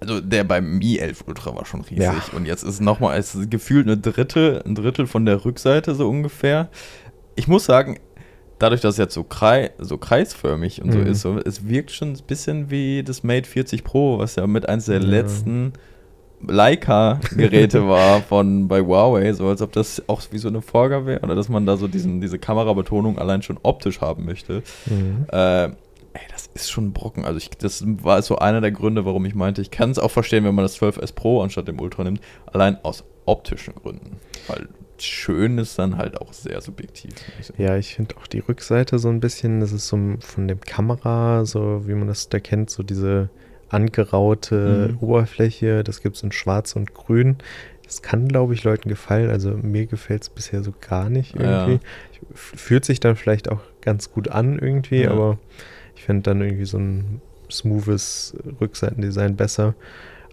Also 0.00 0.20
der 0.20 0.44
beim 0.44 0.78
Mi 0.78 0.96
11 0.96 1.24
Ultra 1.26 1.54
war 1.54 1.66
schon 1.66 1.82
riesig 1.82 1.98
Ja. 2.04 2.22
und 2.34 2.46
jetzt 2.46 2.62
ist 2.62 2.80
nochmal, 2.80 3.18
es 3.18 3.34
ist 3.34 3.50
gefühlt 3.50 3.86
eine 3.86 3.98
Drittel, 3.98 4.62
ein 4.66 4.74
Drittel 4.74 5.06
von 5.06 5.26
der 5.26 5.44
Rückseite 5.44 5.94
so 5.94 6.08
ungefähr. 6.08 6.68
Ich 7.34 7.46
muss 7.48 7.66
sagen, 7.66 7.98
dadurch, 8.58 8.80
dass 8.80 8.94
es 8.94 8.98
jetzt 8.98 9.14
so, 9.14 9.24
krei 9.24 9.70
so 9.78 9.98
kreisförmig 9.98 10.82
und 10.82 10.92
so 10.92 10.98
Mhm. 10.98 11.06
ist, 11.06 11.20
so, 11.20 11.38
es 11.38 11.68
wirkt 11.68 11.90
schon 11.90 12.12
ein 12.12 12.18
bisschen 12.26 12.70
wie 12.70 13.02
das 13.02 13.22
Mate 13.22 13.48
40 13.48 13.84
Pro, 13.84 14.18
was 14.18 14.36
ja 14.36 14.46
mit 14.46 14.68
eins 14.68 14.86
der 14.86 15.00
Ja. 15.00 15.06
letzten 15.06 15.72
Leica-Geräte 16.46 17.86
war 17.88 18.22
von 18.22 18.68
bei 18.68 18.80
Huawei, 18.80 19.32
so 19.32 19.48
als 19.48 19.62
ob 19.62 19.72
das 19.72 20.02
auch 20.08 20.22
wie 20.30 20.38
so 20.38 20.48
eine 20.48 20.62
Vorgabe 20.62 21.06
wäre 21.06 21.20
oder 21.22 21.34
dass 21.34 21.48
man 21.48 21.66
da 21.66 21.76
so 21.76 21.88
diesen, 21.88 22.20
diese 22.20 22.38
Kamerabetonung 22.38 23.18
allein 23.18 23.42
schon 23.42 23.58
optisch 23.62 24.00
haben 24.00 24.24
möchte. 24.24 24.62
Mhm. 24.86 25.26
Äh, 25.30 25.70
ist 26.54 26.70
schon 26.70 26.86
ein 26.88 26.92
Brocken. 26.92 27.24
Also 27.24 27.38
ich, 27.38 27.50
das 27.50 27.84
war 28.02 28.20
so 28.22 28.38
einer 28.38 28.60
der 28.60 28.72
Gründe, 28.72 29.04
warum 29.04 29.24
ich 29.26 29.34
meinte, 29.34 29.62
ich 29.62 29.70
kann 29.70 29.90
es 29.90 29.98
auch 29.98 30.10
verstehen, 30.10 30.44
wenn 30.44 30.54
man 30.54 30.64
das 30.64 30.78
12S 30.80 31.14
Pro 31.14 31.42
anstatt 31.42 31.68
dem 31.68 31.80
Ultra 31.80 32.04
nimmt, 32.04 32.20
allein 32.46 32.76
aus 32.84 33.04
optischen 33.26 33.74
Gründen. 33.74 34.16
Weil 34.48 34.68
schön 34.98 35.58
ist 35.58 35.78
dann 35.78 35.96
halt 35.96 36.20
auch 36.20 36.32
sehr 36.32 36.60
subjektiv. 36.60 37.12
Ja, 37.56 37.76
ich 37.76 37.94
finde 37.94 38.16
auch 38.18 38.26
die 38.26 38.40
Rückseite 38.40 38.98
so 38.98 39.08
ein 39.08 39.20
bisschen, 39.20 39.60
das 39.60 39.72
ist 39.72 39.86
so 39.88 39.96
von 40.20 40.48
dem 40.48 40.60
Kamera, 40.60 41.44
so 41.44 41.86
wie 41.86 41.94
man 41.94 42.08
das 42.08 42.28
da 42.28 42.38
kennt, 42.40 42.68
so 42.70 42.82
diese 42.82 43.30
angeraute 43.68 44.90
Mhm. 44.92 44.98
Oberfläche. 45.00 45.84
Das 45.84 46.02
gibt 46.02 46.16
es 46.16 46.22
in 46.22 46.32
schwarz 46.32 46.76
und 46.76 46.94
grün. 46.94 47.36
Das 47.84 48.02
kann, 48.02 48.28
glaube 48.28 48.54
ich, 48.54 48.62
Leuten 48.62 48.88
gefallen. 48.88 49.30
Also 49.30 49.50
mir 49.50 49.86
gefällt 49.86 50.22
es 50.22 50.28
bisher 50.30 50.62
so 50.62 50.72
gar 50.80 51.08
nicht 51.08 51.34
Ja. 51.38 51.66
irgendwie. 51.66 51.84
F- 52.34 52.52
Fühlt 52.56 52.84
sich 52.84 53.00
dann 53.00 53.16
vielleicht 53.16 53.50
auch 53.50 53.60
ganz 53.80 54.12
gut 54.12 54.28
an 54.28 54.58
irgendwie, 54.58 55.02
Ja. 55.02 55.10
aber 55.12 55.38
ich 56.00 56.06
finde 56.06 56.22
dann 56.22 56.40
irgendwie 56.40 56.64
so 56.64 56.78
ein 56.78 57.20
smoothes 57.50 58.34
Rückseitendesign 58.58 59.36
besser. 59.36 59.74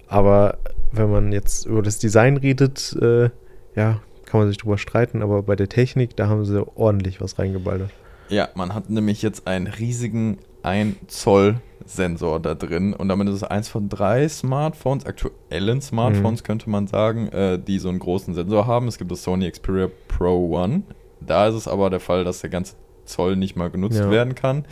Aber 0.08 0.60
wenn 0.93 1.12
man 1.12 1.34
jetzt 1.34 1.65
über 1.65 1.82
das 1.82 1.99
Design 1.99 2.38
redet, 2.38 2.95
äh, 3.01 3.30
ja, 3.75 3.99
kann 4.23 4.39
man 4.39 4.47
sich 4.47 4.58
drüber 4.58 4.77
streiten, 4.77 5.21
aber 5.21 5.43
bei 5.43 5.58
der 5.58 5.67
Technik, 5.67 6.15
da 6.15 6.30
haben 6.30 6.45
sie 6.45 6.65
ordentlich 6.77 7.19
was 7.19 7.38
reingeballert. 7.38 7.89
Ja, 8.30 8.47
man 8.56 8.73
hat 8.73 8.89
nämlich 8.89 9.21
jetzt 9.21 9.45
einen 9.45 9.67
riesigen 9.67 10.38
1 10.63 10.95
Zoll 11.08 11.60
Sensor 11.86 12.39
da 12.39 12.56
drin 12.56 12.93
und 12.93 13.10
damit 13.10 13.27
ist 13.27 13.36
es 13.36 13.43
eins 13.43 13.67
von 13.67 13.89
drei 13.89 14.27
Smartphones, 14.30 15.06
aktuellen 15.06 15.82
Smartphones 15.82 16.45
könnte 16.45 16.69
man 16.69 16.88
sagen, 16.88 17.27
äh, 17.27 17.60
die 17.60 17.80
so 17.80 17.89
einen 17.89 17.99
großen 17.99 18.34
Sensor 18.34 18.67
haben. 18.67 18.88
Es 18.88 18.97
gibt 18.97 19.12
das 19.12 19.21
Sony 19.23 19.51
Xperia 19.51 19.89
Pro 20.08 20.49
One. 20.58 20.84
Da 21.19 21.47
ist 21.49 21.56
es 21.56 21.67
aber 21.67 21.89
der 21.89 21.99
Fall, 21.99 22.23
dass 22.23 22.39
der 22.39 22.49
ganze 22.49 22.75
Zoll 23.03 23.36
nicht 23.36 23.58
mal 23.58 23.69
genutzt 23.69 23.99
Ja. 23.99 24.10
werden 24.12 24.34
kann. 24.34 24.63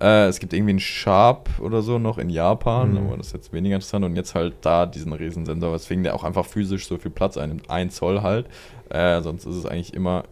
Äh, 0.00 0.26
es 0.26 0.40
gibt 0.40 0.52
irgendwie 0.52 0.70
einen 0.70 0.80
Sharp 0.80 1.48
oder 1.60 1.80
so 1.82 1.98
noch 1.98 2.18
in 2.18 2.28
Japan, 2.30 2.92
Mhm. 2.92 2.96
aber 3.08 3.16
das 3.16 3.28
ist 3.28 3.32
jetzt 3.34 3.52
weniger 3.52 3.76
interessant. 3.76 4.04
Und 4.04 4.16
jetzt 4.16 4.34
halt 4.34 4.54
da 4.62 4.86
diesen 4.86 5.12
Riesensensor, 5.12 5.72
weswegen 5.72 6.02
der 6.04 6.14
auch 6.14 6.24
einfach 6.24 6.44
physisch 6.46 6.86
so 6.88 6.98
viel 6.98 7.10
Platz 7.10 7.36
einnimmt. 7.36 7.70
Ein 7.70 7.90
Zoll 7.90 8.22
halt. 8.22 8.46
Äh, 8.90 9.20
sonst 9.22 9.46
ist 9.46 9.54
es 9.56 9.66
eigentlich 9.66 9.94
immer, 9.94 10.24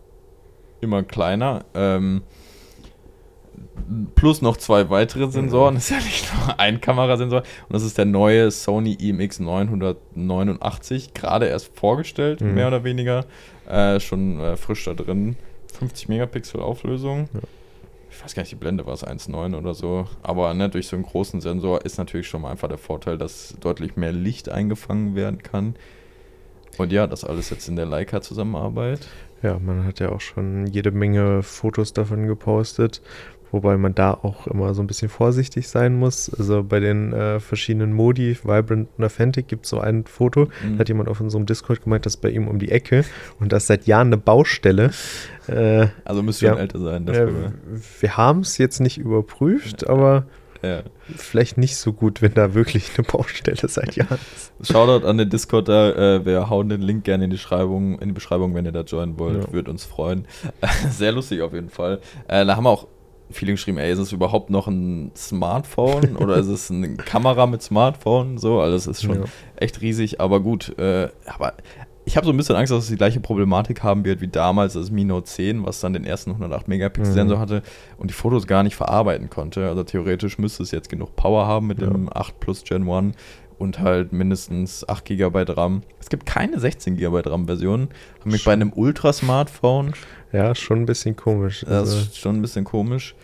immer 0.81 1.03
kleiner. 1.03 1.64
Ähm, 1.75 2.22
plus 4.14 4.42
noch 4.42 4.57
zwei 4.57 4.90
weitere 4.90 5.31
Sensoren. 5.31 5.75
Das 5.77 5.85
ist 5.85 5.90
ja 5.90 5.96
nicht 5.98 6.33
nur 6.35 6.59
ein 6.61 6.81
Kamerasensor. 6.81 7.40
Und 7.40 7.72
das 7.72 7.83
ist 7.83 7.96
der 7.98 8.05
neue 8.05 8.51
Sony 8.51 8.94
IMX 8.94 9.40
989, 9.40 11.14
gerade 11.14 11.46
erst 11.46 11.77
vorgestellt, 11.79 12.40
Mhm. 12.40 12.55
mehr 12.55 12.68
oder 12.68 12.85
weniger. 12.85 13.25
Äh, 13.68 14.01
schon 14.01 14.40
äh, 14.40 14.57
frisch 14.57 14.85
da 14.85 14.94
drin. 14.94 15.37
50 15.79 16.09
Megapixel 16.09 16.61
Auflösung. 16.61 17.29
Ja. 17.33 17.40
Ich 18.23 18.27
weiß 18.27 18.35
gar 18.37 18.43
nicht, 18.43 18.53
die 18.53 18.57
Blende 18.57 18.87
war 18.87 18.95
es 18.95 19.05
1,9 19.05 19.59
oder 19.59 19.75
so. 19.75 20.07
Aber 20.23 20.55
ne, 20.55 20.69
durch 20.69 20.87
so 20.87 20.95
einen 20.95 21.05
großen 21.05 21.41
Sensor 21.41 21.85
ist 21.85 21.99
natürlich 21.99 22.29
schon 22.29 22.43
mal 22.43 22.53
einfach 22.53 22.69
der 22.69 22.79
Vorteil, 22.79 23.19
dass 23.19 23.57
deutlich 23.59 23.97
mehr 23.97 24.13
Licht 24.13 24.49
eingefangen 24.49 25.17
werden 25.17 25.43
kann. 25.43 25.75
Und 26.79 26.93
ja, 26.93 27.09
das 27.09 27.25
alles 27.25 27.51
jetzt 27.51 27.69
in 27.69 27.75
der 27.75 27.87
Leica-Zusammenarbeit. 27.87 29.09
Ja, 29.43 29.59
man 29.59 29.85
hat 29.85 29.99
ja 29.99 30.11
auch 30.11 30.21
schon 30.21 30.67
jede 30.69 30.93
Menge 30.93 31.43
Fotos 31.43 31.93
davon 31.93 32.29
gepostet, 32.29 33.03
wobei 33.53 33.77
man 33.77 33.95
da 33.95 34.12
auch 34.15 34.47
immer 34.49 34.75
so 34.75 34.83
ein 34.83 34.87
bisschen 34.88 35.09
vorsichtig 35.09 35.69
sein 35.69 35.95
muss. 35.95 36.29
Also 36.35 36.65
bei 36.65 36.81
den 36.81 37.12
äh, 37.12 37.38
verschiedenen 37.38 37.93
Modi, 37.93 38.37
Vibrant 38.43 38.88
und 38.99 39.05
Authentic, 39.05 39.47
gibt 39.47 39.65
es 39.67 39.71
so 39.71 39.79
ein 39.81 40.05
Foto, 40.07 40.47
Mhm. 40.65 40.73
da 40.75 40.79
hat 40.81 40.88
jemand 40.88 41.09
auf 41.09 41.21
unserem 41.21 41.47
Discord 41.47 41.85
gemeint, 41.85 42.05
das 42.07 42.15
ist 42.17 42.21
bei 42.23 42.31
ihm 42.31 42.49
um 42.49 42.59
die 42.59 42.71
Ecke 42.73 43.05
und 43.38 43.53
das 43.53 43.67
seit 43.69 43.87
Jahren 43.87 44.09
eine 44.09 44.17
Baustelle. 44.17 44.91
Äh, 45.47 45.87
Also 46.05 46.23
müsste 46.23 46.47
Ja. 46.47 46.53
schon 46.53 46.61
älter 46.61 46.79
sein. 46.81 47.03
äh, 47.07 47.12
Dafür. 47.12 47.53
wir 48.01 48.17
haben 48.17 48.41
es 48.41 48.59
jetzt 48.59 48.81
nicht 48.81 48.99
überprüft, 48.99 49.87
aber 49.88 50.27
Ja. 50.62 50.83
vielleicht 51.17 51.59
nicht 51.59 51.77
so 51.77 51.93
gut, 51.93 52.23
wenn 52.23 52.35
da 52.35 52.55
wirklich 52.55 52.91
eine 52.97 53.05
Baustelle 53.07 53.69
seit 53.69 53.97
Jahren 53.97 54.19
ist. 54.61 54.71
Shoutout 54.73 55.05
an 55.07 55.19
den 55.19 55.29
Discord 55.29 55.69
da. 55.69 55.91
Äh, 56.17 56.25
wir 56.25 56.49
hauen 56.49 56.69
den 56.69 56.81
Link 56.83 57.03
gerne 57.05 57.25
in 57.25 57.31
die, 57.31 57.38
Schreibung, 57.38 57.99
in 57.99 58.09
die 58.11 58.15
Beschreibung, 58.15 58.55
wenn 58.55 58.65
ihr 58.65 58.71
da 58.73 58.83
joinen 58.83 59.19
wollt. 59.19 59.45
Ja. 59.45 59.53
Würde 59.53 59.71
uns 59.73 59.85
freuen. 59.85 60.27
Sehr 60.91 61.11
lustig 61.12 61.43
auf 61.43 61.53
jeden 61.53 61.69
Fall. 61.71 62.01
Äh, 62.29 62.47
da 62.47 62.55
haben 62.57 62.65
wir 62.65 62.71
auch 62.71 62.87
viele 63.33 63.53
geschrieben, 63.53 63.79
ey, 63.79 63.92
ist 63.92 63.99
es 63.99 64.12
überhaupt 64.12 64.51
noch 64.51 64.66
ein 64.68 65.11
Smartphone 65.16 66.16
oder 66.21 66.37
ist 66.37 66.47
es 66.49 66.71
eine 66.71 66.97
Kamera 66.97 67.47
mit 67.47 67.62
Smartphone? 67.62 68.38
So, 68.38 68.61
also 68.61 68.77
es 68.77 68.87
ist 68.87 69.03
schon 69.03 69.21
Ja. 69.21 69.25
echt 69.57 69.81
riesig, 69.81 70.21
aber 70.21 70.40
gut. 70.40 70.77
Äh, 70.79 71.09
aber 71.27 71.55
ich 72.05 72.16
habe 72.16 72.27
so 72.27 72.33
ein 72.33 72.37
bisschen 72.37 72.57
Angst, 72.57 72.73
dass 72.73 72.83
es 72.85 72.90
die 72.90 72.97
gleiche 72.97 73.21
Problematik 73.21 73.83
haben 73.85 74.05
wird 74.05 74.21
wie 74.21 74.27
damals 74.29 74.73
das 74.73 74.90
Mi 74.90 75.05
Note 75.05 75.25
10, 75.27 75.64
was 75.64 75.79
dann 75.81 75.92
den 75.92 76.05
ersten 76.05 76.31
108 76.33 76.66
Megapixel 76.66 77.12
Sensor 77.14 77.37
Mhm. 77.37 77.40
hatte 77.40 77.62
und 77.97 78.11
die 78.11 78.14
Fotos 78.14 78.47
gar 78.49 78.62
nicht 78.64 78.75
verarbeiten 78.75 79.31
konnte. 79.31 79.68
Also 79.68 79.85
theoretisch 79.85 80.37
müsste 80.38 80.62
es 80.64 80.73
jetzt 80.73 80.88
genug 80.88 81.14
Power 81.14 81.47
haben 81.47 81.68
mit 81.68 81.81
Ja. 81.81 81.88
dem 81.88 82.09
8 82.12 82.40
Plus 82.40 82.64
Gen 82.64 82.88
1 82.88 83.14
und 83.62 83.79
halt 83.79 84.12
mindestens 84.12 84.87
8 84.88 85.05
GB 85.05 85.44
RAM. 85.53 85.83
Es 86.01 86.09
gibt 86.11 86.27
keine 86.27 86.59
16 86.59 86.96
GB 86.96 87.20
RAM-Version. 87.25 87.88
Haben 88.20 88.31
mich 88.31 88.44
bei 88.44 88.53
einem 88.53 88.72
Ultra-Smartphone, 88.75 89.92
Ja, 90.33 90.55
schon 90.55 90.81
ein 90.81 90.87
bisschen 90.87 91.14
komisch. 91.16 91.61
das 91.61 91.70
Also, 91.70 91.98
ist 91.98 92.18
schon 92.18 92.37
ein 92.37 92.42
bisschen 92.42 92.64
komisch. 92.64 93.14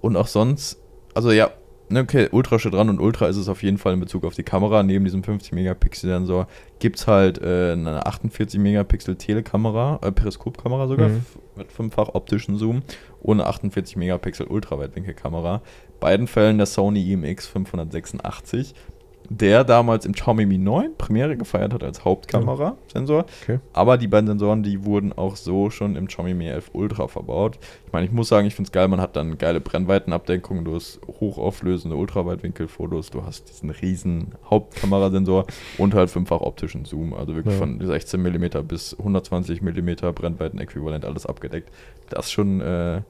Und 0.00 0.16
auch 0.16 0.28
sonst, 0.28 0.78
also 1.14 1.32
ja, 1.32 1.50
ne, 1.88 2.00
okay, 2.02 2.28
Ultra 2.30 2.58
steht 2.60 2.74
dran 2.74 2.88
und 2.90 3.00
Ultra 3.00 3.26
ist 3.26 3.36
es 3.36 3.48
auf 3.48 3.62
jeden 3.64 3.78
Fall 3.78 3.94
in 3.94 4.00
Bezug 4.00 4.24
auf 4.24 4.34
die 4.34 4.44
Kamera. 4.44 4.82
Neben 4.84 5.04
diesem 5.04 5.22
50-Megapixel-Sensor 5.22 6.46
gibt 6.78 6.98
es 7.00 7.06
halt 7.08 7.38
äh, 7.42 7.72
eine 7.72 8.06
48-Megapixel-Telekamera, 8.06 9.98
äh, 10.02 10.12
Periskopkamera 10.12 10.86
sogar, 10.88 11.08
Mhm. 11.08 11.22
mit 11.56 11.72
fünffach 11.72 12.10
optischen 12.14 12.56
Zoom 12.56 12.82
und 13.20 13.40
eine 13.40 13.48
48-Megapixel-Ultraweitwinkelkamera. 13.50 15.62
Beiden 16.00 16.26
Fällen 16.28 16.58
der 16.58 16.66
Sony 16.66 17.12
IMX 17.12 17.46
586, 17.48 18.74
der 19.30 19.64
damals 19.64 20.06
im 20.06 20.12
Xiaomi 20.12 20.46
Mi 20.46 20.58
9 20.58 20.96
Premiere 20.96 21.36
gefeiert 21.36 21.74
hat 21.74 21.84
als 21.84 22.04
Hauptkamera-Sensor. 22.04 23.26
Okay. 23.42 23.58
Aber 23.72 23.98
die 23.98 24.08
beiden 24.08 24.26
Sensoren, 24.26 24.62
die 24.62 24.84
wurden 24.84 25.12
auch 25.12 25.36
so 25.36 25.70
schon 25.70 25.96
im 25.96 26.06
Xiaomi 26.06 26.34
Mi 26.34 26.46
11 26.48 26.70
Ultra 26.72 27.08
verbaut. 27.08 27.58
Ich 27.86 27.92
meine, 27.92 28.06
ich 28.06 28.12
muss 28.12 28.28
sagen, 28.28 28.46
ich 28.46 28.54
finde 28.54 28.68
es 28.68 28.72
geil, 28.72 28.88
man 28.88 29.00
hat 29.00 29.16
dann 29.16 29.36
geile 29.38 29.60
Brennweitenabdeckung, 29.60 30.64
du 30.64 30.74
hast 30.74 31.00
hochauflösende 31.20 31.96
Ultraweitwinkelfotos, 31.96 33.10
du 33.10 33.24
hast 33.24 33.48
diesen 33.50 33.70
riesen 33.70 34.32
Hauptkamerasensor 34.48 35.46
und 35.78 35.94
halt 35.94 36.10
fünffach 36.10 36.40
optischen 36.40 36.84
Zoom, 36.84 37.12
also 37.14 37.34
wirklich 37.34 37.54
Ja. 37.54 37.60
von 37.60 37.80
16 37.84 38.20
mm 38.22 38.66
bis 38.66 38.96
120 38.98 39.62
mm 39.62 39.90
Brennweitenäquivalent 40.14 41.04
alles 41.04 41.26
abgedeckt. 41.26 41.70
Das 42.10 42.30
schon, 42.30 42.60
äh, 42.60 43.02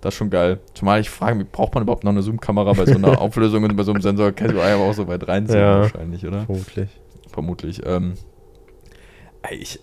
das 0.00 0.14
ist 0.14 0.18
schon 0.18 0.30
geil. 0.30 0.60
Zumal 0.74 1.00
ich 1.00 1.10
frage 1.10 1.36
mich, 1.36 1.48
braucht 1.50 1.74
man 1.74 1.82
überhaupt 1.82 2.04
noch 2.04 2.12
eine 2.12 2.22
Zoom-Kamera 2.22 2.72
bei 2.72 2.86
so 2.86 2.94
einer 2.94 3.18
Auflösung 3.20 3.64
und 3.64 3.76
bei 3.76 3.82
so 3.82 3.92
einem 3.92 4.00
Sensor? 4.02 4.32
Kannst 4.32 4.54
du 4.54 4.60
einfach 4.60 4.80
auch 4.84 4.94
so 4.94 5.06
weit 5.08 5.26
reinzoomen 5.28 5.62
Ja. 5.62 5.80
wahrscheinlich, 5.82 6.26
oder? 6.26 6.44
Vermutlich. 6.46 6.88
vermutlich. 7.30 7.80
Ähm, 7.86 8.14
ich, 9.50 9.78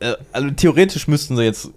äh, 0.00 0.14
also 0.32 0.50
theoretisch 0.50 1.08
müssten 1.08 1.36
sie 1.36 1.44
jetzt 1.44 1.70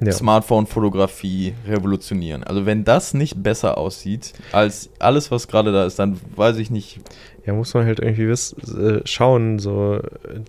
Ja. 0.00 0.12
Smartphone-Fotografie 0.12 1.54
revolutionieren. 1.66 2.44
Also 2.44 2.66
wenn 2.66 2.84
das 2.84 3.14
nicht 3.14 3.42
besser 3.42 3.78
aussieht 3.78 4.34
als 4.52 4.90
alles, 4.98 5.30
was 5.30 5.48
gerade 5.48 5.72
da 5.72 5.86
ist, 5.86 5.98
dann 5.98 6.20
weiß 6.36 6.58
ich 6.58 6.70
nicht. 6.70 7.00
Ja, 7.46 7.52
muss 7.54 7.72
man 7.74 7.86
halt 7.86 8.00
irgendwie 8.00 8.28
wiss, 8.28 8.52
äh, 8.76 9.00
schauen, 9.04 9.58
so 9.58 10.00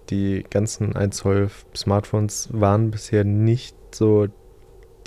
die 0.09 0.43
ganzen 0.49 0.95
1 0.95 1.15
Zoll 1.15 1.49
Smartphones 1.75 2.49
waren 2.51 2.89
bisher 2.91 3.23
nicht 3.23 3.75
so 3.93 4.27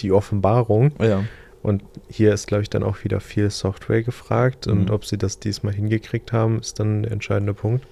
die 0.03 0.13
Offenbarung. 0.13 0.93
Ja. 1.01 1.25
Und 1.63 1.83
hier 2.09 2.33
ist, 2.33 2.47
glaube 2.47 2.63
ich, 2.63 2.71
dann 2.71 2.83
auch 2.83 3.05
wieder 3.05 3.21
viel 3.21 3.51
Software 3.51 4.03
gefragt. 4.03 4.67
Und 4.67 4.87
Mhm. 4.87 4.91
ob 4.95 5.05
sie 5.05 5.19
das 5.19 5.39
diesmal 5.41 5.75
hingekriegt 5.75 6.33
haben, 6.33 6.59
ist 6.61 6.81
dann 6.81 7.03
der 7.03 7.13
entscheidende 7.13 7.53
Punkt. 7.53 7.85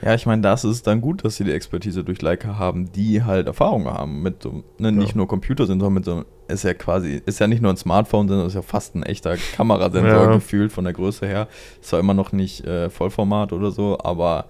Ja, 0.00 0.14
ich 0.14 0.26
meine, 0.26 0.42
das 0.42 0.62
ist 0.64 0.86
dann 0.86 1.00
gut, 1.00 1.24
dass 1.24 1.34
sie 1.36 1.42
die 1.42 1.50
Expertise 1.52 2.04
durch 2.04 2.22
Leica 2.22 2.56
haben, 2.56 2.92
die 2.92 3.24
halt 3.24 3.48
Erfahrung 3.48 3.86
haben 3.86 4.22
mit 4.22 4.44
so, 4.44 4.62
ne, 4.78 4.92
nicht 4.92 5.10
Ja. 5.10 5.16
nur 5.16 5.26
Computer 5.26 5.66
sind, 5.66 5.80
sondern 5.80 5.94
mit 5.94 6.04
so, 6.04 6.24
ist 6.46 6.62
ja 6.62 6.72
quasi, 6.74 7.20
ist 7.26 7.40
ja 7.40 7.48
nicht 7.48 7.62
nur 7.62 7.72
ein 7.72 7.76
Smartphone, 7.76 8.28
sondern 8.28 8.46
ist 8.46 8.54
ja 8.54 8.62
fast 8.62 8.94
ein 8.94 9.02
echter 9.02 9.36
Kamerasensor 9.56 10.08
Ja. 10.22 10.32
gefühlt 10.32 10.70
von 10.70 10.84
der 10.84 10.92
Größe 10.92 11.26
her. 11.26 11.48
Ist 11.80 11.88
zwar 11.90 11.98
immer 11.98 12.14
noch 12.14 12.30
nicht 12.30 12.64
äh, 12.64 12.90
Vollformat 12.90 13.52
oder 13.52 13.72
so, 13.72 13.98
aber 14.04 14.44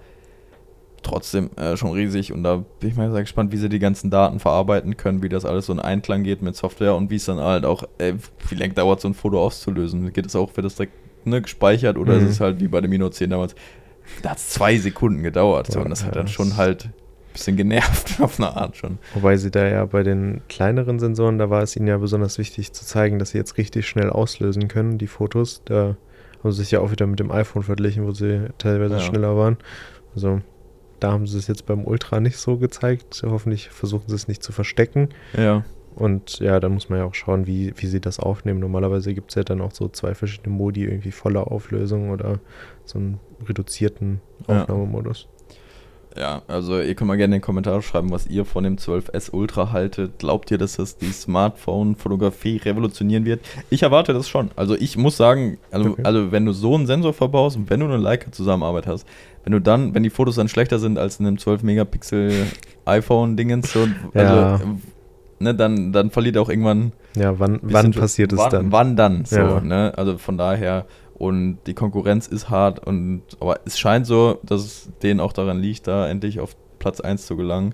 trotzdem 1.07 1.49
äh, 1.57 1.75
schon 1.77 1.91
riesig 1.91 2.31
und 2.33 2.43
da 2.43 2.63
bin 2.79 2.89
ich 2.89 2.95
mal 2.95 3.09
sehr 3.11 3.21
gespannt, 3.21 3.51
wie 3.51 3.57
sie 3.57 3.69
die 3.69 3.79
ganzen 3.79 4.09
Daten 4.09 4.39
verarbeiten 4.39 4.97
können, 4.97 5.23
wie 5.23 5.29
das 5.29 5.45
alles 5.45 5.65
so 5.67 5.73
in 5.73 5.79
Einklang 5.79 6.23
geht 6.23 6.41
mit 6.41 6.55
Software 6.55 6.95
und 6.95 7.09
wie 7.09 7.15
es 7.15 7.25
dann 7.25 7.39
halt 7.39 7.65
auch, 7.65 7.83
äh, 7.97 8.13
wie 8.49 8.55
lange 8.55 8.73
dauert 8.73 9.01
so 9.01 9.07
ein 9.07 9.13
Foto 9.13 9.41
auszulösen? 9.43 10.11
Geht 10.13 10.25
es 10.25 10.35
auch, 10.35 10.55
wird 10.55 10.65
das 10.65 10.75
direkt 10.75 10.93
ne, 11.25 11.41
gespeichert 11.41 11.97
oder 11.97 12.13
Mhm. 12.13 12.25
ist 12.25 12.31
es 12.33 12.39
halt 12.39 12.59
wie 12.59 12.67
bei 12.67 12.81
dem 12.81 12.89
Mino 12.91 13.09
10 13.09 13.29
damals, 13.29 13.55
da 14.21 14.31
hat 14.31 14.37
es 14.37 14.49
zwei 14.49 14.77
Sekunden 14.77 15.23
gedauert 15.23 15.71
so, 15.71 15.79
und 15.81 15.89
das 15.89 16.05
hat 16.05 16.15
dann 16.15 16.27
schon 16.27 16.55
halt 16.57 16.85
ein 16.85 16.93
bisschen 17.33 17.57
genervt 17.57 18.19
auf 18.21 18.39
eine 18.39 18.55
Art 18.55 18.77
schon. 18.77 18.97
Wobei 19.13 19.35
sie 19.37 19.51
da 19.51 19.67
ja 19.67 19.85
bei 19.85 20.03
den 20.03 20.41
kleineren 20.47 20.99
Sensoren, 20.99 21.37
da 21.37 21.49
war 21.49 21.61
es 21.63 21.75
ihnen 21.75 21.87
ja 21.87 21.97
besonders 21.97 22.37
wichtig 22.37 22.71
zu 22.73 22.85
zeigen, 22.85 23.19
dass 23.19 23.31
sie 23.31 23.37
jetzt 23.37 23.57
richtig 23.57 23.87
schnell 23.87 24.09
auslösen 24.09 24.67
können, 24.69 24.97
die 24.97 25.07
Fotos. 25.07 25.61
Da 25.65 25.97
haben 26.41 26.51
sie 26.51 26.59
sich 26.63 26.71
ja 26.71 26.79
auch 26.79 26.91
wieder 26.91 27.05
mit 27.07 27.19
dem 27.19 27.31
iPhone 27.31 27.63
verglichen, 27.63 28.05
wo 28.05 28.11
sie 28.11 28.47
teilweise 28.57 28.95
Ja. 28.95 28.99
schneller 29.01 29.35
waren. 29.35 29.57
Also 30.15 30.41
da 30.99 31.11
haben 31.11 31.27
sie 31.27 31.37
es 31.37 31.47
jetzt 31.47 31.65
beim 31.65 31.85
Ultra 31.85 32.19
nicht 32.19 32.37
so 32.37 32.57
gezeigt. 32.57 33.23
Hoffentlich 33.25 33.69
versuchen 33.69 34.07
sie 34.07 34.15
es 34.15 34.27
nicht 34.27 34.43
zu 34.43 34.51
verstecken. 34.51 35.09
Ja. 35.35 35.63
Und 35.95 36.39
ja, 36.39 36.59
dann 36.59 36.73
muss 36.73 36.89
man 36.89 36.99
ja 36.99 37.05
auch 37.05 37.15
schauen, 37.15 37.47
wie, 37.47 37.73
wie 37.77 37.87
sie 37.87 37.99
das 37.99 38.19
aufnehmen. 38.19 38.59
Normalerweise 38.59 39.15
gibt 39.15 39.31
es 39.31 39.35
ja 39.35 39.43
dann 39.43 39.61
auch 39.61 39.71
so 39.71 39.87
zwei 39.87 40.13
verschiedene 40.13 40.55
Modi, 40.55 40.83
irgendwie 40.83 41.11
volle 41.11 41.47
Auflösung 41.47 42.11
oder 42.11 42.39
so 42.85 42.99
einen 42.99 43.19
reduzierten. 43.47 44.21
Aufnahmemodus. 44.45 45.23
Ja, 45.23 45.36
also 46.47 46.79
ihr 46.81 46.95
könnt 46.95 47.07
mal 47.07 47.15
gerne 47.17 47.35
in 47.35 47.39
den 47.39 47.45
Kommentaren 47.45 47.81
schreiben, 47.81 48.11
was 48.11 48.27
ihr 48.27 48.45
von 48.45 48.63
dem 48.63 48.77
12S 48.77 49.31
Ultra 49.31 49.71
haltet. 49.71 50.19
Glaubt 50.19 50.51
ihr, 50.51 50.57
dass 50.57 50.77
das 50.77 50.97
die 50.97 51.11
Smartphone-Fotografie 51.11 52.57
revolutionieren 52.57 53.25
wird? 53.25 53.41
Ich 53.69 53.83
erwarte 53.83 54.13
das 54.13 54.27
schon. 54.29 54.51
Also 54.55 54.75
ich 54.75 54.97
muss 54.97 55.17
sagen, 55.17 55.57
also, 55.71 55.91
Okay. 55.91 56.01
also 56.03 56.31
wenn 56.31 56.45
du 56.45 56.53
so 56.53 56.75
einen 56.75 56.87
Sensor 56.87 57.13
verbaust 57.13 57.57
und 57.57 57.69
wenn 57.69 57.79
du 57.79 57.85
eine 57.85 57.97
Leica-Zusammenarbeit 57.97 58.87
hast, 58.87 59.05
wenn 59.43 59.53
du 59.53 59.61
dann, 59.61 59.93
wenn 59.93 60.03
die 60.03 60.09
Fotos 60.09 60.35
dann 60.35 60.49
schlechter 60.49 60.79
sind 60.79 60.97
als 60.97 61.19
in 61.19 61.25
einem 61.27 61.37
12-Megapixel 61.37 62.31
iPhone-Dingens, 62.85 63.71
so, 63.71 63.87
also, 64.13 64.35
Ja. 64.35 64.55
äh, 64.55 64.59
ne, 65.39 65.55
dann, 65.55 65.91
dann 65.93 66.09
verliert 66.09 66.37
auch 66.37 66.49
irgendwann 66.49 66.93
Ja, 67.15 67.37
wann, 67.39 67.59
wann 67.61 67.91
passiert 67.91 68.33
es 68.33 68.49
dann? 68.49 68.71
Wann 68.71 68.95
dann? 68.95 69.25
So, 69.25 69.37
Ja. 69.37 69.61
ne? 69.61 69.93
Also 69.95 70.17
von 70.17 70.37
daher, 70.37 70.85
und 71.17 71.59
die 71.67 71.73
Konkurrenz 71.73 72.27
ist 72.27 72.49
hart 72.49 72.85
und 72.85 73.23
aber 73.39 73.59
es 73.65 73.79
scheint 73.79 74.05
so, 74.05 74.39
dass 74.43 74.61
es 74.61 74.89
denen 75.01 75.19
auch 75.19 75.33
daran 75.33 75.59
liegt, 75.59 75.87
da 75.87 76.07
endlich 76.07 76.39
auf 76.39 76.55
Platz 76.79 76.99
1 77.01 77.25
zu 77.25 77.35
gelangen. 77.35 77.73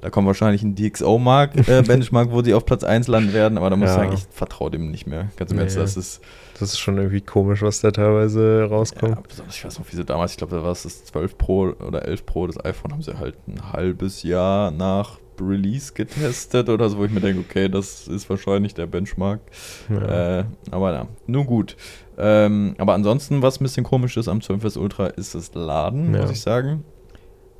Da 0.00 0.08
kommt 0.08 0.26
wahrscheinlich 0.26 0.62
ein 0.62 0.74
DxO-Mark, 0.74 1.68
äh, 1.68 1.82
Benchmark, 1.86 2.30
wo 2.32 2.42
sie 2.42 2.54
auf 2.54 2.64
Platz 2.64 2.84
1 2.84 3.06
landen 3.06 3.32
werden, 3.34 3.58
aber 3.58 3.68
da 3.70 3.76
muss 3.76 3.90
ich 3.90 3.96
Ja. 3.96 4.02
sagen, 4.02 4.12
ich 4.14 4.24
vertraue 4.30 4.70
dem 4.70 4.90
nicht 4.90 5.06
mehr. 5.06 5.28
Ganz 5.36 5.50
im 5.50 5.58
Nee. 5.58 5.64
Ernst, 5.64 5.76
das 5.76 5.96
ist. 5.96 6.20
Das 6.58 6.70
ist 6.72 6.78
schon 6.78 6.96
irgendwie 6.96 7.20
komisch, 7.20 7.62
was 7.62 7.80
da 7.80 7.90
teilweise 7.90 8.60
Ja, 8.60 8.66
rauskommt. 8.66 9.28
besonders, 9.28 9.56
ich 9.56 9.64
weiß 9.64 9.78
noch, 9.78 9.86
wie 9.92 9.96
sie 9.96 10.04
damals, 10.04 10.32
ich 10.32 10.38
glaube, 10.38 10.56
da 10.56 10.62
war 10.62 10.72
es 10.72 10.82
das 10.82 11.04
12 11.04 11.36
Pro 11.38 11.74
oder 11.86 12.06
11 12.06 12.24
Pro, 12.26 12.46
das 12.46 12.62
iPhone, 12.64 12.92
haben 12.92 13.02
sie 13.02 13.16
halt 13.18 13.36
ein 13.46 13.72
halbes 13.72 14.22
Jahr 14.22 14.70
nach 14.70 15.18
Release 15.40 15.92
getestet 15.94 16.68
oder 16.68 16.88
so, 16.88 16.98
wo 16.98 17.04
ich 17.04 17.10
mir 17.10 17.20
denke, 17.20 17.40
okay, 17.40 17.68
das 17.68 18.06
ist 18.08 18.28
wahrscheinlich 18.30 18.74
der 18.74 18.86
Benchmark. 18.86 19.40
Ja. 19.88 20.38
Äh, 20.40 20.44
aber 20.70 20.92
ja, 20.92 21.08
nun 21.26 21.46
gut. 21.46 21.76
Ähm, 22.18 22.74
aber 22.78 22.94
ansonsten, 22.94 23.42
was 23.42 23.60
ein 23.60 23.64
bisschen 23.64 23.84
komisch 23.84 24.16
ist 24.16 24.28
am 24.28 24.38
12S 24.40 24.78
Ultra, 24.78 25.06
ist 25.06 25.34
das 25.34 25.52
Laden, 25.54 26.14
Ja. 26.14 26.22
muss 26.22 26.30
ich 26.30 26.40
sagen. 26.40 26.84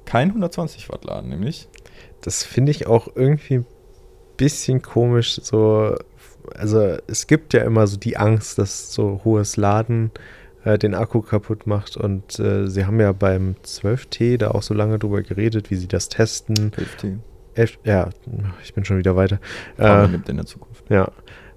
Kein 0.04 0.28
120 0.28 0.88
Watt 0.90 1.04
Laden, 1.04 1.30
nämlich. 1.30 1.68
Das 2.20 2.42
finde 2.42 2.70
ich 2.72 2.86
auch 2.86 3.08
irgendwie 3.14 3.58
ein 3.58 3.66
bisschen 4.36 4.82
komisch. 4.82 5.40
So, 5.42 5.94
also 6.54 6.96
es 7.06 7.26
gibt 7.26 7.54
ja 7.54 7.62
immer 7.62 7.86
so 7.86 7.96
die 7.96 8.16
Angst, 8.16 8.58
dass 8.58 8.92
so 8.92 9.20
hohes 9.24 9.56
Laden 9.56 10.10
äh, 10.64 10.76
den 10.78 10.94
Akku 10.94 11.22
kaputt 11.22 11.66
macht. 11.66 11.96
Und 11.96 12.38
äh, 12.38 12.66
sie 12.66 12.84
haben 12.84 13.00
ja 13.00 13.12
beim 13.12 13.54
12T 13.64 14.36
da 14.38 14.50
auch 14.50 14.62
so 14.62 14.74
lange 14.74 14.98
drüber 14.98 15.22
geredet, 15.22 15.70
wie 15.70 15.76
sie 15.76 15.88
das 15.88 16.08
testen. 16.08 16.72
11T. 16.72 17.18
Elf, 17.60 17.78
ja, 17.84 18.08
ich 18.62 18.74
bin 18.74 18.84
schon 18.84 18.98
wieder 18.98 19.16
weiter. 19.16 19.38
Äh, 19.78 20.08
nimmt 20.08 20.28
in 20.28 20.36
der 20.36 20.46
Zukunft. 20.46 20.84
ja, 20.90 21.10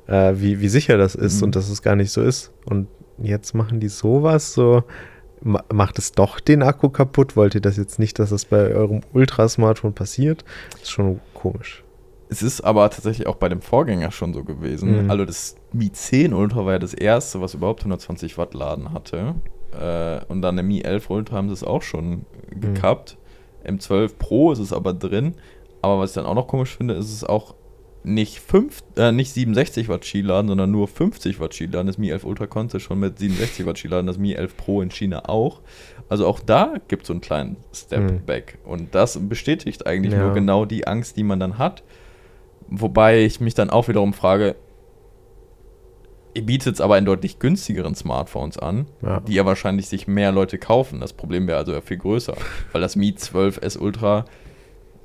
äh, 0.07 0.33
wie, 0.35 0.59
wie 0.59 0.69
sicher 0.69 0.97
das 0.97 1.15
ist 1.15 1.37
Mhm. 1.37 1.43
und 1.47 1.55
dass 1.55 1.69
es 1.69 1.81
gar 1.81 1.95
nicht 1.95 2.11
so 2.11 2.21
ist. 2.21 2.51
Und 2.65 2.87
jetzt 3.17 3.53
machen 3.53 3.79
die 3.79 3.87
sowas, 3.89 4.53
so 4.53 4.83
ma- 5.41 5.63
macht 5.71 5.97
es 5.99 6.11
doch 6.11 6.39
den 6.39 6.61
Akku 6.63 6.89
kaputt. 6.89 7.35
Wollt 7.35 7.55
ihr 7.55 7.61
das 7.61 7.77
jetzt 7.77 7.99
nicht, 7.99 8.19
dass 8.19 8.29
das 8.31 8.45
bei 8.45 8.73
eurem 8.73 9.01
Ultra-Smartphone 9.13 9.93
passiert? 9.93 10.43
ist 10.81 10.91
schon 10.91 11.19
komisch. 11.33 11.83
Es 12.29 12.41
ist 12.41 12.61
aber 12.61 12.89
tatsächlich 12.89 13.27
auch 13.27 13.35
bei 13.35 13.47
dem 13.47 13.61
Vorgänger 13.61 14.09
schon 14.11 14.33
so 14.33 14.43
gewesen. 14.43 15.03
Mhm. 15.03 15.11
Also 15.11 15.23
das 15.25 15.55
Mi 15.71 15.91
10 15.91 16.33
Ultra 16.33 16.65
war 16.65 16.73
ja 16.73 16.79
das 16.79 16.93
erste, 16.95 17.39
was 17.41 17.53
überhaupt 17.53 17.81
120 17.81 18.37
Watt 18.39 18.53
Laden 18.55 18.91
hatte. 18.91 19.35
Äh, 19.79 20.19
und 20.31 20.41
dann 20.41 20.57
im 20.57 20.67
Mi 20.67 20.81
11 20.81 21.09
Ultra 21.11 21.35
haben 21.37 21.47
sie 21.49 21.53
es 21.53 21.63
auch 21.63 21.81
schon 21.83 22.25
gekappt. 22.49 23.17
Im 23.63 23.79
12 23.79 24.17
Pro 24.17 24.51
ist 24.51 24.59
es 24.59 24.73
aber 24.73 24.93
drin. 24.93 25.35
Aber 25.83 25.99
was 25.99 26.11
ich 26.11 26.15
dann 26.15 26.25
auch 26.25 26.33
noch 26.33 26.47
komisch 26.47 26.75
finde, 26.77 26.93
ist 26.95 27.11
es 27.13 27.23
auch 27.23 27.53
nicht, 28.05 28.39
fünf, 28.39 28.83
äh, 28.97 29.11
nicht 29.11 29.31
67 29.31 29.87
Watt 29.89 30.03
Skiladen, 30.05 30.47
sondern 30.49 30.71
nur 30.71 30.87
50 30.87 31.39
Watt 31.39 31.53
Skiladen. 31.53 31.87
Das 31.87 31.97
Mi 31.97 32.09
11 32.09 32.23
Ultra 32.25 32.47
konnte 32.47 32.79
schon 32.79 32.99
mit 32.99 33.19
67 33.19 33.65
Watt 33.65 33.77
Skiladen, 33.77 34.07
das 34.07 34.17
Mi 34.17 34.33
11 34.33 34.57
Pro 34.57 34.81
in 34.81 34.89
China 34.91 35.29
auch. 35.29 35.61
Also 36.09 36.25
auch 36.27 36.39
da 36.39 36.73
gibt 36.87 37.03
es 37.03 37.07
so 37.07 37.13
einen 37.13 37.21
kleinen 37.21 37.57
Step 37.73 38.11
Mhm. 38.11 38.25
back. 38.25 38.57
Und 38.65 38.95
das 38.95 39.17
bestätigt 39.27 39.85
eigentlich 39.85 40.13
Ja. 40.13 40.19
nur 40.25 40.33
genau 40.33 40.65
die 40.65 40.87
Angst, 40.87 41.15
die 41.17 41.23
man 41.23 41.39
dann 41.39 41.57
hat. 41.57 41.83
Wobei 42.67 43.21
ich 43.23 43.39
mich 43.39 43.53
dann 43.53 43.69
auch 43.69 43.87
wiederum 43.87 44.13
frage, 44.13 44.55
ihr 46.33 46.45
bietet 46.45 46.75
es 46.75 46.81
aber 46.81 46.97
in 46.97 47.05
deutlich 47.05 47.39
günstigeren 47.39 47.93
Smartphones 47.95 48.57
an, 48.57 48.87
Ja. 49.01 49.19
die 49.21 49.33
ja 49.33 49.45
wahrscheinlich 49.45 49.87
sich 49.87 50.07
mehr 50.07 50.31
Leute 50.31 50.57
kaufen. 50.57 50.99
Das 50.99 51.13
Problem 51.13 51.47
wäre 51.47 51.57
also 51.59 51.71
ja 51.73 51.81
viel 51.81 51.97
größer. 51.97 52.35
Weil 52.71 52.81
das 52.81 52.95
Mi 52.95 53.11
12S 53.15 53.77
Ultra, 53.77 54.25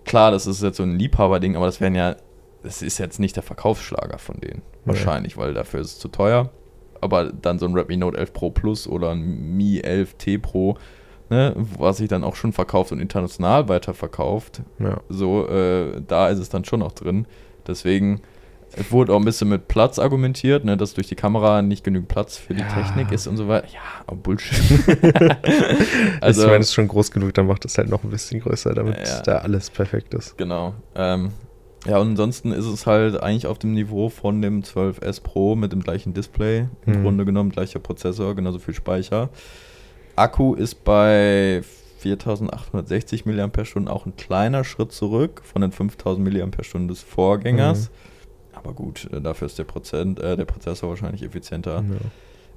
klar, 0.08 0.30
das 0.32 0.46
ist 0.46 0.62
jetzt 0.62 0.76
so 0.78 0.82
ein 0.82 0.98
Liebhaberding, 0.98 1.54
aber 1.56 1.66
das 1.66 1.80
wären 1.80 1.94
ja, 1.94 2.16
das 2.62 2.82
ist 2.82 2.98
jetzt 2.98 3.20
nicht 3.20 3.36
der 3.36 3.42
Verkaufsschlager 3.44 4.18
von 4.18 4.40
denen. 4.40 4.62
Wahrscheinlich, 4.84 5.36
weil 5.36 5.54
dafür 5.54 5.80
ist 5.80 5.92
es 5.92 5.98
zu 5.98 6.08
teuer. 6.08 6.50
Aber 7.00 7.26
dann 7.32 7.58
so 7.60 7.66
ein 7.66 7.74
Redmi 7.74 7.96
Note 7.96 8.18
11 8.18 8.32
Pro 8.32 8.50
Plus 8.50 8.88
oder 8.88 9.10
ein 9.12 9.56
Mi 9.56 9.78
11 9.80 10.14
T 10.14 10.38
Pro, 10.38 10.76
ne, 11.30 11.54
was 11.56 11.98
sich 11.98 12.08
dann 12.08 12.24
auch 12.24 12.34
schon 12.34 12.52
verkauft 12.52 12.90
und 12.90 12.98
international 13.00 13.68
weiterverkauft, 13.68 14.62
Ja. 14.80 14.98
so, 15.08 15.46
äh, 15.48 16.00
da 16.06 16.28
ist 16.28 16.38
es 16.40 16.48
dann 16.48 16.64
schon 16.64 16.82
auch 16.82 16.92
drin. 16.92 17.26
Deswegen, 17.68 18.22
Es 18.76 18.92
wurde 18.92 19.12
auch 19.12 19.18
ein 19.18 19.24
bisschen 19.24 19.48
mit 19.48 19.66
Platz 19.68 19.98
argumentiert, 19.98 20.64
ne, 20.64 20.76
dass 20.76 20.94
durch 20.94 21.08
die 21.08 21.14
Kamera 21.16 21.62
nicht 21.62 21.82
genügend 21.84 22.08
Platz 22.08 22.36
für 22.36 22.54
die 22.54 22.60
Ja. 22.62 22.68
Technik 22.68 23.10
ist 23.12 23.26
und 23.26 23.36
so 23.36 23.48
weiter. 23.48 23.66
Ja, 23.72 23.80
aber 24.06 24.16
Bullshit. 24.16 24.58
also, 26.20 26.42
ich 26.42 26.46
meine, 26.46 26.60
es 26.60 26.68
ist 26.68 26.74
schon 26.74 26.88
groß 26.88 27.10
genug, 27.10 27.34
dann 27.34 27.46
macht 27.46 27.64
es 27.64 27.76
halt 27.78 27.88
noch 27.88 28.04
ein 28.04 28.10
bisschen 28.10 28.40
größer, 28.40 28.74
damit 28.74 28.98
Ja. 29.06 29.22
da 29.22 29.38
alles 29.38 29.70
perfekt 29.70 30.14
ist. 30.14 30.36
Genau. 30.38 30.74
Ähm, 30.94 31.30
ja, 31.86 31.98
und 31.98 32.08
ansonsten 32.10 32.52
ist 32.52 32.66
es 32.66 32.86
halt 32.86 33.20
eigentlich 33.22 33.46
auf 33.46 33.58
dem 33.58 33.72
Niveau 33.72 34.08
von 34.10 34.42
dem 34.42 34.62
12S 34.62 35.22
Pro 35.22 35.56
mit 35.56 35.72
dem 35.72 35.82
gleichen 35.82 36.12
Display. 36.14 36.66
Im 36.86 36.98
Mhm. 36.98 37.02
Grunde 37.02 37.24
genommen 37.24 37.50
gleicher 37.50 37.78
Prozessor, 37.78 38.34
genauso 38.36 38.58
viel 38.58 38.74
Speicher. 38.74 39.30
Akku 40.16 40.54
ist 40.54 40.84
bei 40.84 41.62
4860 41.98 43.26
mAh 43.26 43.48
auch 43.90 44.06
ein 44.06 44.16
kleiner 44.16 44.64
Schritt 44.64 44.92
zurück 44.92 45.42
von 45.44 45.62
den 45.62 45.72
5000 45.72 46.24
mAh 46.32 46.86
des 46.86 47.02
Vorgängers. 47.02 47.90
Aber 48.62 48.72
gut, 48.72 49.08
äh, 49.12 49.20
dafür 49.20 49.46
ist 49.46 49.58
der, 49.58 49.64
Prozent, 49.64 50.20
äh, 50.20 50.36
der 50.36 50.44
Prozessor 50.44 50.88
wahrscheinlich 50.90 51.22
effizienter. 51.22 51.76
Ja. 51.88 51.96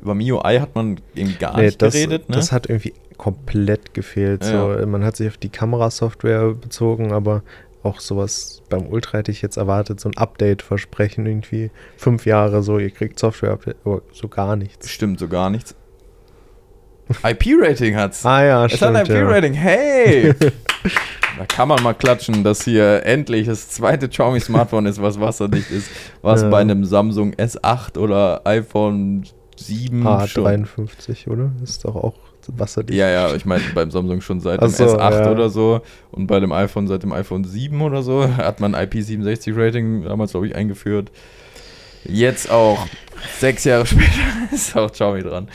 Über 0.02 0.16
MIUI 0.16 0.58
hat 0.60 0.74
man 0.76 0.99
eben 1.16 1.38
gar 1.39 1.58
Nee, 1.58 1.66
nicht 1.66 1.82
das, 1.82 1.93
geredet. 1.93 2.28
Ne? 2.30 2.36
das 2.36 2.52
hat 2.52 2.68
irgendwie 2.68 2.93
komplett 3.18 3.93
gefehlt. 3.93 4.43
Ja. 4.43 4.80
So, 4.80 4.88
man 4.88 5.04
hat 5.06 5.16
sich 5.16 5.28
auf 5.28 5.38
die 5.38 5.49
Kamerasoftware 5.49 6.54
bezogen, 6.56 7.12
aber 7.12 7.43
auch 7.84 7.99
sowas 7.99 8.62
beim 8.70 8.88
Ultra 8.88 9.20
hätte 9.20 9.32
ich 9.32 9.41
jetzt 9.41 9.58
erwartet, 9.58 9.99
so 9.99 10.10
ein 10.10 10.18
Update-Versprechen 10.18 11.26
irgendwie. 11.26 11.72
Fünf 11.97 12.26
Jahre 12.26 12.64
so, 12.64 12.80
ihr 12.80 12.89
kriegt 12.91 13.20
Software-Update, 13.20 13.78
aber 13.86 14.02
so 14.12 14.28
gar 14.28 14.56
nichts. 14.56 14.89
Stimmt 14.89 15.20
so 15.20 15.28
gar 15.28 15.49
nichts. 15.49 15.76
IP-Rating 17.24 17.95
hat's. 17.95 18.26
Ah 18.26 18.43
ja, 18.43 18.66
Es 18.66 18.82
hat 18.82 18.95
ein 18.95 19.06
stimmt. 19.06 19.20
Ja. 19.20 19.26
IP-Rating. 19.30 19.54
Hey! 19.54 20.34
da 21.38 21.46
kann 21.46 21.68
man 21.68 21.82
mal 21.84 21.94
klatschen, 21.94 22.44
dass 22.44 22.64
hier 22.64 23.06
endlich 23.06 23.48
das 23.48 23.70
zweite 23.70 24.10
Xiaomi-Smartphone 24.10 24.86
ist, 24.86 25.02
was 25.02 25.20
wasserdicht 25.20 25.72
ist, 25.72 25.90
was 26.22 26.42
Ja. 26.44 26.50
bei 26.50 26.60
einem 26.62 26.86
Samsung 26.86 27.34
S8 27.34 27.98
oder 27.98 28.42
iPhone 28.46 29.24
7 29.58 30.02
schon. 30.28 30.46
A53, 30.46 31.28
oder? 31.30 31.52
Ist 31.64 31.86
doch 31.86 31.96
auch 31.96 32.16
wasserdicht. 32.48 32.98
Ja, 32.98 33.08
ja, 33.10 33.36
ich 33.36 33.46
meine 33.46 33.64
beim 33.76 33.92
Samsung 33.92 34.20
schon 34.22 34.40
seit 34.40 34.60
Ach 34.60 34.66
dem 34.68 34.72
so, 34.74 34.86
S8 34.98 35.12
ja. 35.26 35.32
oder 35.32 35.50
so 35.50 35.82
und 36.12 36.28
bei 36.28 36.40
dem 36.40 36.52
iPhone 36.52 36.88
seit 36.88 37.04
dem 37.04 37.14
iPhone 37.14 37.44
7 37.44 37.80
oder 37.82 38.02
so 38.02 38.28
hat 38.36 38.60
man 38.60 38.76
IP67-Rating 38.76 40.04
damals, 40.04 40.32
glaube 40.32 40.48
ich, 40.48 40.56
eingeführt. 40.56 41.12
Jetzt 42.04 42.50
auch 42.50 42.88
sechs 43.40 43.64
Jahre 43.64 43.86
später 43.86 44.10
ist 44.52 44.76
auch 44.76 44.92
Xiaomi 44.92 45.22
dran. 45.22 45.50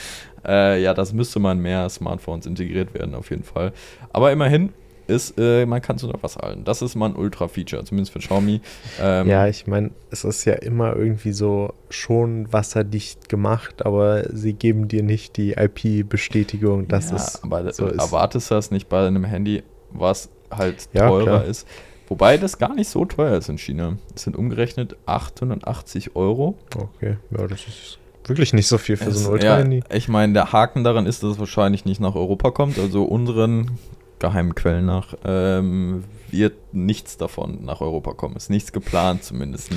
Äh, 0.46 0.80
ja, 0.80 0.94
das 0.94 1.12
müsste 1.12 1.40
man 1.40 1.58
mehr 1.58 1.88
Smartphones 1.88 2.46
integriert 2.46 2.94
werden, 2.94 3.14
auf 3.16 3.30
jeden 3.30 3.42
Fall. 3.42 3.72
Aber 4.12 4.30
immerhin 4.30 4.72
ist, 5.08 5.38
äh, 5.38 5.66
man 5.66 5.80
kann 5.82 5.96
es 5.96 6.04
unter 6.04 6.22
Wasser 6.22 6.40
halten. 6.42 6.64
Das 6.64 6.82
ist 6.82 6.94
mal 6.94 7.06
ein 7.06 7.16
Ultra-Feature, 7.16 7.84
zumindest 7.84 8.12
für 8.12 8.18
Xiaomi. 8.18 8.60
Ähm, 9.00 9.28
Ja, 9.28 9.46
ich 9.46 9.66
meine, 9.66 9.90
es 10.10 10.24
ist 10.24 10.44
ja 10.44 10.54
immer 10.54 10.96
irgendwie 10.96 11.32
so 11.32 11.72
schon 11.90 12.52
wasserdicht 12.52 13.28
gemacht, 13.28 13.84
aber 13.86 14.24
sie 14.34 14.52
geben 14.52 14.88
dir 14.88 15.02
nicht 15.02 15.36
die 15.36 15.52
IP-Bestätigung, 15.52 16.88
dass 16.88 17.10
ja, 17.10 17.16
es 17.16 17.42
aber 17.42 17.72
so 17.72 17.86
du 17.86 17.92
ist. 17.92 18.00
erwartest 18.00 18.50
das 18.50 18.70
nicht 18.70 18.88
bei 18.88 19.06
einem 19.06 19.24
Handy, 19.24 19.62
was 19.90 20.28
halt 20.50 20.88
Ja, 20.92 21.08
teurer 21.08 21.22
klar. 21.24 21.44
ist. 21.44 21.66
Wobei 22.08 22.38
das 22.38 22.58
gar 22.58 22.74
nicht 22.74 22.88
so 22.88 23.04
teuer 23.04 23.36
ist 23.36 23.48
in 23.48 23.58
China. 23.58 23.96
Es 24.14 24.22
sind 24.22 24.36
umgerechnet 24.36 24.96
880 25.06 26.14
Euro. 26.14 26.56
Okay, 26.76 27.16
ja, 27.36 27.46
das 27.48 27.66
ist 27.66 27.98
wirklich 28.24 28.52
nicht 28.52 28.68
so 28.68 28.78
viel 28.78 28.96
für 28.96 29.10
so 29.10 29.20
Es- 29.20 29.26
ein 29.26 29.32
Ultra-Handy. 29.32 29.78
Ja, 29.88 29.96
ich 29.96 30.08
meine, 30.08 30.32
der 30.32 30.52
Haken 30.52 30.84
daran 30.84 31.06
ist, 31.06 31.22
dass 31.24 31.32
es 31.32 31.38
wahrscheinlich 31.38 31.84
nicht 31.84 32.00
nach 32.00 32.14
Europa 32.14 32.50
kommt. 32.52 32.78
Also 32.78 33.02
unseren 33.02 33.72
geheimen 34.18 34.54
Quellen 34.54 34.86
nach 34.86 35.14
ähm, 35.24 36.04
wird 36.30 36.54
nichts 36.72 37.16
davon 37.16 37.64
nach 37.64 37.80
Europa 37.80 38.12
kommen. 38.14 38.36
Ist 38.36 38.50
nichts 38.50 38.72
geplant 38.72 39.22
zumindest. 39.24 39.70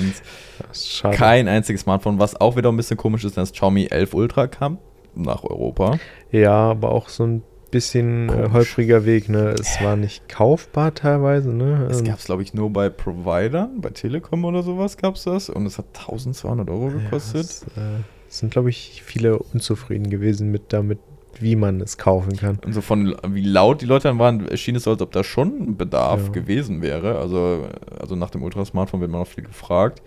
Schade. 0.72 1.16
Kein 1.16 1.48
einziges 1.48 1.82
Smartphone, 1.82 2.18
was 2.18 2.40
auch 2.40 2.56
wieder 2.56 2.70
ein 2.70 2.76
bisschen 2.76 2.96
komisch 2.96 3.24
ist, 3.24 3.36
dass 3.36 3.52
Xiaomi 3.52 3.86
11 3.90 4.14
Ultra 4.14 4.46
kam 4.46 4.78
nach 5.14 5.44
Europa. 5.44 5.98
Ja, 6.32 6.52
aber 6.70 6.90
auch 6.92 7.08
so 7.08 7.24
ein 7.24 7.42
bisschen 7.70 8.28
äh, 8.28 8.32
Komisch. 8.32 8.52
holpriger 8.52 9.04
Weg, 9.04 9.28
ne? 9.28 9.54
Es 9.60 9.80
war 9.80 9.94
nicht 9.96 10.28
kaufbar 10.28 10.92
teilweise, 10.94 11.50
ne? 11.50 11.86
Es 11.90 12.00
Ähm, 12.00 12.06
gab 12.06 12.18
es, 12.18 12.24
glaube 12.24 12.42
ich, 12.42 12.52
nur 12.52 12.70
bei 12.70 12.88
Providern, 12.88 13.80
bei 13.80 13.90
Telekom 13.90 14.44
oder 14.44 14.62
sowas 14.64 14.96
gab 14.96 15.14
es 15.14 15.24
das. 15.24 15.48
Und 15.50 15.66
es 15.66 15.78
hat 15.78 15.86
1200 15.96 16.68
Euro 16.68 16.88
ja, 16.88 16.98
gekostet. 16.98 17.42
es, 17.44 17.62
äh, 17.76 18.00
es 18.28 18.38
sind, 18.38 18.52
glaube 18.52 18.70
ich, 18.70 19.02
viele 19.04 19.38
unzufrieden 19.38 20.10
gewesen 20.10 20.50
mit 20.50 20.72
damit, 20.72 20.98
wie 21.40 21.56
man 21.56 21.80
es 21.80 21.98
kaufen 21.98 22.36
kann. 22.36 22.58
Und 22.64 22.72
so 22.72 22.80
von 22.80 23.16
wie 23.28 23.42
laut 23.44 23.80
die 23.80 23.86
Leute 23.86 24.08
dann 24.08 24.18
waren, 24.18 24.46
erschien 24.48 24.76
es 24.76 24.84
so, 24.84 24.90
als 24.90 25.00
ob 25.02 25.12
da 25.12 25.24
schon 25.24 25.48
ein 25.60 25.76
Bedarf 25.76 26.26
Ja. 26.26 26.32
gewesen 26.32 26.82
wäre. 26.82 27.18
Also, 27.18 27.68
also 27.98 28.16
nach 28.16 28.30
dem 28.30 28.42
Ultra-Smartphone 28.42 29.00
wird 29.00 29.10
man 29.10 29.22
auch 29.22 29.26
viel 29.26 29.44
gefragt. 29.44 30.02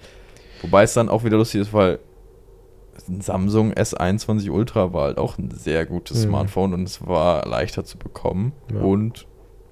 Wobei 0.62 0.84
es 0.84 0.94
dann 0.94 1.10
auch 1.10 1.24
wieder 1.24 1.38
lustig 1.38 1.62
ist, 1.62 1.74
weil 1.74 2.00
ein 3.10 3.22
Samsung 3.22 3.74
S21 3.74 4.50
Ultra 4.52 4.94
war 4.94 5.06
halt 5.06 5.18
auch 5.18 5.38
ein 5.38 5.50
sehr 5.52 5.86
gutes 5.86 6.20
Mhm. 6.20 6.30
Smartphone 6.30 6.74
und 6.74 6.84
es 6.84 7.06
war 7.06 7.46
leichter 7.48 7.84
zu 7.84 7.98
bekommen 7.98 8.54
Ja. 8.74 8.80
und 8.82 9.26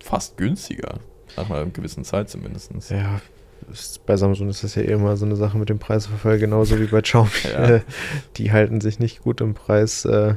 fast 0.03 0.37
günstiger. 0.37 0.95
Nach 1.37 1.49
einer 1.49 1.65
gewissen 1.67 2.03
Zeit 2.03 2.29
zumindest. 2.29 2.71
Ja, 2.89 3.21
ist, 3.71 4.05
bei 4.05 4.17
Samsung 4.17 4.49
ist 4.49 4.63
das 4.65 4.75
ja 4.75 4.81
eh 4.81 4.91
immer 4.91 5.15
so 5.15 5.25
eine 5.25 5.35
Sache 5.37 5.57
mit 5.57 5.69
dem 5.69 5.79
Preisverfall, 5.79 6.39
genauso 6.39 6.77
wie 6.79 6.87
bei 6.87 7.01
Xiaomi. 7.01 7.29
Ja. 7.53 7.79
Die 8.37 8.51
halten 8.51 8.81
sich 8.81 8.99
nicht 8.99 9.21
gut 9.21 9.39
im 9.39 9.53
Preis. 9.53 10.03
äh, 10.03 10.35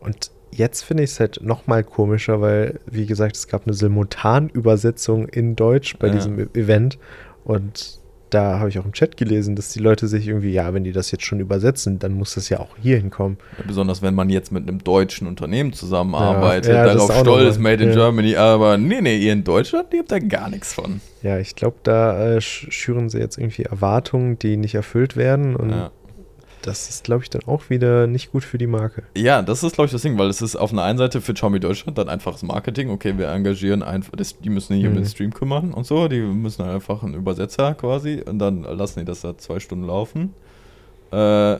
Und 0.00 0.30
jetzt 0.54 0.82
finde 0.82 1.02
ich 1.02 1.10
es 1.10 1.20
halt 1.20 1.40
noch 1.42 1.66
mal 1.66 1.82
komischer, 1.84 2.40
weil, 2.40 2.80
wie 2.90 3.06
gesagt, 3.06 3.36
es 3.36 3.48
gab 3.48 3.66
eine 3.66 3.74
Simultanübersetzung 3.74 5.28
in 5.28 5.56
Deutsch 5.56 5.96
bei 5.98 6.08
Ja. 6.08 6.14
diesem 6.14 6.38
E- 6.38 6.46
Event. 6.54 6.98
Und 7.44 7.98
da 8.30 8.58
habe 8.58 8.68
ich 8.68 8.78
auch 8.80 8.84
im 8.84 8.92
Chat 8.92 9.16
gelesen, 9.16 9.54
dass 9.54 9.68
die 9.72 9.78
Leute 9.78 10.08
sich 10.08 10.26
irgendwie, 10.26 10.52
ja, 10.52 10.74
wenn 10.74 10.82
die 10.82 10.90
das 10.92 11.10
jetzt 11.12 11.24
schon 11.24 11.38
übersetzen, 11.38 11.98
dann 12.00 12.12
muss 12.14 12.34
das 12.34 12.48
ja 12.48 12.58
auch 12.58 12.76
hier 12.82 12.96
hinkommen. 12.96 13.36
Besonders 13.66 14.02
wenn 14.02 14.14
man 14.14 14.28
jetzt 14.28 14.50
mit 14.50 14.66
einem 14.68 14.82
deutschen 14.82 15.28
Unternehmen 15.28 15.72
zusammenarbeitet, 15.72 16.72
Ja, 16.72 16.86
ja, 16.86 16.94
darauf 16.94 17.12
stolz, 17.12 17.56
nochmal, 17.56 17.72
Made 17.72 17.84
in 17.84 17.88
ja. 17.90 17.94
Germany, 17.94 18.36
aber 18.36 18.76
nee, 18.76 19.00
nee, 19.00 19.16
ihr 19.18 19.32
in 19.32 19.44
Deutschland, 19.44 19.92
ihr 19.92 20.00
habt 20.00 20.10
da 20.10 20.18
gar 20.18 20.50
nichts 20.50 20.72
von. 20.72 21.00
Ja, 21.22 21.38
ich 21.38 21.54
glaube, 21.54 21.76
da 21.84 22.34
äh, 22.34 22.38
sch- 22.38 22.70
schüren 22.72 23.08
sie 23.08 23.18
jetzt 23.18 23.38
irgendwie 23.38 23.62
Erwartungen, 23.64 24.38
die 24.38 24.56
nicht 24.56 24.74
erfüllt 24.74 25.16
werden. 25.16 25.54
Und 25.54 25.70
Ja. 25.70 25.92
Das 26.66 26.88
ist, 26.88 27.04
glaube 27.04 27.22
ich, 27.22 27.30
dann 27.30 27.42
auch 27.46 27.68
wieder 27.70 28.06
nicht 28.06 28.32
gut 28.32 28.42
für 28.44 28.58
die 28.58 28.66
Marke. 28.66 29.02
Ja, 29.16 29.42
das 29.42 29.62
ist, 29.62 29.74
glaube 29.74 29.86
ich, 29.86 29.92
das 29.92 30.02
Ding, 30.02 30.16
weil 30.18 30.28
es 30.28 30.40
ist 30.42 30.56
auf 30.56 30.72
einer 30.72 30.82
einen 30.82 30.98
Seite 30.98 31.20
für 31.20 31.34
Xiaomi 31.34 31.60
Deutschland 31.60 31.98
dann 31.98 32.08
einfaches 32.08 32.42
Marketing. 32.42 32.90
Okay, 32.90 33.16
wir 33.18 33.28
engagieren 33.28 33.82
einfach, 33.82 34.12
die 34.42 34.50
müssen 34.50 34.74
um 34.74 34.92
Mhm. 34.92 34.94
den 34.96 35.06
Stream 35.06 35.32
kümmern 35.34 35.72
und 35.74 35.84
so, 35.86 36.08
die 36.08 36.20
müssen 36.20 36.62
einfach 36.62 37.02
einen 37.02 37.14
Übersetzer 37.14 37.74
quasi 37.74 38.22
und 38.26 38.38
dann 38.38 38.62
lassen 38.62 39.00
die 39.00 39.04
das 39.04 39.20
da 39.20 39.36
zwei 39.36 39.60
Stunden 39.60 39.86
laufen. 39.86 40.34
Äh, 41.10 41.58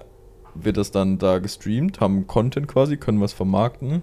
wird 0.56 0.76
das 0.76 0.90
dann 0.90 1.18
da 1.18 1.38
gestreamt, 1.38 2.00
haben 2.00 2.26
Content 2.26 2.68
quasi, 2.68 2.96
können 2.96 3.20
was 3.20 3.32
vermarkten, 3.32 4.02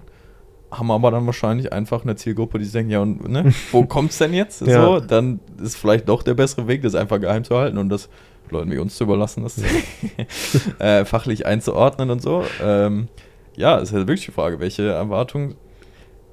haben 0.70 0.92
aber 0.92 1.10
dann 1.12 1.26
wahrscheinlich 1.26 1.72
einfach 1.74 2.04
eine 2.04 2.16
Zielgruppe, 2.16 2.60
die 2.60 2.66
denken, 2.70 2.92
ja, 2.92 3.00
und 3.00 3.28
ne, 3.30 3.54
wo 3.72 3.86
kommt's 3.86 4.18
denn 4.18 4.34
jetzt? 4.34 4.62
Ja. 4.62 4.84
So, 4.86 5.00
dann 5.00 5.40
ist 5.62 5.76
vielleicht 5.78 6.08
doch 6.10 6.24
der 6.24 6.34
bessere 6.34 6.68
Weg, 6.68 6.82
das 6.82 6.94
einfach 6.96 7.20
geheim 7.20 7.44
zu 7.44 7.56
halten 7.58 7.78
und 7.78 7.90
das 7.90 8.10
Leuten 8.52 8.72
wie 8.72 8.78
uns 8.78 8.96
zu 8.96 9.04
überlassen, 9.06 9.44
das 9.44 9.58
äh, 10.80 11.06
fachlich 11.06 11.46
einzuordnen 11.46 12.10
und 12.10 12.22
so. 12.22 12.44
Ähm, 12.64 13.08
ja, 13.56 13.78
ist 13.80 13.92
halt 13.94 14.08
wirklich 14.08 14.26
die 14.26 14.32
Frage, 14.32 14.60
welche 14.60 14.88
Erwartungen, 14.90 15.56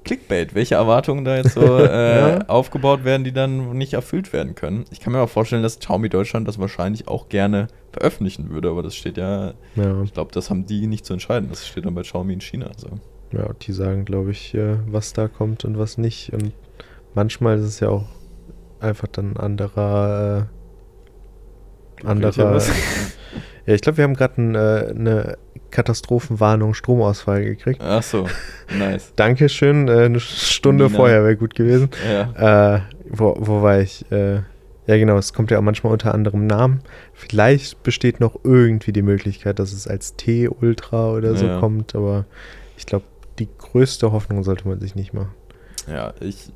Clickbait, 0.05 0.55
welche 0.55 0.75
Erwartungen 0.75 1.25
da 1.25 1.35
jetzt 1.35 1.53
so 1.53 1.61
äh, 1.77 2.19
Ja. 2.37 2.39
aufgebaut 2.47 3.03
werden, 3.03 3.23
die 3.25 3.33
dann 3.33 3.73
nicht 3.77 3.93
erfüllt 3.93 4.31
werden 4.31 4.55
können. 4.55 4.85
Ich 4.91 4.99
kann 5.01 5.11
mir 5.13 5.19
auch 5.21 5.29
vorstellen, 5.29 5.61
dass 5.61 5.79
Xiaomi 5.79 6.07
Deutschland 6.09 6.47
das 6.47 6.57
wahrscheinlich 6.59 7.07
auch 7.07 7.27
gerne 7.29 7.67
veröffentlichen 7.91 8.49
würde, 8.49 8.69
aber 8.69 8.81
das 8.81 8.95
steht 8.95 9.17
ja, 9.17 9.53
Ja, 9.75 10.01
ich 10.03 10.13
glaube, 10.13 10.31
das 10.33 10.49
haben 10.49 10.65
die 10.65 10.87
nicht 10.87 11.05
zu 11.05 11.13
entscheiden. 11.13 11.49
Das 11.49 11.67
steht 11.67 11.85
dann 11.85 11.95
bei 11.95 12.01
Xiaomi 12.03 12.33
in 12.33 12.41
China. 12.41 12.71
So. 12.77 12.87
ja 13.37 13.49
die 13.61 13.73
sagen, 13.73 14.05
glaube 14.05 14.31
ich, 14.31 14.53
äh, 14.55 14.77
was 14.87 15.11
da 15.13 15.27
kommt 15.27 15.65
und 15.65 15.77
was 15.77 15.97
nicht. 15.97 16.31
Und 16.33 16.53
manchmal 17.13 17.57
ist 17.59 17.65
es 17.65 17.79
ja 17.81 17.89
auch 17.89 18.05
einfach 18.79 19.07
dann 19.07 19.33
ein 19.33 19.37
anderer. 19.37 20.47
Äh, 20.49 20.58
anderer. 22.05 22.61
Ja, 23.65 23.75
ich 23.75 23.81
glaube, 23.81 23.97
wir 23.97 24.03
haben 24.05 24.15
gerade 24.15 24.41
ein, 24.41 24.55
äh, 24.55 24.93
eine 24.95 25.37
Katastrophenwarnung 25.69 26.73
Stromausfall 26.73 27.43
gekriegt. 27.45 27.81
Ach 27.83 28.01
so, 28.01 28.27
nice. 28.75 29.13
Dankeschön, 29.15 29.87
äh, 29.87 30.05
eine 30.05 30.19
Stunde 30.19 30.85
Nina. 30.85 30.95
vorher 30.95 31.23
wäre 31.23 31.35
gut 31.37 31.53
gewesen. 31.53 31.89
Ja. 32.11 32.77
Äh, 32.77 32.81
wo, 33.09 33.35
wo 33.39 33.61
war 33.61 33.79
ich? 33.79 34.11
Äh, 34.11 34.35
ja, 34.87 34.97
genau, 34.97 35.17
es 35.17 35.33
kommt 35.33 35.51
ja 35.51 35.59
auch 35.59 35.61
manchmal 35.61 35.93
unter 35.93 36.15
anderem 36.15 36.47
Namen. 36.47 36.79
Vielleicht 37.13 37.83
besteht 37.83 38.19
noch 38.19 38.39
irgendwie 38.43 38.91
die 38.91 39.03
Möglichkeit, 39.03 39.59
dass 39.59 39.71
es 39.71 39.87
als 39.87 40.15
T-Ultra 40.15 41.11
oder 41.11 41.35
so 41.35 41.45
Ja. 41.45 41.59
kommt, 41.59 41.93
aber 41.93 42.25
ich 42.75 42.87
glaube, 42.87 43.05
die 43.37 43.49
größte 43.59 44.11
Hoffnung 44.11 44.43
sollte 44.43 44.67
man 44.67 44.79
sich 44.79 44.95
nicht 44.95 45.13
machen. 45.13 45.31
Ja, 45.87 46.13
ich 46.21 46.51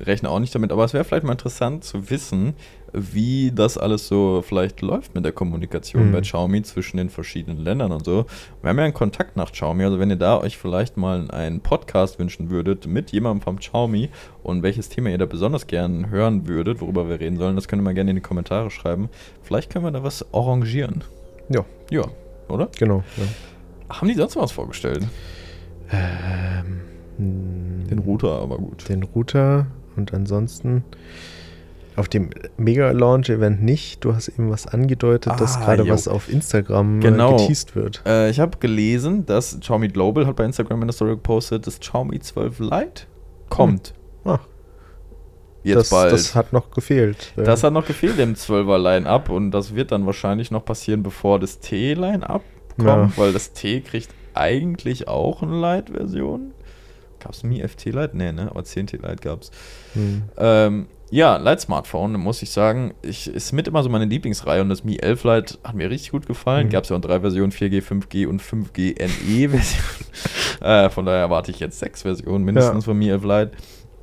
rechne 0.00 0.30
auch 0.30 0.38
nicht 0.38 0.54
damit, 0.54 0.72
aber 0.72 0.84
es 0.86 0.94
wäre 0.94 1.04
vielleicht 1.04 1.24
mal 1.24 1.32
interessant 1.32 1.84
zu 1.84 2.08
wissen, 2.08 2.54
wie 2.92 3.52
das 3.52 3.78
alles 3.78 4.08
so 4.08 4.42
vielleicht 4.46 4.80
läuft 4.80 5.14
mit 5.14 5.24
der 5.24 5.32
Kommunikation 5.32 6.08
Mhm. 6.08 6.12
bei 6.12 6.20
Xiaomi 6.20 6.62
zwischen 6.62 6.96
den 6.96 7.10
verschiedenen 7.10 7.58
Ländern 7.62 7.92
und 7.92 8.04
so. 8.04 8.26
Wir 8.62 8.70
haben 8.70 8.78
ja 8.78 8.84
einen 8.84 8.94
Kontakt 8.94 9.36
nach 9.36 9.52
Xiaomi, 9.52 9.84
also 9.84 9.98
wenn 9.98 10.10
ihr 10.10 10.16
da 10.16 10.38
euch 10.40 10.56
vielleicht 10.58 10.96
mal 10.96 11.30
einen 11.30 11.60
Podcast 11.60 12.18
wünschen 12.18 12.50
würdet 12.50 12.86
mit 12.86 13.10
jemandem 13.12 13.40
vom 13.42 13.58
Xiaomi 13.58 14.10
und 14.42 14.62
welches 14.62 14.88
Thema 14.88 15.10
ihr 15.10 15.18
da 15.18 15.26
besonders 15.26 15.66
gern 15.66 16.10
hören 16.10 16.46
würdet, 16.48 16.80
worüber 16.80 17.08
wir 17.08 17.20
reden 17.20 17.36
sollen, 17.36 17.56
das 17.56 17.68
könnt 17.68 17.80
ihr 17.80 17.84
mal 17.84 17.94
gerne 17.94 18.10
in 18.10 18.16
die 18.16 18.22
Kommentare 18.22 18.70
schreiben. 18.70 19.08
Vielleicht 19.42 19.70
können 19.70 19.84
wir 19.84 19.90
da 19.92 20.02
was 20.02 20.26
arrangieren. 20.34 21.04
Ja, 21.48 21.64
Ja, 21.90 22.04
oder? 22.48 22.68
genau. 22.78 23.02
Ja. 23.16 23.94
Haben 23.96 24.08
die 24.08 24.14
sonst 24.14 24.36
was 24.36 24.52
vorgestellt? 24.52 25.04
Ähm, 25.92 26.80
Den 27.18 27.98
Router, 27.98 28.40
aber 28.40 28.58
gut. 28.58 28.88
Den 28.88 29.02
Router 29.02 29.66
und 29.96 30.14
ansonsten 30.14 30.84
auf 31.96 32.08
dem 32.08 32.30
Mega-Launch-Event 32.56 33.62
nicht. 33.62 34.04
Du 34.04 34.14
hast 34.14 34.28
eben 34.28 34.50
was 34.50 34.66
angedeutet, 34.66 35.32
dass 35.38 35.56
Ah, 35.56 35.60
gerade 35.64 35.82
jo. 35.84 35.92
was 35.92 36.08
auf 36.08 36.28
Instagram 36.32 37.00
Genau. 37.00 37.34
äh, 37.34 37.38
geteased 37.38 37.74
wird. 37.76 38.02
Äh, 38.06 38.30
ich 38.30 38.40
habe 38.40 38.58
gelesen, 38.58 39.26
dass 39.26 39.58
Xiaomi 39.60 39.88
Global 39.88 40.26
hat 40.26 40.36
bei 40.36 40.44
Instagram 40.44 40.82
in 40.82 40.88
der 40.88 40.92
Story 40.94 41.10
gepostet, 41.12 41.66
dass 41.66 41.80
Xiaomi 41.80 42.18
12 42.20 42.58
Lite 42.60 43.02
kommt. 43.48 43.94
Ach, 44.24 44.40
Jetzt 45.62 45.76
das, 45.76 45.90
bald. 45.90 46.12
das 46.12 46.34
hat 46.34 46.52
noch 46.54 46.70
gefehlt. 46.70 47.34
Das 47.36 47.62
hat 47.62 47.72
noch 47.74 47.86
gefehlt 47.86 48.18
im 48.18 48.34
12er 48.34 48.78
Line-Up 48.78 49.28
und 49.28 49.50
das 49.50 49.74
wird 49.74 49.92
dann 49.92 50.06
wahrscheinlich 50.06 50.50
noch 50.50 50.64
passieren, 50.64 51.02
bevor 51.02 51.38
das 51.38 51.58
T-Line-Up 51.60 52.42
kommt, 52.78 52.86
Ja. 52.88 53.12
weil 53.16 53.32
das 53.34 53.52
T 53.52 53.80
kriegt 53.82 54.08
eigentlich 54.32 55.06
auch 55.08 55.42
eine 55.42 55.60
Lite-Version. 55.60 56.52
Gab 57.18 57.32
es 57.32 57.42
Mi 57.42 57.60
FT 57.60 57.86
Lite? 57.86 58.10
Nee, 58.16 58.32
ne? 58.32 58.48
Aber 58.50 58.62
10T 58.62 58.96
Lite 58.96 59.16
gab 59.16 59.42
es. 59.42 59.50
hm. 59.92 60.22
Ähm, 60.38 60.86
ja, 61.10 61.36
Lite-Smartphone, 61.36 62.12
muss 62.12 62.40
ich 62.42 62.50
sagen, 62.50 62.94
ich, 63.02 63.26
ist 63.28 63.52
mit 63.52 63.66
immer 63.68 63.82
so 63.82 63.88
meine 63.88 64.04
Lieblingsreihe 64.04 64.60
und 64.62 64.68
das 64.68 64.84
Mi 64.84 64.96
11 64.98 65.24
Lite 65.24 65.58
hat 65.64 65.74
mir 65.74 65.90
richtig 65.90 66.12
gut 66.12 66.26
gefallen. 66.26 66.66
Mhm. 66.68 66.70
Gab 66.70 66.84
es 66.84 66.90
ja 66.90 66.96
auch 66.96 67.00
drei 67.00 67.20
Versionen, 67.20 67.50
4G, 67.52 67.82
5G 67.82 68.26
und 68.26 68.40
5G 68.42 68.94
NE-Version. 69.00 69.84
äh, 70.60 70.88
von 70.90 71.04
daher 71.06 71.20
erwarte 71.20 71.50
ich 71.50 71.60
jetzt 71.60 71.78
sechs 71.78 72.02
Versionen 72.02 72.44
mindestens 72.44 72.84
Ja. 72.84 72.90
von 72.90 72.98
Mi 72.98 73.08
11 73.08 73.22
Lite. 73.24 73.50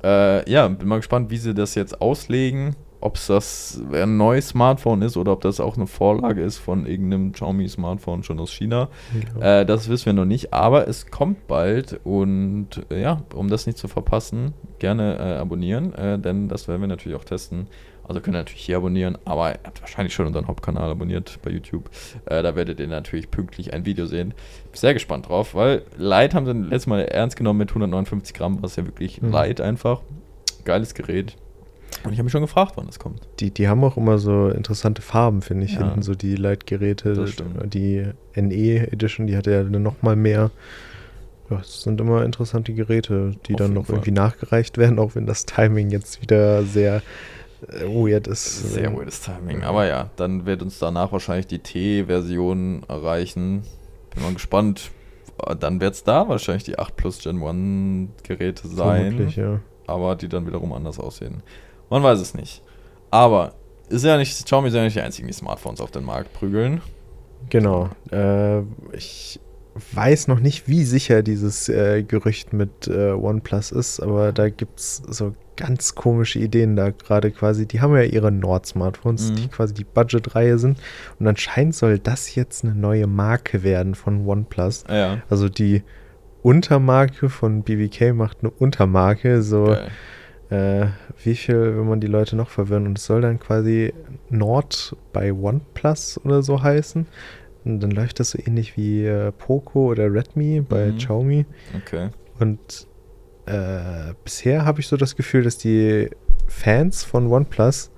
Äh, 0.04 0.50
ja, 0.50 0.68
bin 0.68 0.86
mal 0.86 0.96
gespannt, 0.98 1.30
wie 1.30 1.38
sie 1.38 1.54
das 1.54 1.74
jetzt 1.74 2.00
auslegen. 2.00 2.76
Ob 3.00 3.16
es 3.16 3.28
das 3.28 3.80
ein 3.92 4.16
neues 4.16 4.48
Smartphone 4.48 5.02
ist 5.02 5.16
oder 5.16 5.32
ob 5.32 5.40
das 5.42 5.60
auch 5.60 5.76
eine 5.76 5.86
Vorlage 5.86 6.42
ist 6.42 6.58
von 6.58 6.84
irgendeinem 6.86 7.32
Xiaomi-Smartphone 7.32 8.22
schon 8.24 8.40
aus 8.40 8.52
China. 8.52 8.88
Ja. 9.40 9.60
Äh, 9.60 9.66
das 9.66 9.88
wissen 9.88 10.06
wir 10.06 10.12
noch 10.14 10.24
nicht, 10.24 10.52
aber 10.52 10.88
es 10.88 11.10
kommt 11.10 11.46
bald 11.46 12.00
und 12.04 12.68
äh, 12.90 13.00
ja, 13.02 13.22
um 13.34 13.48
das 13.48 13.66
nicht 13.66 13.78
zu 13.78 13.86
verpassen, 13.88 14.52
gerne 14.80 15.16
äh, 15.18 15.36
abonnieren, 15.38 15.94
äh, 15.94 16.18
denn 16.18 16.48
das 16.48 16.66
werden 16.66 16.80
wir 16.80 16.88
natürlich 16.88 17.16
auch 17.16 17.24
testen. 17.24 17.68
Also 18.02 18.20
könnt 18.22 18.34
ihr 18.36 18.40
natürlich 18.40 18.62
hier 18.64 18.78
abonnieren, 18.78 19.18
aber 19.26 19.50
ihr 19.50 19.60
habt 19.64 19.82
wahrscheinlich 19.82 20.14
schon 20.14 20.26
unseren 20.26 20.48
Hauptkanal 20.48 20.90
abonniert 20.90 21.38
bei 21.42 21.50
YouTube. 21.50 21.90
Äh, 22.24 22.42
da 22.42 22.56
werdet 22.56 22.80
ihr 22.80 22.86
natürlich 22.88 23.30
pünktlich 23.30 23.74
ein 23.74 23.84
Video 23.84 24.06
sehen. 24.06 24.30
Bin 24.30 24.72
sehr 24.74 24.94
gespannt 24.94 25.28
drauf, 25.28 25.54
weil 25.54 25.82
Light 25.98 26.34
haben 26.34 26.46
sie 26.46 26.52
letztes 26.52 26.86
Mal 26.86 27.02
ernst 27.02 27.36
genommen 27.36 27.58
mit 27.58 27.68
159 27.68 28.34
Gramm, 28.34 28.62
was 28.62 28.76
ja 28.76 28.86
wirklich 28.86 29.20
Mhm. 29.20 29.30
light 29.30 29.60
einfach. 29.60 30.00
Geiles 30.64 30.94
Gerät. 30.94 31.36
Und 32.04 32.12
ich 32.12 32.18
habe 32.18 32.24
mich 32.24 32.32
schon 32.32 32.42
gefragt, 32.42 32.72
wann 32.76 32.86
das 32.86 32.98
kommt. 32.98 33.20
Die, 33.40 33.50
die 33.50 33.68
haben 33.68 33.82
auch 33.82 33.96
immer 33.96 34.18
so 34.18 34.48
interessante 34.48 35.02
Farben, 35.02 35.42
finde 35.42 35.64
ich, 35.66 35.72
Ja. 35.74 35.80
hinten, 35.80 36.02
so 36.02 36.14
die 36.14 36.36
Leitgeräte. 36.36 37.14
Das 37.14 37.30
stimmt. 37.30 37.74
Die 37.74 38.06
NE 38.36 38.92
Edition, 38.92 39.26
die 39.26 39.36
hatte 39.36 39.50
ja 39.50 39.62
noch 39.64 40.02
mal 40.02 40.14
mehr. 40.16 40.50
Ja, 41.50 41.60
es 41.60 41.82
sind 41.82 42.00
immer 42.00 42.24
interessante 42.24 42.72
Geräte, 42.74 43.32
die 43.46 43.54
Auf 43.54 43.58
dann 43.58 43.72
noch 43.72 43.86
Fall. 43.86 43.96
irgendwie 43.96 44.10
nachgereicht 44.12 44.76
werden, 44.78 44.98
auch 44.98 45.14
wenn 45.14 45.26
das 45.26 45.46
Timing 45.46 45.90
jetzt 45.90 46.20
wieder 46.22 46.62
sehr 46.62 47.02
äh, 47.68 47.84
weird 47.86 48.26
ist. 48.26 48.74
Sehr 48.74 48.94
weirdes 48.94 49.22
Timing. 49.22 49.64
Aber 49.64 49.86
ja, 49.86 50.10
dann 50.16 50.46
wird 50.46 50.62
uns 50.62 50.78
danach 50.78 51.10
wahrscheinlich 51.10 51.46
die 51.46 51.58
T-Version 51.58 52.82
erreichen. 52.88 53.62
Bin 54.14 54.22
mal 54.22 54.34
gespannt. 54.34 54.90
Dann 55.60 55.80
wird 55.80 55.94
es 55.94 56.04
da 56.04 56.28
wahrscheinlich 56.28 56.64
die 56.64 56.78
8 56.78 56.96
Plus 56.96 57.20
Gen 57.20 57.42
1 57.42 58.10
Geräte 58.24 58.68
sein. 58.68 59.12
Vermutlich, 59.12 59.36
ja. 59.36 59.60
Aber 59.86 60.16
die 60.16 60.28
dann 60.28 60.46
wiederum 60.46 60.72
anders 60.72 60.98
aussehen. 61.00 61.42
Man 61.90 62.02
weiß 62.02 62.20
es 62.20 62.34
nicht. 62.34 62.62
Aber 63.10 63.54
ist 63.88 64.04
ja 64.04 64.16
nicht, 64.18 64.44
Xiaomi 64.44 64.70
sind 64.70 64.78
ja 64.78 64.84
nicht 64.84 64.96
die 64.96 65.00
einzigen, 65.00 65.28
die 65.28 65.34
Smartphones 65.34 65.80
auf 65.80 65.90
den 65.90 66.04
Markt 66.04 66.32
prügeln. 66.34 66.82
Genau. 67.50 67.88
Äh, 68.10 68.60
ich 68.92 69.40
weiß 69.94 70.28
noch 70.28 70.40
nicht, 70.40 70.68
wie 70.68 70.84
sicher 70.84 71.22
dieses 71.22 71.68
äh, 71.68 72.02
Gerücht 72.02 72.52
mit 72.52 72.88
äh, 72.88 73.12
OnePlus 73.12 73.70
ist, 73.70 74.00
aber 74.00 74.32
da 74.32 74.48
gibt 74.50 74.80
es 74.80 75.02
so 75.06 75.34
ganz 75.56 75.94
komische 75.94 76.38
Ideen 76.40 76.76
da 76.76 76.90
gerade 76.90 77.30
quasi. 77.30 77.66
Die 77.66 77.80
haben 77.80 77.94
ja 77.96 78.02
ihre 78.02 78.30
Nord-Smartphones, 78.30 79.30
Mhm. 79.30 79.36
die 79.36 79.48
quasi 79.48 79.74
die 79.74 79.84
Budget-Reihe 79.84 80.58
sind. 80.58 80.78
Und 81.18 81.26
anscheinend 81.26 81.74
soll 81.74 81.98
das 81.98 82.34
jetzt 82.34 82.64
eine 82.64 82.74
neue 82.74 83.06
Marke 83.06 83.62
werden 83.62 83.94
von 83.94 84.26
OnePlus. 84.26 84.84
Ja. 84.88 85.18
Also 85.30 85.48
die 85.48 85.82
Untermarke 86.42 87.28
von 87.28 87.62
BBK 87.62 88.12
macht 88.14 88.38
eine 88.42 88.50
Untermarke, 88.50 89.42
so 89.42 89.64
Geil. 89.64 89.88
Äh, 90.50 90.86
wie 91.22 91.34
viel, 91.34 91.76
wenn 91.76 91.88
man 91.88 92.00
die 92.00 92.06
Leute 92.06 92.36
noch 92.36 92.48
verwirren 92.48 92.86
und 92.86 92.98
es 92.98 93.04
soll 93.04 93.20
dann 93.20 93.38
quasi 93.38 93.92
Nord 94.30 94.96
bei 95.12 95.32
OnePlus 95.32 96.20
oder 96.24 96.42
so 96.42 96.62
heißen. 96.62 97.06
Und 97.64 97.80
dann 97.80 97.90
läuft 97.90 98.20
das 98.20 98.30
so 98.30 98.38
ähnlich 98.44 98.76
wie 98.76 99.04
äh, 99.04 99.30
Poco 99.32 99.90
oder 99.90 100.12
Redmi 100.12 100.60
bei 100.66 100.86
Mhm. 100.86 100.96
Xiaomi. 100.98 101.46
Okay. 101.76 102.08
Und 102.38 102.86
äh, 103.46 104.14
bisher 104.24 104.64
habe 104.64 104.80
ich 104.80 104.88
so 104.88 104.96
das 104.96 105.16
Gefühl, 105.16 105.42
dass 105.42 105.58
die 105.58 106.08
Fans 106.46 107.04
von 107.04 107.26
OnePlus 107.30 107.90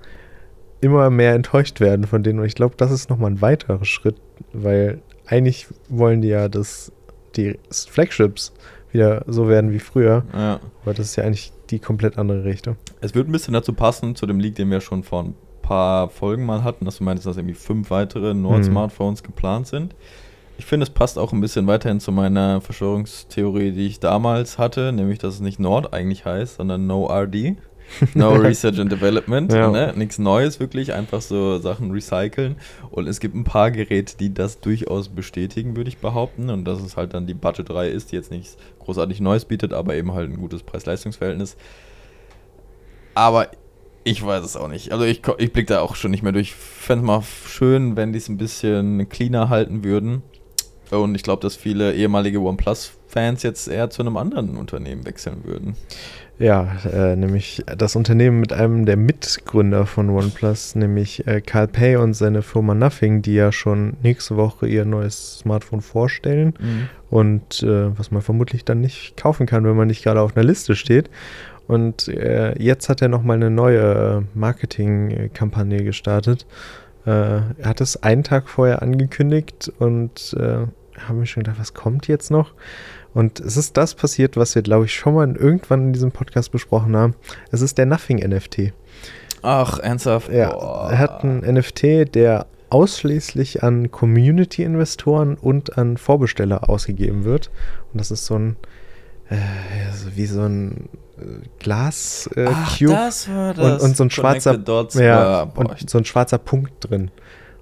immer 0.81 1.09
mehr 1.09 1.35
enttäuscht 1.35 1.79
werden 1.79 2.05
von 2.05 2.23
denen. 2.23 2.39
Und 2.39 2.45
ich 2.45 2.55
glaube, 2.55 2.75
das 2.75 2.91
ist 2.91 3.09
nochmal 3.09 3.31
ein 3.31 3.41
weiterer 3.41 3.85
Schritt, 3.85 4.15
weil 4.51 5.01
eigentlich 5.27 5.67
wollen 5.89 6.21
die 6.21 6.29
ja, 6.29 6.49
dass 6.49 6.91
die 7.35 7.57
Flagships 7.69 8.51
wieder 8.91 9.23
so 9.27 9.47
werden 9.47 9.71
wie 9.71 9.79
früher. 9.79 10.25
Ja. 10.33 10.59
Aber 10.81 10.93
das 10.93 11.07
ist 11.07 11.15
ja 11.15 11.23
eigentlich 11.23 11.53
die 11.71 11.79
komplett 11.79 12.17
andere 12.17 12.43
Richtung. 12.43 12.75
Es 12.99 13.15
wird 13.15 13.27
ein 13.27 13.31
bisschen 13.31 13.53
dazu 13.53 13.73
passen, 13.73 14.15
zu 14.15 14.25
dem 14.25 14.39
Leak, 14.39 14.55
den 14.55 14.69
wir 14.69 14.81
schon 14.81 15.03
vor 15.03 15.23
ein 15.23 15.35
paar 15.61 16.09
Folgen 16.09 16.45
mal 16.45 16.63
hatten, 16.63 16.85
dass 16.85 16.97
du 16.97 17.03
meintest, 17.03 17.27
dass 17.27 17.37
irgendwie 17.37 17.55
fünf 17.55 17.89
weitere 17.89 18.33
Nord-Smartphones 18.33 19.23
geplant 19.23 19.67
sind. 19.67 19.95
Ich 20.57 20.65
finde, 20.65 20.83
es 20.83 20.89
passt 20.89 21.17
auch 21.17 21.33
ein 21.33 21.41
bisschen 21.41 21.65
weiterhin 21.65 21.99
zu 21.99 22.11
meiner 22.11 22.61
Verschwörungstheorie, 22.61 23.71
die 23.71 23.87
ich 23.87 23.99
damals 23.99 24.59
hatte, 24.59 24.91
nämlich, 24.91 25.17
dass 25.17 25.35
es 25.35 25.39
nicht 25.39 25.59
Nord 25.59 25.93
eigentlich 25.93 26.25
heißt, 26.25 26.57
sondern 26.57 26.85
No 26.85 27.05
RD. 27.07 27.55
No 28.13 28.33
Research 28.33 28.79
and 28.79 28.91
Development, 28.91 29.51
Ja. 29.51 29.69
ne? 29.69 29.93
nichts 29.95 30.17
Neues 30.19 30.59
wirklich, 30.59 30.93
einfach 30.93 31.21
so 31.21 31.59
Sachen 31.59 31.91
recyceln. 31.91 32.55
Und 32.89 33.07
es 33.07 33.19
gibt 33.19 33.35
ein 33.35 33.43
paar 33.43 33.71
Geräte, 33.71 34.17
die 34.17 34.33
das 34.33 34.59
durchaus 34.59 35.09
bestätigen, 35.09 35.75
würde 35.75 35.89
ich 35.89 35.97
behaupten. 35.97 36.49
Und 36.49 36.65
dass 36.65 36.81
es 36.81 36.97
halt 36.97 37.13
dann 37.13 37.27
die 37.27 37.33
Budget-Reihe 37.33 37.89
ist, 37.89 38.11
die 38.11 38.15
jetzt 38.15 38.31
nichts 38.31 38.57
großartig 38.79 39.19
Neues 39.21 39.45
bietet, 39.45 39.73
aber 39.73 39.95
eben 39.95 40.13
halt 40.13 40.29
ein 40.29 40.37
gutes 40.37 40.63
Preis-Leistungs-Verhältnis. 40.63 41.57
Aber 43.13 43.49
ich 44.03 44.25
weiß 44.25 44.43
es 44.43 44.55
auch 44.55 44.67
nicht. 44.67 44.91
Also 44.91 45.05
ich, 45.05 45.21
ich 45.37 45.53
blicke 45.53 45.73
da 45.73 45.81
auch 45.81 45.95
schon 45.95 46.11
nicht 46.11 46.23
mehr 46.23 46.31
durch. 46.31 46.47
Ich 46.49 46.55
fände 46.55 47.03
es 47.03 47.07
mal 47.07 47.21
schön, 47.47 47.95
wenn 47.95 48.13
die 48.13 48.17
es 48.17 48.29
ein 48.29 48.37
bisschen 48.37 49.07
cleaner 49.09 49.49
halten 49.49 49.83
würden. 49.83 50.23
Und 50.89 51.15
ich 51.15 51.23
glaube, 51.23 51.41
dass 51.41 51.55
viele 51.55 51.93
ehemalige 51.93 52.39
OnePlus-Fans 52.41 53.43
jetzt 53.43 53.67
eher 53.67 53.89
zu 53.89 54.01
einem 54.01 54.17
anderen 54.17 54.57
Unternehmen 54.57 55.05
wechseln 55.05 55.43
würden. 55.45 55.75
Ja, 56.39 56.75
äh, 56.91 57.15
nämlich 57.15 57.63
das 57.77 57.95
Unternehmen 57.95 58.39
mit 58.39 58.51
einem 58.51 58.87
der 58.87 58.97
Mitgründer 58.97 59.85
von 59.85 60.09
OnePlus, 60.09 60.73
nämlich 60.73 61.27
äh, 61.27 61.39
Carl 61.39 61.67
Pei 61.67 61.99
und 61.99 62.15
seine 62.15 62.41
Firma 62.41 62.73
Nothing, 62.73 63.21
die 63.21 63.35
ja 63.35 63.51
schon 63.51 63.95
nächste 64.01 64.37
Woche 64.37 64.67
ihr 64.67 64.83
neues 64.83 65.39
Smartphone 65.39 65.81
vorstellen 65.81 66.55
und 67.11 67.61
äh, 67.61 67.95
was 67.95 68.09
man 68.09 68.23
vermutlich 68.23 68.65
dann 68.65 68.81
nicht 68.81 69.17
kaufen 69.17 69.45
kann, 69.45 69.65
wenn 69.65 69.75
man 69.75 69.87
nicht 69.87 70.03
gerade 70.03 70.21
auf 70.21 70.35
einer 70.35 70.45
Liste 70.45 70.75
steht. 70.75 71.11
Und 71.67 72.07
äh, 72.07 72.59
jetzt 72.61 72.89
hat 72.89 73.01
er 73.01 73.07
nochmal 73.07 73.37
eine 73.37 73.49
neue 73.49 74.25
Marketingkampagne 74.33 75.83
gestartet. 75.83 76.45
Äh, 77.05 77.09
er 77.09 77.45
hat 77.63 77.81
es 77.81 78.01
einen 78.03 78.23
Tag 78.23 78.49
vorher 78.49 78.81
angekündigt 78.81 79.71
und 79.79 80.35
äh, 80.39 80.65
haben 80.99 81.19
mir 81.19 81.25
schon 81.25 81.43
gedacht, 81.43 81.59
was 81.59 81.73
kommt 81.73 82.07
jetzt 82.07 82.31
noch? 82.31 82.53
Und 83.13 83.39
es 83.39 83.57
ist 83.57 83.77
das 83.77 83.93
passiert, 83.95 84.37
was 84.37 84.55
wir, 84.55 84.61
glaube 84.61 84.85
ich, 84.85 84.93
schon 84.93 85.15
mal 85.15 85.35
irgendwann 85.35 85.87
in 85.87 85.93
diesem 85.93 86.11
Podcast 86.11 86.51
besprochen 86.51 86.95
haben. 86.95 87.15
Es 87.51 87.61
ist 87.61 87.77
der 87.77 87.85
Nothing 87.85 88.17
NFT. 88.17 88.73
Ach, 89.41 89.79
ernsthaft? 89.79 90.31
Ja, 90.31 90.51
Boah. 90.51 90.89
er 90.91 90.97
hat 90.99 91.23
einen 91.23 91.39
NFT, 91.39 92.15
der 92.15 92.45
ausschließlich 92.69 93.63
an 93.63 93.91
Community-Investoren 93.91 95.35
und 95.35 95.77
an 95.77 95.97
Vorbesteller 95.97 96.69
ausgegeben 96.69 97.25
wird. 97.25 97.51
Und 97.91 97.99
das 97.99 98.11
ist 98.11 98.25
so 98.25 98.35
ein, 98.35 98.55
äh, 99.29 99.35
wie 100.15 100.25
so 100.25 100.43
ein 100.43 100.87
äh, 101.17 101.23
Glas-Cube 101.59 102.49
Ach, 102.49 102.77
das 102.79 103.29
war 103.29 103.53
das. 103.53 103.81
und, 103.81 103.89
und 103.89 103.97
so 103.97 104.03
ein 104.05 104.09
schwarzer, 104.09 104.57
Dots. 104.57 104.95
ja, 104.95 105.45
boah, 105.45 105.59
und 105.59 105.89
so 105.89 105.97
ein 105.97 106.05
schwarzer 106.05 106.37
Punkt 106.37 106.73
drin. 106.79 107.11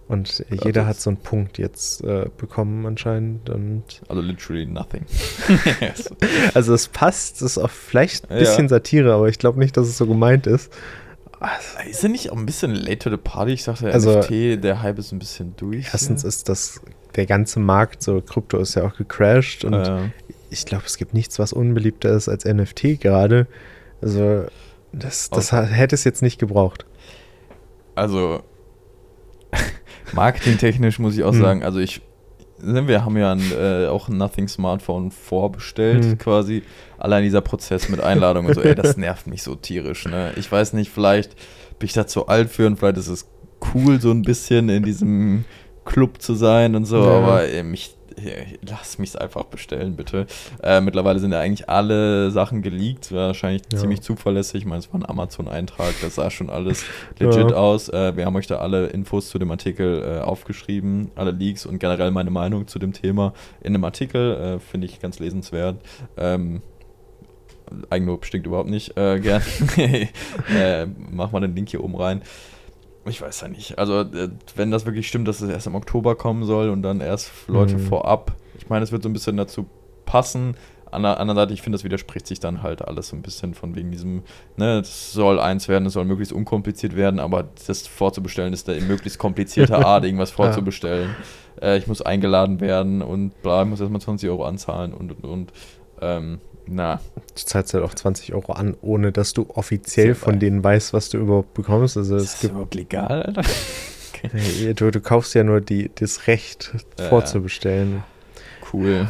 Und 0.09 0.43
jeder 0.65 0.85
hat 0.87 0.99
so 0.99 1.11
einen 1.11 1.17
Punkt 1.17 1.57
jetzt 1.59 2.03
äh, 2.03 2.25
bekommen 2.35 2.85
anscheinend. 2.87 3.49
Und 3.49 3.83
Also 4.09 4.21
literally 4.21 4.65
nothing. 4.65 5.05
also 6.53 6.73
es 6.73 6.87
passt, 6.87 7.35
es 7.37 7.41
ist 7.43 7.57
auch 7.59 7.69
vielleicht 7.69 8.29
ein 8.29 8.33
Ja. 8.33 8.39
bisschen 8.39 8.67
Satire, 8.69 9.13
aber 9.13 9.29
ich 9.29 9.37
glaube 9.39 9.59
nicht, 9.59 9.77
dass 9.77 9.87
es 9.87 9.97
so 9.97 10.07
gemeint 10.07 10.47
ist. 10.47 10.73
ist 11.89 12.03
er 12.03 12.09
nicht 12.09 12.31
auch 12.31 12.37
ein 12.37 12.45
bisschen 12.47 12.73
late 12.73 12.97
to 12.97 13.09
the 13.11 13.17
party? 13.17 13.53
Ich 13.53 13.63
dachte, 13.65 13.85
der 13.85 13.93
Also- 13.93 14.19
NFT, 14.19 14.57
der 14.63 14.81
Hype 14.81 14.97
ist 14.97 15.11
ein 15.11 15.19
bisschen 15.19 15.55
durch. 15.57 15.85
Erstens 15.93 16.23
ist 16.23 16.49
das, 16.49 16.81
der 17.15 17.27
ganze 17.27 17.59
Markt, 17.59 18.01
so 18.01 18.19
Krypto 18.19 18.57
ist 18.57 18.73
ja 18.75 18.85
auch 18.87 18.95
gecrashed 18.97 19.63
und 19.63 19.73
äh, 19.75 20.09
ich 20.49 20.65
glaube, 20.65 20.85
es 20.87 20.97
gibt 20.97 21.13
nichts, 21.13 21.37
was 21.37 21.53
unbeliebter 21.53 22.09
ist 22.09 22.27
als 22.27 22.45
NFT 22.45 22.99
gerade. 22.99 23.45
Also 24.01 24.45
das, 24.91 25.29
das 25.29 25.53
Okay. 25.53 25.67
hätte 25.67 25.93
es 25.93 26.03
jetzt 26.03 26.23
nicht 26.23 26.39
gebraucht. 26.39 26.85
also 27.93 28.41
marketingtechnisch 30.13 30.99
muss 30.99 31.15
ich 31.17 31.23
auch 31.23 31.33
Hm. 31.33 31.39
sagen, 31.41 31.63
also 31.63 31.79
ich 31.79 32.01
ne, 32.61 32.87
wir 32.87 33.05
haben 33.05 33.15
ja 33.17 33.31
ein, 33.31 33.51
äh, 33.57 33.87
auch 33.87 34.09
ein 34.09 34.17
Nothing 34.17 34.47
Smartphone 34.49 35.11
vorbestellt, 35.11 36.03
Hm. 36.03 36.17
quasi. 36.17 36.63
Allein 36.97 37.23
dieser 37.23 37.39
Prozess 37.41 37.87
mit 37.87 38.01
Einladung 38.01 38.45
und 38.47 38.53
so, 38.53 38.61
ey, 38.61 38.75
das 38.75 38.97
nervt 38.97 39.27
mich 39.27 39.43
so 39.43 39.55
tierisch, 39.55 40.05
ne? 40.05 40.33
Ich 40.35 40.51
weiß 40.51 40.73
nicht, 40.73 40.91
vielleicht 40.91 41.35
bin 41.79 41.85
ich 41.87 41.93
da 41.93 42.05
zu 42.05 42.27
alt 42.27 42.49
für 42.49 42.67
und 42.67 42.77
vielleicht 42.77 42.97
ist 42.97 43.07
es 43.07 43.29
cool, 43.73 44.01
so 44.01 44.11
ein 44.11 44.23
bisschen 44.23 44.67
in 44.67 44.83
diesem 44.83 45.45
Club 45.85 46.21
zu 46.21 46.33
sein 46.33 46.75
und 46.75 46.83
so, 46.85 46.97
Ja. 46.97 47.17
aber 47.19 47.43
ey, 47.47 47.63
mich, 47.63 47.95
lass 48.67 48.97
mich 48.99 49.19
einfach 49.19 49.45
bestellen, 49.45 49.95
bitte. 49.95 50.27
Äh, 50.63 50.81
mittlerweile 50.81 51.19
sind 51.19 51.31
ja 51.31 51.39
eigentlich 51.39 51.69
alle 51.69 52.31
Sachen 52.31 52.61
geleakt, 52.61 53.11
wahrscheinlich 53.11 53.63
Ja. 53.71 53.79
ziemlich 53.79 54.01
zuverlässig. 54.01 54.61
Ich 54.61 54.65
meine, 54.65 54.79
es 54.79 54.91
war 54.93 54.99
ein 54.99 55.05
Amazon-Eintrag, 55.09 55.93
das 56.01 56.15
sah 56.15 56.29
schon 56.29 56.49
alles 56.49 56.83
legit 57.19 57.51
Ja. 57.51 57.57
aus. 57.57 57.89
Äh, 57.89 58.15
wir 58.17 58.25
haben 58.25 58.35
euch 58.35 58.47
da 58.47 58.57
alle 58.57 58.87
Infos 58.87 59.29
zu 59.29 59.39
dem 59.39 59.51
Artikel 59.51 60.03
äh, 60.03 60.21
aufgeschrieben, 60.21 61.11
alle 61.15 61.31
Leaks 61.31 61.65
und 61.65 61.79
generell 61.79 62.11
meine 62.11 62.31
Meinung 62.31 62.67
zu 62.67 62.79
dem 62.79 62.93
Thema 62.93 63.33
in 63.61 63.73
einem 63.75 63.83
Artikel. 63.83 64.35
Äh, 64.57 64.59
Finde 64.59 64.87
ich 64.87 64.99
ganz 64.99 65.19
lesenswert. 65.19 65.77
Ähm, 66.17 66.61
Eigenlob 67.91 68.25
stinkt 68.25 68.47
überhaupt 68.47 68.69
nicht. 68.69 68.97
Äh, 68.97 69.19
gern. 69.19 69.41
äh, 69.77 70.87
mach 71.11 71.31
mal 71.31 71.39
den 71.41 71.55
Link 71.55 71.69
hier 71.69 71.83
oben 71.83 71.95
rein. 71.95 72.21
Ich 73.05 73.21
weiß 73.21 73.41
ja 73.41 73.47
nicht. 73.47 73.77
Also, 73.79 74.01
äh, 74.01 74.29
wenn 74.55 74.71
das 74.71 74.85
wirklich 74.85 75.07
stimmt, 75.07 75.27
dass 75.27 75.41
es 75.41 75.49
erst 75.49 75.67
im 75.67 75.75
Oktober 75.75 76.15
kommen 76.15 76.43
soll 76.43 76.69
und 76.69 76.81
dann 76.83 77.01
erst 77.01 77.31
Leute 77.47 77.75
Mhm. 77.75 77.79
vorab. 77.79 78.35
Ich 78.57 78.69
meine, 78.69 78.83
es 78.83 78.91
wird 78.91 79.03
so 79.03 79.09
ein 79.09 79.13
bisschen 79.13 79.37
dazu 79.37 79.65
passen. 80.05 80.55
An 80.91 81.03
der 81.03 81.19
anderen 81.19 81.37
Seite, 81.37 81.53
ich 81.53 81.61
finde, 81.61 81.77
das 81.77 81.83
widerspricht 81.83 82.25
sich 82.25 82.39
dann 82.39 82.63
halt 82.63 82.81
alles 82.81 83.09
so 83.09 83.15
ein 83.15 83.21
bisschen 83.21 83.53
von 83.53 83.75
wegen 83.75 83.91
diesem, 83.91 84.23
ne, 84.57 84.79
es 84.79 85.13
soll 85.13 85.39
eins 85.39 85.67
werden, 85.67 85.85
es 85.85 85.93
soll 85.93 86.03
möglichst 86.03 86.33
unkompliziert 86.33 86.95
werden, 86.95 87.19
aber 87.19 87.47
das 87.67 87.85
vorzubestellen 87.87 88.53
ist 88.53 88.67
da 88.67 88.73
in 88.73 88.87
möglichst 88.87 89.19
komplizierter 89.19 89.77
Art, 89.85 90.03
irgendwas 90.03 90.31
vorzubestellen. 90.31 91.15
Äh, 91.61 91.77
ich 91.77 91.85
muss 91.85 92.01
eingeladen 92.01 92.59
werden 92.59 93.03
und 93.03 93.39
bla, 93.43 93.61
ich 93.63 93.69
muss 93.69 93.79
erstmal 93.79 94.01
20 94.01 94.29
Euro 94.31 94.45
anzahlen 94.45 94.93
und 94.93 95.11
und 95.11 95.25
und. 95.25 95.53
Ähm, 96.01 96.39
na, 96.69 96.99
Du 97.35 97.45
zahlst 97.45 97.73
halt 97.73 97.83
auch 97.83 97.93
20 97.93 98.33
Euro 98.33 98.53
an, 98.53 98.75
ohne 98.81 99.11
dass 99.11 99.33
du 99.33 99.45
offiziell 99.49 100.07
Sehr 100.07 100.15
von 100.15 100.39
denen 100.39 100.63
weißt, 100.63 100.93
was 100.93 101.09
du 101.09 101.17
überhaupt 101.17 101.53
bekommst. 101.53 101.95
Also 101.97 102.17
ist 102.17 102.33
das 102.33 102.39
gibt, 102.41 102.51
überhaupt 102.53 102.75
legal, 102.75 103.23
Alter? 103.23 103.43
Hey, 104.33 104.73
du, 104.73 104.91
du 104.91 104.99
kaufst 104.99 105.33
ja 105.33 105.45
nur 105.45 105.61
die, 105.61 105.89
das 105.95 106.27
Recht 106.27 106.73
Ja. 106.99 107.05
vorzubestellen. 107.07 108.03
Cool. 108.73 109.07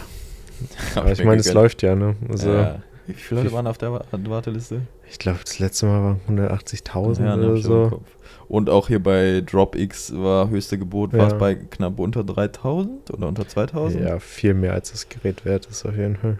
Aber 0.96 1.12
ich 1.12 1.24
meine, 1.24 1.40
es 1.42 1.52
läuft 1.52 1.82
ja, 1.82 1.96
ne? 1.96 2.16
Also 2.30 2.52
ja. 2.52 2.84
Wie 3.08 3.14
viele 3.14 3.42
Leute 3.42 3.54
waren 3.54 3.66
auf 3.66 3.80
der 3.80 3.92
Wa- 3.92 4.06
Warteliste? 4.12 4.82
ich 5.10 5.18
glaube, 5.18 5.40
das 5.44 5.58
letzte 5.58 5.88
Mal 5.88 6.04
waren 6.28 6.38
180.000 6.48 7.24
Ja, 7.26 7.36
ne, 7.36 7.46
oder 7.48 7.56
ich 7.56 7.64
so. 7.64 8.02
Und 8.48 8.70
auch 8.70 8.88
hier 8.88 9.02
bei 9.02 9.42
DropX 9.44 10.14
war 10.16 10.50
höchste 10.50 10.78
Gebot, 10.78 11.14
war 11.14 11.26
es 11.26 11.34
Ja. 11.34 11.40
bei 11.40 11.56
knapp 11.56 11.98
unter 11.98 12.24
3000 12.24 13.10
oder 13.12 13.28
unter 13.30 13.48
2000? 13.48 14.04
Ja, 14.04 14.20
viel 14.20 14.54
mehr 14.54 14.74
als 14.74 14.92
das 14.92 15.10
Gerät 15.10 15.44
wert 15.44 15.66
ist 15.66 15.88
auf 15.88 15.96
jeden 15.98 16.18
Fall. 16.18 16.38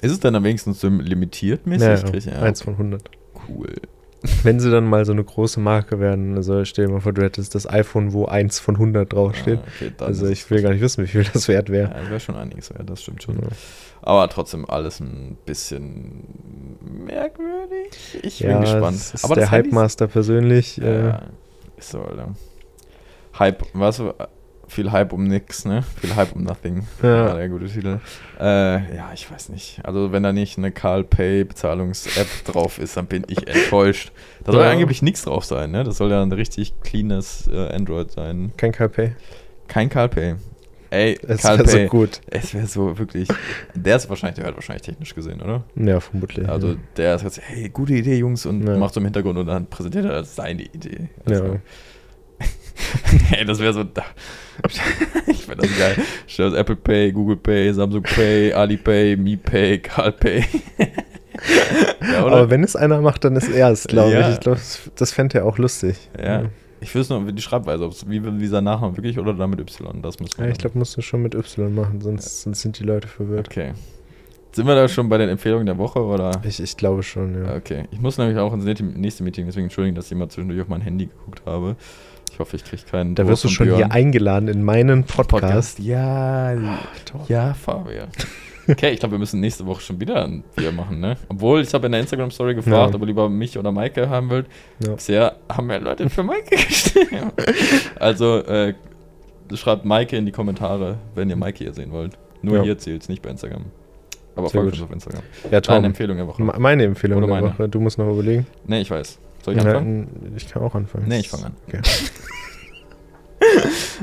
Ist 0.00 0.12
es 0.12 0.20
dann 0.20 0.34
am 0.34 0.44
wenigstens 0.44 0.80
so 0.80 0.88
limitiert 0.88 1.66
mäßig? 1.66 2.02
Ja, 2.02 2.14
ich- 2.14 2.24
ja, 2.26 2.40
eins 2.42 2.62
von 2.62 2.76
100. 2.76 3.10
Cool. 3.48 3.74
Wenn 4.42 4.58
sie 4.58 4.68
dann 4.70 4.84
mal 4.84 5.04
so 5.04 5.12
eine 5.12 5.22
große 5.22 5.60
Marke 5.60 6.00
werden, 6.00 6.36
also 6.36 6.64
stell 6.64 6.86
dir 6.86 6.92
mal 6.92 7.00
vor, 7.00 7.12
du 7.12 7.22
hättest 7.22 7.54
das 7.54 7.68
iPhone, 7.70 8.12
wo 8.12 8.24
1 8.24 8.58
von 8.58 8.76
100 8.76 9.12
draufsteht. 9.12 9.60
Ah, 9.60 9.68
okay, 9.76 9.92
also 10.04 10.26
ich 10.26 10.50
will 10.50 10.60
gar 10.60 10.70
nicht 10.72 10.80
wissen, 10.80 11.04
wie 11.04 11.08
viel 11.08 11.22
das 11.32 11.46
wert 11.46 11.68
Ja, 11.68 11.74
wäre. 11.74 11.88
das 11.94 12.10
wäre 12.10 12.20
schon 12.20 12.34
einiges 12.36 12.70
wert, 12.74 12.90
das 12.90 13.00
stimmt 13.02 13.22
schon. 13.22 13.36
Ja. 13.36 13.48
Aber 14.02 14.28
trotzdem 14.28 14.68
alles 14.68 14.98
ein 14.98 15.36
bisschen 15.46 16.24
merkwürdig. 17.06 18.18
Ich 18.22 18.40
Ja, 18.40 18.54
bin 18.54 18.60
gespannt. 18.62 18.96
es 18.96 19.14
ist 19.14 19.24
Aber 19.24 19.34
der 19.36 19.44
ist- 19.44 19.50
Hype-Master 19.52 20.06
persönlich. 20.08 20.80
Äh, 20.80 21.06
Ja, 21.08 21.22
ist 21.76 21.90
so, 21.90 22.00
Alter. 22.02 22.34
Hype, 23.38 23.62
du, 23.72 24.12
viel 24.68 24.92
Hype 24.92 25.12
um 25.12 25.24
nix, 25.24 25.64
ne? 25.64 25.82
Viel 26.00 26.14
Hype 26.14 26.34
um 26.36 26.44
nothing. 26.44 26.86
Ja. 27.02 27.26
War 27.26 27.36
der 27.36 27.48
gute 27.48 27.66
Titel. 27.66 27.98
Äh, 28.40 28.96
ja, 28.96 29.10
ich 29.14 29.30
weiß 29.30 29.48
nicht. 29.48 29.80
Also, 29.84 30.12
wenn 30.12 30.22
da 30.22 30.32
nicht 30.32 30.58
eine 30.58 30.70
Carl 30.72 31.04
Pay 31.04 31.44
Bezahlungs-App 31.44 32.44
drauf 32.44 32.78
ist, 32.78 32.96
dann 32.96 33.06
bin 33.06 33.24
ich 33.28 33.46
enttäuscht. 33.48 34.12
Da 34.44 34.52
soll 34.52 34.62
ja 34.62 34.70
angeblich 34.70 35.02
nichts 35.02 35.22
drauf 35.22 35.44
sein, 35.44 35.70
ne? 35.70 35.84
Das 35.84 35.96
soll 35.98 36.10
ja 36.10 36.22
ein 36.22 36.32
richtig 36.32 36.80
cleanes 36.82 37.48
äh, 37.52 37.68
Android 37.74 38.10
sein. 38.12 38.52
kein 38.56 38.72
KP. 38.72 39.12
Kein 39.66 39.88
Carl 39.90 40.08
Pay. 40.08 40.36
Ey, 40.90 41.18
Es 41.28 41.42
Carl 41.42 41.58
wäre 41.58 41.68
Pay. 41.68 41.84
so 41.84 41.90
gut. 41.90 42.20
Es 42.28 42.54
wäre 42.54 42.66
so 42.66 42.98
wirklich. 42.98 43.28
Der 43.74 43.96
ist 43.96 44.08
wahrscheinlich, 44.08 44.36
der 44.36 44.46
hört 44.46 44.54
wahrscheinlich 44.56 44.82
technisch 44.82 45.14
gesehen, 45.14 45.42
oder? 45.42 45.64
Ja, 45.76 46.00
vermutlich. 46.00 46.48
Also 46.48 46.68
ja. 46.68 46.74
der 46.96 47.16
jetzt, 47.16 47.40
hey, 47.42 47.68
gute 47.68 47.92
Idee, 47.92 48.16
Jungs, 48.16 48.46
und 48.46 48.66
Ja. 48.66 48.78
macht 48.78 48.94
so 48.94 49.00
im 49.00 49.04
Hintergrund 49.04 49.38
und 49.38 49.46
dann 49.46 49.66
präsentiert 49.66 50.06
er 50.06 50.24
seine 50.24 50.62
Idee. 50.62 51.08
Ja. 51.28 51.56
Hey, 53.28 53.44
das 53.44 53.58
wäre 53.60 53.72
so. 53.72 53.84
Ich 55.26 55.44
finde 55.44 55.66
das 55.68 55.78
geil. 55.78 55.96
Stell 56.26 56.56
Apple 56.56 56.76
Pay, 56.76 57.12
Google 57.12 57.36
Pay, 57.36 57.72
Samsung 57.72 58.02
Pay, 58.02 58.52
Alipay, 58.52 59.16
MiPay, 59.16 59.78
CarPay. 59.78 60.44
ja, 60.78 62.18
Aber 62.24 62.50
wenn 62.50 62.64
es 62.64 62.74
einer 62.76 63.00
macht, 63.00 63.24
dann 63.24 63.36
ist 63.36 63.48
er 63.50 63.70
es, 63.70 63.84
glaube 63.86 64.12
Ja. 64.12 64.28
ich. 64.28 64.34
Ich 64.34 64.40
glaube, 64.40 64.58
das, 64.58 64.90
das 64.96 65.12
fände 65.12 65.38
er 65.38 65.44
auch 65.46 65.58
lustig. 65.58 65.96
ja. 66.22 66.44
Ich 66.80 66.94
wüsste 66.94 67.18
nur 67.18 67.32
die 67.32 67.42
Schreibweise, 67.42 67.84
ob 67.84 67.90
es 67.90 68.08
wie 68.08 68.24
wie 68.24 68.30
dieser 68.38 68.60
Nachname 68.60 68.96
wirklich 68.96 69.18
oder 69.18 69.34
da 69.34 69.48
mit 69.48 69.58
Y. 69.58 70.00
Das 70.00 70.20
müssen 70.20 70.38
wir 70.38 70.44
Ja, 70.44 70.50
ich 70.52 70.58
dann- 70.58 70.62
glaube, 70.70 70.78
musst 70.78 70.96
du 70.96 71.02
schon 71.02 71.22
mit 71.22 71.34
Y 71.34 71.74
machen, 71.74 72.00
sonst, 72.00 72.42
sonst 72.42 72.60
sind 72.60 72.78
die 72.78 72.84
Leute 72.84 73.08
verwirrt. 73.08 73.48
Okay. 73.48 73.72
Sind 74.52 74.64
wir 74.64 74.76
da 74.76 74.86
schon 74.86 75.08
bei 75.08 75.18
den 75.18 75.28
Empfehlungen 75.28 75.66
der 75.66 75.76
Woche 75.76 76.00
oder? 76.00 76.40
Ich, 76.44 76.60
ich 76.62 76.76
glaube 76.76 77.02
schon, 77.02 77.44
ja. 77.44 77.56
Okay. 77.56 77.82
Ich 77.90 78.00
muss 78.00 78.16
nämlich 78.16 78.38
auch 78.38 78.52
ins 78.54 78.64
nächste 78.64 79.24
Meeting, 79.24 79.46
deswegen 79.46 79.64
entschuldigen, 79.64 79.96
dass 79.96 80.06
ich 80.06 80.12
immer 80.12 80.28
zwischendurch 80.28 80.60
auf 80.62 80.68
mein 80.68 80.80
Handy 80.80 81.06
geguckt 81.06 81.42
habe. 81.44 81.74
Ich 82.32 82.38
hoffe, 82.38 82.56
ich 82.56 82.64
kriege 82.64 82.82
keinen. 82.90 83.14
Da 83.14 83.26
wirst 83.26 83.44
du 83.44 83.48
schon 83.48 83.66
Björn. 83.66 83.78
hier 83.78 83.92
eingeladen 83.92 84.48
in 84.48 84.62
meinen 84.62 85.04
Podcast. 85.04 85.78
Ja, 85.78 86.54
ja, 87.28 87.54
Fabian. 87.54 88.08
Okay, 88.70 88.90
ich 88.90 89.00
glaube, 89.00 89.12
wir 89.14 89.18
müssen 89.18 89.40
nächste 89.40 89.64
Woche 89.64 89.80
schon 89.80 89.98
wieder 89.98 90.24
ein 90.24 90.44
Bier 90.54 90.72
machen, 90.72 91.00
ne? 91.00 91.16
Obwohl, 91.30 91.62
ich 91.62 91.72
habe 91.72 91.86
in 91.86 91.92
der 91.92 92.02
Instagram-Story 92.02 92.54
gefragt, 92.54 92.90
Ja. 92.90 92.94
ob 92.96 93.00
ihr 93.00 93.06
lieber 93.06 93.28
mich 93.30 93.56
oder 93.58 93.72
Maike 93.72 94.10
haben 94.10 94.28
wollt. 94.28 94.46
Ja. 94.84 94.92
Bisher 94.92 95.36
haben 95.48 95.68
mehr 95.68 95.80
Leute 95.80 96.08
für 96.10 96.22
Maike 96.22 96.54
gestimmt. 96.68 97.32
also, 97.98 98.38
äh, 98.44 98.74
schreibt 99.54 99.86
Maike 99.86 100.16
in 100.18 100.26
die 100.26 100.32
Kommentare, 100.32 100.98
wenn 101.14 101.30
ihr 101.30 101.36
Maike 101.36 101.64
hier 101.64 101.72
sehen 101.72 101.92
wollt. 101.92 102.18
Nur 102.42 102.58
Ja. 102.58 102.62
hier 102.64 102.78
zählt 102.78 103.08
nicht 103.08 103.22
bei 103.22 103.30
Instagram. 103.30 103.64
Aber 104.36 104.48
Sehr 104.50 104.60
folgt 104.60 104.72
gut. 104.76 104.80
uns 104.82 104.88
auf 104.90 104.92
Instagram. 104.94 105.22
Ja, 105.50 105.60
Deine 105.60 105.62
Tom, 105.62 105.84
Empfehlung 105.86 106.16
der 106.18 106.26
Woche. 106.28 106.42
me- 106.42 106.54
meine 106.58 106.84
Empfehlung 106.84 107.18
Oder 107.18 107.26
der 107.26 107.36
meine? 107.40 107.54
Woche. 107.54 107.68
Du 107.70 107.80
musst 107.80 107.96
noch 107.98 108.08
überlegen. 108.12 108.46
Nee, 108.66 108.82
ich 108.82 108.90
weiß. 108.90 109.18
Soll 109.54 109.58
ich 109.60 109.66
anfangen? 109.66 110.32
Ich 110.36 110.48
kann 110.48 110.62
auch 110.62 110.74
anfangen. 110.74 111.06
Nee, 111.08 111.20
ich 111.20 111.28
fange 111.28 111.46
an. 111.46 111.56
Okay. 111.66 111.80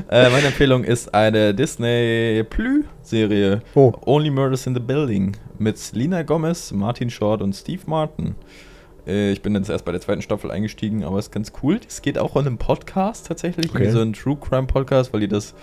Äh, 0.08 0.30
meine 0.30 0.46
Empfehlung 0.46 0.84
ist 0.84 1.12
eine 1.14 1.54
Disney 1.54 2.42
Plus-Serie. 2.48 3.60
Oh, 3.74 3.92
Only 4.06 4.30
Murders 4.30 4.66
in 4.66 4.74
the 4.74 4.80
Building 4.80 5.36
mit 5.58 5.78
Lina 5.92 6.22
Gomez, 6.22 6.72
Martin 6.72 7.10
Short 7.10 7.42
und 7.42 7.54
Steve 7.54 7.82
Martin. 7.86 8.34
Äh, 9.06 9.32
ich 9.32 9.42
bin 9.42 9.54
jetzt 9.54 9.68
erst 9.68 9.84
bei 9.84 9.92
der 9.92 10.00
zweiten 10.00 10.22
Staffel 10.22 10.50
eingestiegen, 10.50 11.04
aber 11.04 11.18
es 11.18 11.26
ist 11.26 11.32
ganz 11.32 11.52
cool. 11.62 11.80
Es 11.86 12.02
geht 12.02 12.18
auch 12.18 12.34
um 12.34 12.46
einen 12.46 12.58
Podcast 12.58 13.26
tatsächlich, 13.26 13.70
Okay. 13.70 13.86
wie 13.86 13.90
so 13.90 14.00
ein 14.00 14.12
True 14.12 14.36
Crime 14.36 14.66
Podcast, 14.66 15.12
weil 15.12 15.20
die 15.20 15.28
das 15.28 15.54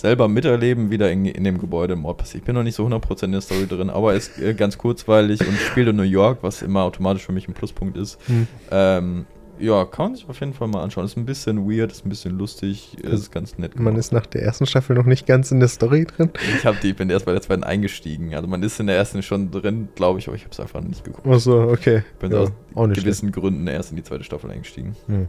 selber 0.00 0.28
miterleben, 0.28 0.90
wieder 0.90 1.10
in, 1.10 1.24
in 1.26 1.44
dem 1.44 1.58
Gebäude 1.58 1.96
Mord 1.96 2.18
passiert. 2.18 2.42
Ich 2.42 2.46
bin 2.46 2.54
noch 2.54 2.62
nicht 2.62 2.74
so 2.74 2.86
100% 2.86 3.24
in 3.24 3.32
der 3.32 3.40
Story 3.40 3.66
drin, 3.66 3.90
aber 3.90 4.14
ist 4.14 4.38
äh, 4.38 4.54
ganz 4.54 4.78
kurzweilig 4.78 5.40
und 5.46 5.56
spielt 5.58 5.88
in 5.88 5.96
New 5.96 6.02
York, 6.02 6.38
was 6.42 6.62
immer 6.62 6.82
automatisch 6.84 7.24
für 7.24 7.32
mich 7.32 7.46
ein 7.48 7.54
Pluspunkt 7.54 7.96
ist. 7.96 8.18
hm. 8.26 8.46
Ähm, 8.70 9.26
ja, 9.58 9.84
kann 9.84 10.06
man 10.06 10.14
sich 10.14 10.26
auf 10.26 10.40
jeden 10.40 10.54
Fall 10.54 10.68
mal 10.68 10.82
anschauen. 10.82 11.04
Ist 11.04 11.18
ein 11.18 11.26
bisschen 11.26 11.70
weird, 11.70 11.92
ist 11.92 12.06
ein 12.06 12.08
bisschen 12.08 12.38
lustig, 12.38 12.96
ist 13.02 13.30
ganz 13.30 13.58
nett. 13.58 13.74
man 13.76 13.84
gemacht. 13.88 13.98
ist 13.98 14.10
nach 14.10 14.24
der 14.24 14.42
ersten 14.42 14.64
Staffel 14.64 14.96
noch 14.96 15.04
nicht 15.04 15.26
ganz 15.26 15.50
in 15.50 15.60
der 15.60 15.68
Story 15.68 16.06
drin. 16.06 16.30
Ich 16.56 16.64
habe 16.64 16.78
die, 16.82 16.94
bin 16.94 17.10
erst 17.10 17.26
bei 17.26 17.32
der 17.32 17.42
zweiten 17.42 17.62
eingestiegen. 17.62 18.34
Also 18.34 18.48
man 18.48 18.62
ist 18.62 18.80
in 18.80 18.86
der 18.86 18.96
ersten 18.96 19.22
schon 19.22 19.50
drin, 19.50 19.90
glaube 19.96 20.18
ich, 20.18 20.28
aber 20.28 20.36
ich 20.36 20.44
habe 20.44 20.52
es 20.52 20.60
einfach 20.60 20.80
nicht 20.80 21.04
geguckt. 21.04 21.26
Ach 21.30 21.38
so, 21.38 21.58
okay. 21.60 22.04
Ich 22.14 22.18
bin 22.20 22.32
Ja, 22.32 22.38
aus 22.38 22.48
nicht 22.48 22.74
schlecht. 22.74 23.00
gewissen 23.02 23.32
Gründen 23.32 23.66
erst 23.66 23.90
in 23.90 23.96
die 23.96 24.02
zweite 24.02 24.24
Staffel 24.24 24.50
eingestiegen. 24.50 24.96
Hm. 25.08 25.28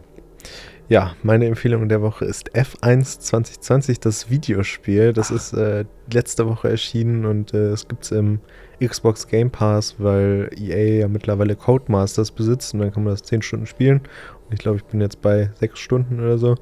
Ja, 0.92 1.12
meine 1.22 1.46
Empfehlung 1.46 1.88
der 1.88 2.02
Woche 2.02 2.26
ist 2.26 2.54
F1 2.54 3.18
2020, 3.20 3.98
das 3.98 4.28
Videospiel. 4.28 5.14
Das 5.14 5.30
ist 5.30 5.54
äh, 5.54 5.86
letzte 6.12 6.46
Woche 6.46 6.68
erschienen 6.68 7.24
und 7.24 7.54
äh, 7.54 7.70
es 7.70 7.88
gibt 7.88 8.04
es 8.04 8.10
im 8.10 8.40
Xbox 8.78 9.26
Game 9.26 9.50
Pass, 9.50 9.94
weil 9.96 10.50
EA 10.54 11.00
ja 11.00 11.08
mittlerweile 11.08 11.56
Codemasters 11.56 12.30
besitzt 12.30 12.74
und 12.74 12.80
dann 12.80 12.92
kann 12.92 13.04
man 13.04 13.14
das 13.14 13.22
10 13.22 13.40
Stunden 13.40 13.64
spielen. 13.64 14.00
Und 14.00 14.52
ich 14.52 14.58
glaube, 14.58 14.76
ich 14.76 14.84
bin 14.84 15.00
jetzt 15.00 15.22
bei 15.22 15.48
6 15.60 15.78
Stunden 15.78 16.20
oder 16.20 16.36
so. 16.36 16.56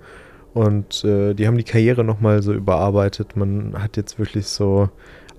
Und 0.55 1.03
äh, 1.05 1.35
die 1.35 1.49
haben 1.49 1.57
die 1.59 1.65
Karriere 1.65 2.05
nochmal 2.05 2.41
so 2.41 2.53
überarbeitet. 2.53 3.35
Man 3.35 3.83
hat 3.83 3.97
jetzt 3.97 4.21
wirklich 4.21 4.47
so 4.47 4.91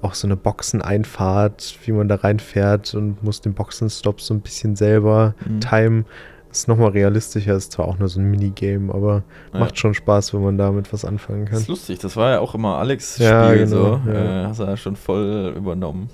auch 0.01 0.15
so 0.15 0.27
eine 0.27 0.35
Boxeneinfahrt, 0.35 1.77
wie 1.85 1.93
man 1.93 2.09
da 2.09 2.15
reinfährt 2.15 2.93
und 2.95 3.23
muss 3.23 3.39
den 3.39 3.53
Boxenstopp 3.53 4.19
so 4.19 4.33
ein 4.33 4.41
bisschen 4.41 4.75
selber 4.75 5.33
Mhm. 5.45 5.59
timen. 5.61 6.05
Ist 6.51 6.67
nochmal 6.67 6.89
realistischer, 6.91 7.55
ist 7.55 7.71
zwar 7.71 7.87
auch 7.87 7.97
nur 7.97 8.07
so 8.09 8.19
ein 8.19 8.29
Minigame, 8.29 8.93
aber 8.93 9.23
Ja. 9.53 9.59
macht 9.59 9.77
schon 9.79 9.93
Spaß, 9.93 10.33
wenn 10.33 10.43
man 10.43 10.57
damit 10.57 10.91
was 10.91 11.05
anfangen 11.05 11.41
Das 11.45 11.51
kann. 11.51 11.59
ist 11.61 11.67
lustig, 11.69 11.99
das 11.99 12.15
war 12.17 12.31
ja 12.31 12.39
auch 12.39 12.53
immer 12.55 12.77
Alex' 12.77 13.13
Spiel 13.15 13.25
Ja, 13.27 13.53
genau, 13.53 13.99
so. 14.05 14.11
ja. 14.11 14.43
Äh, 14.43 14.45
hast 14.47 14.59
du 14.59 14.63
ja 14.65 14.75
schon 14.77 14.95
voll 14.95 15.53
übernommen. 15.55 16.09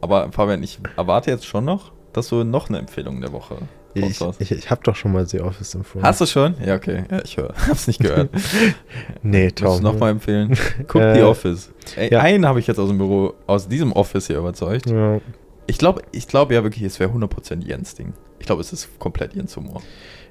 Aber 0.00 0.30
Fabian, 0.32 0.62
ich 0.62 0.78
erwarte 0.96 1.30
jetzt 1.30 1.46
schon 1.46 1.64
noch, 1.64 1.92
dass 2.12 2.28
du 2.28 2.44
noch 2.44 2.68
eine 2.68 2.78
Empfehlung 2.78 3.20
der 3.20 3.32
Woche 3.32 3.56
Ich, 3.94 4.20
ich, 4.38 4.52
ich 4.52 4.70
habe 4.70 4.80
doch 4.84 4.94
schon 4.94 5.12
mal 5.12 5.26
The 5.26 5.40
Office 5.40 5.74
empfohlen. 5.74 6.04
Hast 6.04 6.20
du 6.20 6.26
schon? 6.26 6.54
Ja, 6.64 6.74
okay. 6.76 7.04
Ja, 7.10 7.20
ich 7.24 7.36
höre. 7.36 7.52
Hab's 7.68 7.86
nicht 7.86 8.00
gehört. 8.00 8.28
Nee, 9.22 9.50
Tom. 9.50 9.82
nochmal 9.82 10.10
empfehlen? 10.12 10.56
Guck 10.86 11.00
Äh, 11.00 11.14
The 11.16 11.22
Office. 11.22 11.72
Ey, 11.96 12.12
ja. 12.12 12.20
Einen 12.20 12.46
habe 12.46 12.60
ich 12.60 12.66
jetzt 12.66 12.78
aus 12.78 12.88
dem 12.88 12.98
Büro, 12.98 13.34
aus 13.46 13.66
diesem 13.68 13.92
Office 13.92 14.26
hier 14.26 14.38
überzeugt. 14.38 14.88
Ja. 14.90 15.18
Ich 15.68 15.78
glaube 15.78 16.02
ich 16.10 16.26
glaub 16.26 16.50
ja 16.50 16.64
wirklich, 16.64 16.82
es 16.82 16.98
wäre 16.98 17.10
100% 17.12 17.64
Jens 17.64 17.94
Ding. 17.94 18.14
Ich 18.40 18.46
glaube, 18.46 18.60
es 18.62 18.72
ist 18.72 18.98
komplett 18.98 19.34
Jens 19.34 19.56
Humor. 19.56 19.82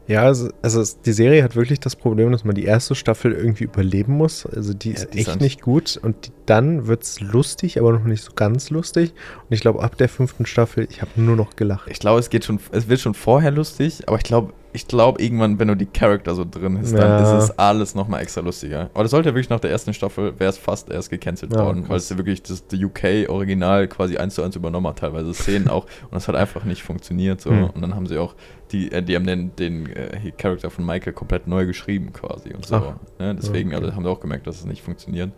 Ja, 0.07 0.23
also, 0.23 0.49
also 0.61 0.83
die 1.05 1.11
Serie 1.11 1.43
hat 1.43 1.57
wirklich 1.57 1.81
das 1.81 1.97
Problem, 1.97 2.31
dass 2.31 2.45
man 2.45 2.55
die 2.55 2.63
erste 2.63 2.95
Staffel 2.95 3.33
irgendwie 3.33 3.65
überleben 3.65 4.13
muss. 4.13 4.45
Also 4.45 4.73
die 4.73 4.91
Ja, 4.91 4.95
ist 4.95 5.13
die 5.13 5.19
echt 5.19 5.41
nicht 5.41 5.61
gut 5.61 5.99
und 6.01 6.27
die, 6.27 6.31
dann 6.45 6.88
wird 6.88 7.03
es 7.03 7.19
lustig, 7.19 7.77
aber 7.77 7.91
noch 7.91 8.05
nicht 8.05 8.23
so 8.23 8.31
ganz 8.33 8.69
lustig. 8.69 9.13
Und 9.49 9.53
ich 9.53 9.59
glaube, 9.59 9.83
ab 9.83 9.97
der 9.97 10.07
fünften 10.07 10.45
Staffel, 10.45 10.88
ich 10.89 11.01
habe 11.01 11.11
nur 11.17 11.35
noch 11.35 11.57
gelacht. 11.57 11.89
Ich 11.91 11.99
glaube, 11.99 12.19
es 12.19 12.29
geht 12.29 12.45
schon, 12.45 12.59
es 12.71 12.88
wird 12.88 13.01
schon 13.01 13.13
vorher 13.15 13.51
lustig, 13.51 14.07
aber 14.07 14.17
ich 14.17 14.23
glaube, 14.23 14.53
ich 14.78 14.88
glaube 14.88 15.21
irgendwann, 15.21 15.57
wenn 15.59 15.67
du 15.67 15.75
die 15.75 15.88
Charakter 15.88 16.36
so 16.36 16.45
drin 16.45 16.78
hast, 16.80 16.93
dann 16.93 17.01
Ja. 17.23 17.38
ist 17.39 17.45
es 17.45 17.57
alles 17.57 17.95
nochmal 17.95 18.21
extra 18.21 18.41
lustiger. 18.41 18.89
Aber 18.93 19.03
das 19.03 19.09
sollte 19.11 19.30
ja 19.30 19.34
wirklich 19.36 19.49
nach 19.49 19.59
der 19.59 19.71
ersten 19.71 19.91
Staffel, 19.93 20.39
wäre 20.39 20.51
es 20.51 20.57
fast 20.59 20.89
erst 20.91 21.09
gecancelt 21.09 21.51
Ja, 21.53 21.65
worden, 21.65 21.89
weil 21.89 21.97
es 21.97 22.15
wirklich 22.15 22.43
das, 22.43 22.65
das 22.67 22.80
UK-Original 22.80 23.88
quasi 23.88 24.17
eins 24.17 24.36
zu 24.36 24.43
eins 24.43 24.55
übernommen 24.55 24.86
hat, 24.88 24.99
teilweise 24.99 25.34
Szenen 25.34 25.67
auch. 25.67 25.86
Und 26.03 26.13
das 26.13 26.28
hat 26.28 26.36
einfach 26.36 26.63
nicht 26.63 26.84
funktioniert 26.84 27.41
so. 27.41 27.49
Hm. 27.49 27.71
Und 27.71 27.82
dann 27.82 27.95
haben 27.95 28.05
sie 28.05 28.17
auch, 28.19 28.36
die, 28.71 28.91
äh, 28.91 29.01
die 29.01 29.15
haben 29.15 29.25
den, 29.25 29.55
den 29.55 29.88
äh, 29.88 30.32
Charakter 30.38 30.69
von 30.69 30.86
Michael 30.86 31.13
komplett 31.13 31.47
neu 31.47 31.65
geschrieben 31.65 32.13
quasi 32.13 32.53
und 32.53 32.65
so. 32.65 32.93
Ne? 33.19 33.36
Deswegen, 33.36 33.69
Okay. 33.73 33.84
also 33.84 33.95
haben 33.95 34.03
sie 34.03 34.09
auch 34.09 34.19
gemerkt, 34.19 34.45
dass 34.45 34.59
es 34.59 34.65
nicht 34.65 34.84
funktioniert. 34.84 35.32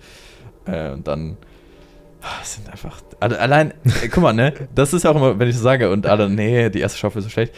Äh, 0.66 0.92
und 0.92 1.08
dann 1.08 1.38
ah, 2.22 2.28
es 2.42 2.56
sind 2.56 2.70
einfach. 2.70 3.00
alle- 3.20 3.40
Allein, 3.40 3.72
äh, 4.04 4.08
guck 4.12 4.22
mal, 4.24 4.34
ne? 4.34 4.54
Das 4.76 4.92
ist 4.94 5.04
ja 5.04 5.12
auch 5.12 5.16
immer, 5.16 5.40
wenn 5.40 5.48
ich 5.48 5.56
so 5.56 5.64
sage, 5.64 5.90
und 5.92 6.06
alle, 6.06 6.30
nee, 6.30 6.70
die 6.70 6.80
erste 6.82 6.98
Staffel 6.98 7.20
ist 7.20 7.24
so 7.26 7.30
schlecht. 7.30 7.54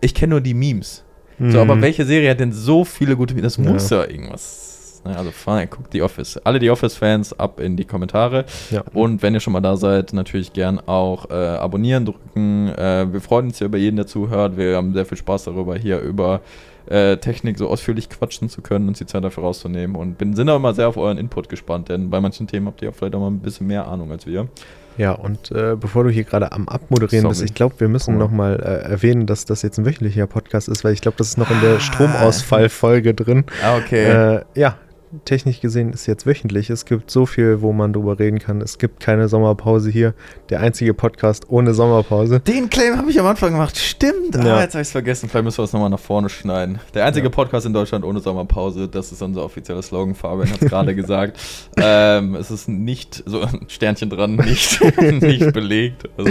Ich 0.00 0.14
kenne 0.14 0.32
nur 0.32 0.40
die 0.42 0.54
Memes. 0.54 1.03
So, 1.38 1.60
aber 1.60 1.74
Mhm. 1.76 1.82
welche 1.82 2.04
Serie 2.04 2.30
hat 2.30 2.40
denn 2.40 2.52
so 2.52 2.84
viele 2.84 3.16
gute? 3.16 3.34
Das 3.34 3.58
muss 3.58 3.90
ja 3.90 4.02
irgendwas. 4.04 5.00
Also, 5.04 5.32
fine, 5.32 5.66
guckt 5.66 5.92
die 5.92 6.00
Office. 6.00 6.38
Alle 6.44 6.58
die 6.58 6.70
Office-Fans 6.70 7.38
ab 7.38 7.60
in 7.60 7.76
die 7.76 7.84
Kommentare. 7.84 8.46
Ja. 8.70 8.82
Und 8.94 9.22
wenn 9.22 9.34
ihr 9.34 9.40
schon 9.40 9.52
mal 9.52 9.60
da 9.60 9.76
seid, 9.76 10.14
natürlich 10.14 10.54
gern 10.54 10.80
auch 10.86 11.28
äh, 11.28 11.34
abonnieren 11.34 12.06
drücken. 12.06 12.68
Äh, 12.68 13.12
wir 13.12 13.20
freuen 13.20 13.46
uns 13.48 13.58
ja 13.60 13.66
über 13.66 13.76
jeden, 13.76 13.96
der 13.96 14.06
zuhört. 14.06 14.56
Wir 14.56 14.76
haben 14.76 14.94
sehr 14.94 15.04
viel 15.04 15.18
Spaß 15.18 15.44
darüber, 15.44 15.76
hier 15.76 15.98
über 16.00 16.40
äh, 16.86 17.18
Technik 17.18 17.58
so 17.58 17.68
ausführlich 17.68 18.08
quatschen 18.08 18.48
zu 18.48 18.62
können, 18.62 18.88
uns 18.88 18.96
die 18.98 19.04
Zeit 19.06 19.24
dafür 19.24 19.42
rauszunehmen. 19.42 19.94
Und 19.94 20.16
bin, 20.16 20.34
sind 20.34 20.48
auch 20.48 20.56
immer 20.56 20.72
sehr 20.72 20.88
auf 20.88 20.96
euren 20.96 21.18
Input 21.18 21.50
gespannt, 21.50 21.90
denn 21.90 22.08
bei 22.08 22.20
manchen 22.22 22.46
Themen 22.46 22.66
habt 22.66 22.80
ihr 22.80 22.88
auch 22.88 22.94
vielleicht 22.94 23.14
auch 23.14 23.20
mal 23.20 23.28
ein 23.28 23.40
bisschen 23.40 23.66
mehr 23.66 23.86
Ahnung 23.86 24.10
als 24.10 24.26
wir. 24.26 24.48
Ja, 24.96 25.12
und 25.12 25.50
äh, 25.50 25.74
bevor 25.78 26.04
du 26.04 26.10
hier 26.10 26.22
gerade 26.24 26.52
am 26.52 26.68
Abmoderieren 26.68 27.26
bist, 27.28 27.38
Sorry. 27.40 27.48
ich 27.48 27.54
glaube, 27.54 27.74
wir 27.78 27.88
müssen 27.88 28.16
nochmal 28.16 28.54
äh, 28.60 28.88
erwähnen, 28.90 29.26
dass 29.26 29.44
das 29.44 29.62
jetzt 29.62 29.78
ein 29.78 29.84
wöchentlicher 29.86 30.26
Podcast 30.28 30.68
ist, 30.68 30.84
weil 30.84 30.92
ich 30.92 31.00
glaube, 31.00 31.16
das 31.18 31.28
ist 31.28 31.38
noch 31.38 31.50
in 31.50 31.60
der 31.60 31.76
Ah. 31.76 31.80
Stromausfallfolge 31.80 33.14
drin. 33.14 33.44
Ah, 33.64 33.78
Äh, 33.90 34.40
ja, 34.54 34.76
technisch 35.24 35.60
gesehen 35.60 35.92
ist 35.92 36.06
jetzt 36.06 36.26
wöchentlich. 36.26 36.70
Es 36.70 36.84
gibt 36.84 37.10
so 37.10 37.26
viel, 37.26 37.60
wo 37.62 37.72
man 37.72 37.92
drüber 37.92 38.18
reden 38.18 38.38
kann. 38.38 38.60
Es 38.60 38.78
gibt 38.78 39.00
keine 39.00 39.28
Sommerpause 39.28 39.90
hier. 39.90 40.14
Der 40.50 40.60
einzige 40.60 40.94
Podcast 40.94 41.48
ohne 41.48 41.74
Sommerpause. 41.74 42.40
Den 42.40 42.70
Claim 42.70 42.96
habe 42.98 43.10
ich 43.10 43.18
am 43.20 43.26
Anfang 43.26 43.52
gemacht. 43.52 43.76
Stimmt. 43.76 44.36
Ah, 44.36 44.44
Ja. 44.46 44.60
jetzt 44.62 44.74
habe 44.74 44.82
ich 44.82 44.88
es 44.88 44.92
vergessen. 44.92 45.28
Vielleicht 45.28 45.44
müssen 45.44 45.58
wir 45.58 45.64
es 45.64 45.72
nochmal 45.72 45.90
nach 45.90 45.98
vorne 45.98 46.28
schneiden. 46.28 46.78
Der 46.94 47.04
einzige 47.04 47.26
Ja. 47.26 47.30
Podcast 47.30 47.66
in 47.66 47.72
Deutschland 47.72 48.04
ohne 48.04 48.20
Sommerpause. 48.20 48.88
Das 48.88 49.12
ist 49.12 49.22
unser 49.22 49.44
offizieller 49.44 49.82
Slogan. 49.82 50.14
Fabian 50.14 50.50
hat 50.50 50.62
es 50.62 50.68
gerade 50.68 50.94
gesagt. 50.94 51.38
Ähm, 51.76 52.34
es 52.34 52.50
ist 52.50 52.68
nicht, 52.68 53.22
so 53.26 53.42
ein 53.42 53.66
Sternchen 53.68 54.10
dran, 54.10 54.36
nicht, 54.36 54.80
nicht 55.22 55.52
belegt. 55.52 56.08
Also 56.16 56.30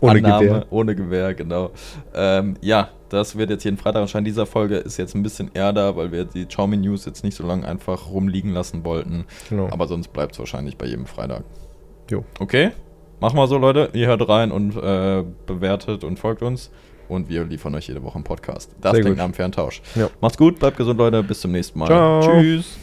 Ohne 0.00 0.22
Gewehr. 0.22 0.66
Ohne 0.70 0.94
Gewehr, 0.94 1.34
genau. 1.34 1.70
Ähm, 2.14 2.54
ja, 2.60 2.88
das 3.14 3.36
wird 3.36 3.50
jetzt 3.50 3.64
jeden 3.64 3.76
Freitag 3.76 4.00
erscheinen. 4.00 4.24
Dieser 4.24 4.46
Folge 4.46 4.76
ist 4.76 4.96
jetzt 4.96 5.14
ein 5.14 5.22
bisschen 5.22 5.50
eher 5.54 5.72
da, 5.72 5.96
weil 5.96 6.12
wir 6.12 6.24
die 6.24 6.46
Xiaomi 6.46 6.76
News 6.76 7.04
jetzt 7.04 7.24
nicht 7.24 7.36
so 7.36 7.46
lange 7.46 7.66
einfach 7.66 8.10
rumliegen 8.10 8.52
lassen 8.52 8.84
wollten. 8.84 9.24
Genau. 9.48 9.68
Aber 9.70 9.86
sonst 9.86 10.12
bleibt 10.12 10.32
es 10.32 10.38
wahrscheinlich 10.38 10.76
bei 10.76 10.86
jedem 10.86 11.06
Freitag. 11.06 11.44
Jo. 12.10 12.24
Okay, 12.38 12.72
machen 13.20 13.36
wir 13.36 13.46
so, 13.46 13.56
Leute. 13.56 13.90
Ihr 13.94 14.08
hört 14.08 14.28
rein 14.28 14.52
und 14.52 14.76
äh, 14.76 15.24
bewertet 15.46 16.04
und 16.04 16.18
folgt 16.18 16.42
uns. 16.42 16.70
Und 17.08 17.28
wir 17.28 17.44
liefern 17.44 17.74
euch 17.74 17.86
jede 17.88 18.02
Woche 18.02 18.14
einen 18.14 18.24
Podcast. 18.24 18.74
Das 18.80 18.92
Sehr 18.92 19.02
klingt 19.02 19.16
gut. 19.16 19.18
nach 19.18 19.24
einem 19.24 19.34
fairen 19.34 19.52
Tausch. 19.52 19.82
Ja. 19.94 20.08
Macht's 20.20 20.38
gut, 20.38 20.58
bleibt 20.58 20.76
gesund, 20.78 20.98
Leute. 20.98 21.22
Bis 21.22 21.40
zum 21.40 21.52
nächsten 21.52 21.78
Mal. 21.78 21.86
Ciao. 21.86 22.20
Tschüss. 22.20 22.78